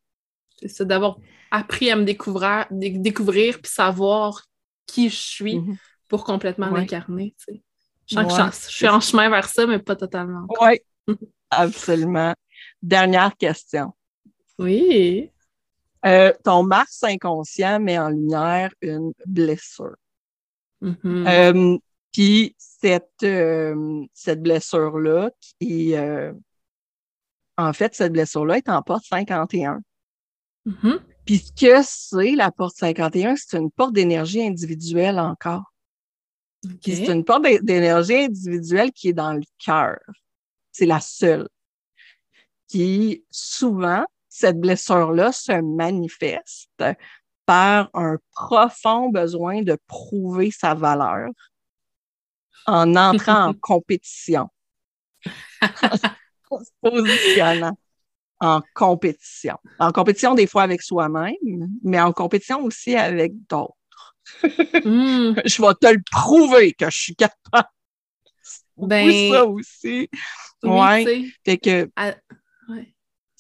C'est 0.57 0.69
ça, 0.69 0.85
d'avoir 0.85 1.19
appris 1.51 1.91
à 1.91 1.97
me 1.97 2.05
découvrir, 2.05 2.67
découvrir 2.71 3.61
puis 3.61 3.71
savoir 3.71 4.45
qui 4.89 5.09
je 5.09 5.17
suis 5.17 5.59
mm-hmm. 5.59 5.77
pour 6.09 6.25
complètement 6.25 6.71
m'incarner. 6.71 7.37
Je, 7.47 7.55
je, 8.17 8.69
suis 8.69 8.89
en 8.89 9.01
chemin 9.01 9.31
vers 9.31 9.49
ça, 9.49 9.67
mais 9.67 9.79
pas 9.79 9.95
totalement. 9.95 10.47
Oui, 10.61 10.81
absolument. 11.51 12.35
Dernière 12.83 13.37
question. 13.37 13.93
Oui. 14.59 15.31
Euh, 16.07 16.33
ton 16.43 16.63
Mars 16.63 17.03
inconscient 17.05 17.81
met 17.81 17.99
en 17.99 18.09
lumière 18.09 18.71
une 18.81 19.13
blessure. 19.27 19.97
Mm-hmm. 20.83 21.29
Euh, 21.29 21.79
puis 22.13 22.55
cette, 22.57 23.23
euh, 23.25 24.05
cette 24.15 24.43
blessure-là, 24.43 25.31
qui 25.41 25.95
en 27.59 27.73
fait, 27.73 27.95
cette 27.95 28.13
blessure-là 28.13 28.59
est 28.59 28.69
en 28.69 28.83
porte 28.83 29.05
51. 29.05 29.81
Mm-hmm. 30.67 31.01
Puis 31.29 31.41
ce 31.41 31.53
que 31.53 31.83
c'est 31.83 32.35
la 32.37 32.51
porte 32.51 32.77
51, 32.77 33.37
c'est 33.37 33.59
une 33.59 33.71
porte 33.71 33.93
d'énergie 33.93 34.43
individuelle 34.43 35.19
encore. 35.19 35.75
C'est 36.83 37.07
une 37.09 37.23
porte 37.23 37.43
d'énergie 37.61 38.25
individuelle 38.25 38.93
qui 38.93 39.09
est 39.09 39.13
dans 39.13 39.35
le 39.35 39.43
cœur. 39.59 39.99
C'est 40.73 40.87
la 40.87 41.01
seule. 41.01 41.47
Qui 42.67 43.27
souvent 43.31 44.07
cette 44.31 44.59
blessure-là 44.59 45.31
se 45.33 45.53
manifeste 45.61 46.83
par 47.45 47.91
un 47.93 48.17
profond 48.33 49.11
besoin 49.11 49.61
de 49.61 49.77
prouver 49.87 50.51
sa 50.51 50.73
valeur 50.73 51.29
en 52.65 52.97
entrant 52.97 53.49
en 53.49 53.53
compétition, 53.61 54.49
en 55.61 56.59
se 56.65 56.71
positionnant 56.81 57.77
en 58.41 58.61
compétition. 58.75 59.57
En 59.79 59.93
compétition 59.93 60.35
des 60.35 60.47
fois 60.47 60.63
avec 60.63 60.83
soi-même, 60.83 61.35
mais 61.83 62.01
en 62.01 62.13
compétition 62.13 62.63
aussi 62.63 62.97
avec 62.97 63.33
d'autres. 63.49 63.75
Hmm. 64.85 65.33
Je 65.47 65.63
vais 65.63 65.75
te 65.81 65.87
le 65.87 66.03
prouver 66.11 66.75
que 66.75 66.91
je 66.91 66.97
suis 66.97 67.17
capable. 67.17 67.39
Ben, 68.77 69.33
ça 69.33 69.45
aussi. 69.45 70.09
Oui, 70.63 71.33
Fait 71.45 71.59
que, 71.59 71.91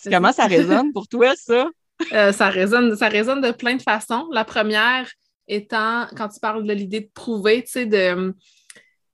Comment 0.04 0.32
ça 0.32 0.46
résonne 0.46 0.92
pour 0.92 1.08
toi, 1.08 1.34
ça? 1.36 1.68
Euh, 2.12 2.30
ça, 2.30 2.48
résonne, 2.48 2.94
ça 2.94 3.08
résonne 3.08 3.40
de 3.40 3.50
plein 3.50 3.74
de 3.74 3.82
façons. 3.82 4.28
La 4.30 4.44
première 4.44 5.10
étant, 5.48 6.06
quand 6.16 6.28
tu 6.28 6.38
parles 6.38 6.64
de 6.64 6.72
l'idée 6.72 7.00
de 7.00 7.10
prouver, 7.12 7.64
tu 7.64 7.72
sais, 7.72 7.86
de. 7.86 8.36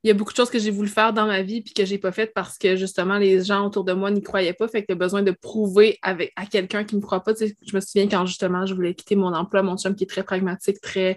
Il 0.04 0.08
y 0.08 0.10
a 0.10 0.14
beaucoup 0.14 0.32
de 0.32 0.36
choses 0.36 0.50
que 0.50 0.58
j'ai 0.58 0.70
voulu 0.70 0.88
faire 0.88 1.14
dans 1.14 1.26
ma 1.26 1.40
vie 1.40 1.62
puis 1.62 1.72
que 1.72 1.86
j'ai 1.86 1.96
pas 1.96 2.12
faites 2.12 2.34
parce 2.34 2.58
que 2.58 2.76
justement 2.76 3.16
les 3.16 3.42
gens 3.42 3.66
autour 3.66 3.84
de 3.84 3.94
moi 3.94 4.10
n'y 4.10 4.22
croyaient 4.22 4.52
pas. 4.52 4.68
Fait 4.68 4.84
que 4.84 4.92
as 4.92 4.96
besoin 4.96 5.22
de 5.22 5.30
prouver 5.30 5.98
avec, 6.02 6.30
à 6.36 6.44
quelqu'un 6.44 6.84
qui 6.84 6.94
ne 6.94 7.00
me 7.00 7.06
croit 7.06 7.22
pas. 7.22 7.32
Je 7.40 7.74
me 7.74 7.80
souviens 7.80 8.06
quand 8.06 8.26
justement 8.26 8.66
je 8.66 8.74
voulais 8.74 8.94
quitter 8.94 9.16
mon 9.16 9.32
emploi, 9.32 9.62
mon 9.62 9.78
chum 9.78 9.94
qui 9.94 10.04
est 10.04 10.06
très 10.06 10.22
pragmatique, 10.22 10.78
très 10.82 11.16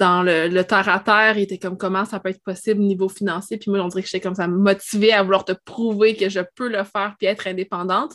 dans 0.00 0.24
le, 0.24 0.48
le 0.48 0.64
terre 0.64 0.88
à 0.88 0.98
terre, 0.98 1.38
il 1.38 1.42
était 1.42 1.58
comme 1.58 1.76
comment 1.76 2.04
ça 2.04 2.18
peut 2.18 2.30
être 2.30 2.42
possible 2.42 2.80
au 2.80 2.84
niveau 2.84 3.08
financier? 3.08 3.56
Puis 3.56 3.70
moi, 3.70 3.80
on 3.80 3.88
dirait 3.88 4.02
que 4.02 4.08
j'étais 4.08 4.20
comme 4.20 4.34
ça 4.34 4.48
motivé 4.48 5.12
à 5.12 5.22
vouloir 5.22 5.44
te 5.44 5.52
prouver 5.52 6.16
que 6.16 6.28
je 6.28 6.40
peux 6.56 6.68
le 6.68 6.82
faire 6.82 7.14
puis 7.18 7.28
être 7.28 7.46
indépendante. 7.46 8.14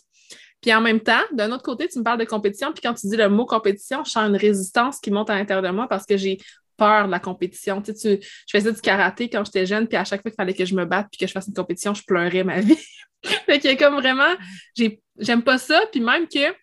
Puis 0.62 0.74
en 0.74 0.80
même 0.80 1.02
temps, 1.02 1.22
d'un 1.34 1.52
autre 1.52 1.64
côté, 1.64 1.90
tu 1.90 2.00
me 2.00 2.04
parles 2.04 2.20
de 2.20 2.26
compétition, 2.26 2.72
puis 2.72 2.82
quand 2.82 2.94
tu 2.94 3.08
dis 3.08 3.18
le 3.18 3.28
mot 3.28 3.46
compétition, 3.46 4.04
je 4.06 4.12
sens 4.12 4.30
une 4.30 4.38
résistance 4.38 5.00
qui 5.00 5.12
monte 5.12 5.30
à 5.30 5.36
l'intérieur 5.36 5.62
de 5.62 5.76
moi 5.76 5.88
parce 5.88 6.06
que 6.06 6.16
j'ai 6.16 6.40
peur 6.78 7.08
de 7.08 7.12
la 7.12 7.20
compétition. 7.20 7.82
Tu 7.82 7.94
sais, 7.96 8.20
je 8.22 8.58
faisais 8.58 8.72
du 8.72 8.82
karaté 8.82 9.30
quand 9.30 9.44
j'étais 9.46 9.66
jeune, 9.66 9.88
puis 9.88 9.98
à 9.98 10.06
chaque 10.06 10.22
fois 10.22 10.32
qu'il 10.32 10.38
fallait 10.38 10.54
que 10.54 10.66
je 10.66 10.76
me 10.76 10.86
batte 10.86 11.08
puis 11.12 11.20
que 11.20 11.28
je 11.28 11.32
fasse 11.32 11.48
une 11.48 11.54
compétition, 11.54 11.94
je 11.94 12.04
pleurais 12.04 12.44
ma 12.44 12.62
vie. 12.62 12.78
fait 13.46 13.60
que 13.60 13.78
comme 13.78 13.96
vraiment, 13.96 14.36
j'aime 15.18 15.44
pas 15.44 15.58
ça, 15.58 15.82
puis 15.92 16.02
même 16.02 16.28
que 16.28 16.54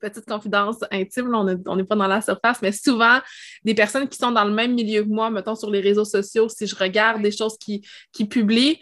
petite 0.00 0.26
confidence 0.26 0.76
intime, 0.90 1.34
on 1.34 1.76
n'est 1.76 1.84
pas 1.84 1.96
dans 1.96 2.06
la 2.06 2.20
surface, 2.20 2.60
mais 2.62 2.72
souvent, 2.72 3.20
des 3.64 3.74
personnes 3.74 4.08
qui 4.08 4.18
sont 4.18 4.32
dans 4.32 4.44
le 4.44 4.52
même 4.52 4.74
milieu 4.74 5.02
que 5.02 5.08
moi, 5.08 5.30
mettons 5.30 5.54
sur 5.54 5.70
les 5.70 5.80
réseaux 5.80 6.04
sociaux, 6.04 6.48
si 6.48 6.66
je 6.66 6.76
regarde 6.76 7.22
des 7.22 7.30
choses 7.30 7.56
qui, 7.58 7.86
qui 8.12 8.26
publient, 8.26 8.78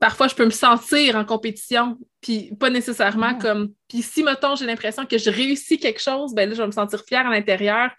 parfois 0.00 0.26
je 0.26 0.34
peux 0.34 0.46
me 0.46 0.50
sentir 0.50 1.14
en 1.14 1.24
compétition, 1.24 1.96
puis 2.20 2.50
pas 2.58 2.70
nécessairement 2.70 3.32
ah. 3.32 3.38
comme. 3.40 3.72
Puis 3.88 4.02
si, 4.02 4.24
mettons, 4.24 4.56
j'ai 4.56 4.66
l'impression 4.66 5.06
que 5.06 5.18
je 5.18 5.30
réussis 5.30 5.78
quelque 5.78 6.00
chose, 6.00 6.34
ben 6.34 6.48
là, 6.48 6.54
je 6.56 6.60
vais 6.60 6.66
me 6.66 6.72
sentir 6.72 7.04
fière 7.06 7.26
à 7.26 7.30
l'intérieur. 7.30 7.90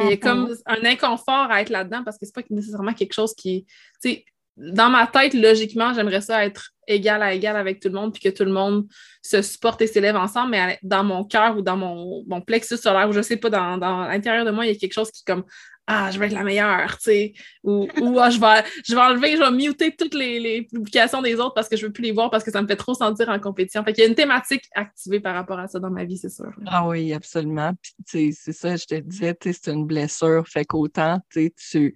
Il 0.00 0.10
y 0.10 0.12
a 0.12 0.16
comme 0.16 0.50
mm-hmm. 0.50 0.62
un 0.66 0.84
inconfort 0.84 1.46
à 1.50 1.62
être 1.62 1.70
là-dedans 1.70 2.02
parce 2.04 2.18
que 2.18 2.26
c'est 2.26 2.34
pas 2.34 2.42
nécessairement 2.50 2.92
quelque 2.92 3.14
chose 3.14 3.32
qui 3.34 3.64
est. 4.04 4.24
Dans 4.56 4.88
ma 4.88 5.08
tête, 5.08 5.34
logiquement, 5.34 5.92
j'aimerais 5.94 6.20
ça 6.20 6.44
être 6.44 6.70
égal 6.86 7.24
à 7.24 7.34
égal 7.34 7.56
avec 7.56 7.80
tout 7.80 7.88
le 7.88 7.94
monde, 7.94 8.12
puis 8.12 8.22
que 8.22 8.28
tout 8.28 8.44
le 8.44 8.52
monde 8.52 8.86
se 9.20 9.42
supporte 9.42 9.82
et 9.82 9.88
s'élève 9.88 10.14
ensemble, 10.14 10.50
mais 10.50 10.78
dans 10.82 11.02
mon 11.02 11.24
cœur 11.24 11.56
ou 11.56 11.62
dans 11.62 11.76
mon, 11.76 12.22
mon 12.28 12.40
plexus 12.40 12.76
solaire, 12.76 13.08
ou 13.08 13.12
je 13.12 13.20
sais 13.20 13.36
pas, 13.36 13.50
dans, 13.50 13.78
dans 13.78 14.02
l'intérieur 14.06 14.44
de 14.44 14.52
moi, 14.52 14.64
il 14.64 14.72
y 14.72 14.76
a 14.76 14.78
quelque 14.78 14.92
chose 14.92 15.10
qui 15.10 15.24
comme 15.24 15.44
ah, 15.86 16.10
je 16.10 16.18
vais 16.18 16.26
être 16.26 16.32
la 16.32 16.44
meilleure, 16.44 16.96
tu 16.96 17.04
sais, 17.04 17.34
ou, 17.62 17.86
ou 18.00 18.18
ah, 18.18 18.30
je, 18.30 18.40
vais, 18.40 18.64
je 18.86 18.94
vais 18.94 19.00
enlever, 19.00 19.36
je 19.36 19.42
vais 19.42 19.50
muter 19.50 19.94
toutes 19.94 20.14
les, 20.14 20.62
publications 20.62 21.20
des 21.20 21.34
autres 21.34 21.52
parce 21.54 21.68
que 21.68 21.76
je 21.76 21.86
veux 21.86 21.92
plus 21.92 22.04
les 22.04 22.12
voir 22.12 22.30
parce 22.30 22.42
que 22.42 22.50
ça 22.50 22.62
me 22.62 22.66
fait 22.66 22.76
trop 22.76 22.94
sentir 22.94 23.28
en 23.28 23.38
compétition. 23.38 23.84
Fait 23.84 23.92
qu'il 23.92 24.02
y 24.02 24.06
a 24.06 24.08
une 24.08 24.14
thématique 24.14 24.64
activée 24.74 25.20
par 25.20 25.34
rapport 25.34 25.58
à 25.58 25.68
ça 25.68 25.78
dans 25.78 25.90
ma 25.90 26.04
vie, 26.04 26.16
c'est 26.16 26.30
sûr. 26.30 26.52
Ah 26.66 26.86
oui, 26.88 27.12
absolument. 27.12 27.72
Puis, 28.06 28.32
c'est 28.32 28.52
ça, 28.52 28.76
je 28.76 28.86
te 28.86 28.94
disais, 28.94 29.36
c'est 29.42 29.68
une 29.68 29.86
blessure, 29.86 30.46
fait 30.48 30.64
qu'autant, 30.64 31.20
tu 31.30 31.52
tu, 31.70 31.94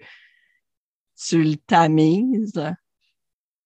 tu 1.16 1.42
le 1.42 1.56
tamises, 1.56 2.62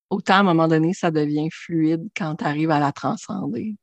autant 0.08 0.34
à 0.34 0.38
un 0.38 0.44
moment 0.44 0.68
donné, 0.68 0.94
ça 0.94 1.10
devient 1.10 1.48
fluide 1.50 2.08
quand 2.16 2.36
tu 2.36 2.44
arrives 2.44 2.70
à 2.70 2.78
la 2.78 2.92
transcender. 2.92 3.76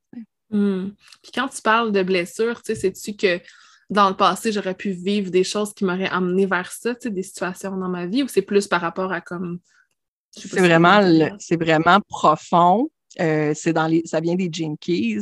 Hmm. 0.50 0.90
Puis 1.22 1.32
quand 1.34 1.48
tu 1.50 1.62
parles 1.62 1.92
de 1.92 2.02
blessure, 2.02 2.62
tu 2.64 2.74
sais, 2.74 2.92
sais-tu 2.94 3.16
que 3.16 3.42
dans 3.90 4.10
le 4.10 4.16
passé, 4.16 4.52
j'aurais 4.52 4.76
pu 4.76 4.92
vivre 4.92 5.32
des 5.32 5.44
choses 5.44 5.74
qui 5.74 5.84
m'auraient 5.84 6.10
amené 6.10 6.46
vers 6.46 6.72
ça, 6.72 6.94
des 6.94 7.24
situations 7.24 7.76
dans 7.76 7.90
ma 7.90 8.06
vie, 8.06 8.24
ou 8.24 8.28
c'est 8.28 8.42
plus 8.42 8.68
par 8.68 8.82
rapport 8.82 9.12
à 9.12 9.22
comme. 9.22 9.60
C'est 10.32 10.60
vraiment, 10.60 11.02
c'est 11.40 11.62
vraiment 11.62 12.00
profond. 12.08 12.90
Euh, 13.20 13.54
c'est 13.56 13.74
dans 13.74 13.88
les, 13.88 14.04
ça 14.06 14.20
vient 14.20 14.36
des 14.36 14.50
Jinkies. 14.52 15.18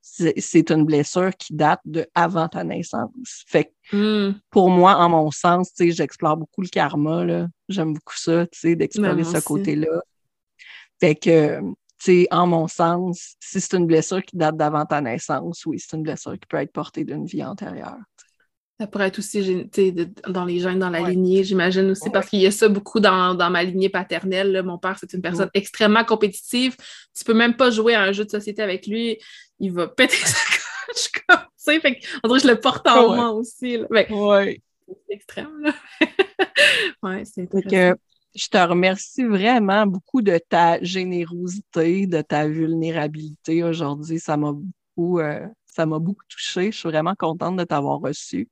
C'est 0.00 0.70
une 0.70 0.86
blessure 0.86 1.30
qui 1.36 1.52
date 1.52 1.80
de 1.84 2.06
avant 2.14 2.48
ta 2.48 2.64
naissance. 2.64 3.44
Fait 3.46 3.70
que 3.90 4.28
hmm. 4.28 4.40
pour 4.50 4.70
moi, 4.70 4.96
en 4.96 5.10
mon 5.10 5.30
sens, 5.30 5.70
j'explore 5.78 6.38
beaucoup 6.38 6.62
le 6.62 6.68
karma. 6.68 7.46
J'aime 7.68 7.92
beaucoup 7.92 8.16
ça, 8.16 8.46
d'explorer 8.64 9.24
ce 9.24 9.44
côté-là. 9.44 10.00
Fait 10.98 11.14
que 11.14 11.60
en 12.30 12.46
mon 12.46 12.68
sens, 12.68 13.34
si 13.40 13.60
c'est 13.60 13.76
une 13.76 13.86
blessure 13.86 14.22
qui 14.22 14.36
date 14.36 14.56
d'avant 14.56 14.84
ta 14.84 15.00
naissance, 15.00 15.64
oui, 15.66 15.78
c'est 15.78 15.96
une 15.96 16.02
blessure 16.02 16.32
qui 16.32 16.46
peut 16.48 16.58
être 16.58 16.72
portée 16.72 17.04
d'une 17.04 17.26
vie 17.26 17.44
antérieure. 17.44 17.98
Ça 18.78 18.86
pourrait 18.86 19.06
être 19.06 19.18
aussi 19.20 19.70
dans 20.28 20.44
les 20.44 20.58
gènes, 20.58 20.78
dans 20.78 20.90
la 20.90 21.00
lignée, 21.00 21.44
j'imagine 21.44 21.90
aussi, 21.90 22.10
parce 22.10 22.28
qu'il 22.28 22.40
y 22.40 22.46
a 22.46 22.50
ça 22.50 22.68
beaucoup 22.68 23.00
dans, 23.00 23.50
ma 23.50 23.62
lignée 23.62 23.88
paternelle. 23.88 24.62
Mon 24.64 24.76
père, 24.76 24.98
c'est 25.00 25.14
une 25.14 25.22
personne 25.22 25.48
extrêmement 25.54 26.04
compétitive. 26.04 26.76
Tu 27.16 27.24
peux 27.24 27.32
même 27.32 27.56
pas 27.56 27.70
jouer 27.70 27.94
à 27.94 28.02
un 28.02 28.12
jeu 28.12 28.26
de 28.26 28.30
société 28.30 28.62
avec 28.62 28.86
lui. 28.86 29.18
Il 29.60 29.72
va 29.72 29.88
péter 29.88 30.16
sa 30.16 30.36
coche 30.86 31.08
comme 31.26 31.38
ça. 31.56 31.80
Fait 31.80 32.00
on 32.22 32.28
dirait 32.28 32.40
que 32.40 32.46
je 32.48 32.52
le 32.52 32.60
porte 32.60 32.86
en 32.86 33.14
moi 33.14 33.30
aussi. 33.30 33.78
Ben, 33.88 34.06
oui. 34.10 34.60
C'est 34.86 35.14
extrême. 35.14 35.62
Là. 35.62 35.72
ouais, 37.02 37.24
c'est 37.24 37.48
je 38.36 38.48
te 38.48 38.58
remercie 38.58 39.24
vraiment 39.24 39.86
beaucoup 39.86 40.22
de 40.22 40.38
ta 40.38 40.82
générosité, 40.82 42.06
de 42.06 42.20
ta 42.20 42.46
vulnérabilité 42.46 43.64
aujourd'hui. 43.64 44.20
Ça 44.20 44.36
m'a 44.36 44.52
beaucoup, 44.52 45.20
euh, 45.20 45.46
ça 45.64 45.86
m'a 45.86 45.98
beaucoup 45.98 46.24
touchée. 46.28 46.70
Je 46.70 46.78
suis 46.78 46.88
vraiment 46.88 47.14
contente 47.18 47.56
de 47.56 47.64
t'avoir 47.64 48.00
reçu. 48.00 48.48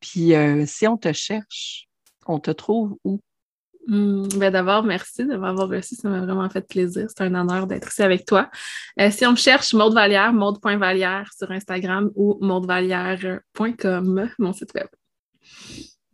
Puis 0.00 0.34
euh, 0.34 0.64
si 0.66 0.86
on 0.86 0.96
te 0.96 1.12
cherche, 1.12 1.88
on 2.26 2.38
te 2.38 2.52
trouve 2.52 2.96
où? 3.04 3.20
Hmm, 3.88 4.26
ben 4.36 4.50
D'abord, 4.52 4.84
merci 4.84 5.24
de 5.24 5.36
m'avoir 5.36 5.68
reçu. 5.68 5.96
Ça 5.96 6.08
m'a 6.08 6.20
vraiment 6.20 6.48
fait 6.48 6.66
plaisir. 6.66 7.06
C'est 7.08 7.24
un 7.24 7.34
honneur 7.34 7.66
d'être 7.66 7.88
ici 7.90 8.02
avec 8.02 8.26
toi. 8.26 8.50
Euh, 9.00 9.10
si 9.10 9.26
on 9.26 9.32
me 9.32 9.36
cherche, 9.36 9.74
Maude 9.74 9.94
Vallière, 9.94 10.32
Maude.Vallière 10.32 11.30
sur 11.36 11.50
Instagram 11.50 12.10
ou 12.14 12.38
maudevalière.com, 12.40 14.30
mon 14.38 14.52
site 14.52 14.72
web. 14.74 14.88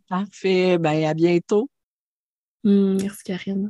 Parfait. 0.09 0.77
Ben, 0.77 1.05
à 1.05 1.13
bientôt. 1.13 1.69
Mm, 2.63 2.97
merci 3.01 3.23
Karine. 3.23 3.69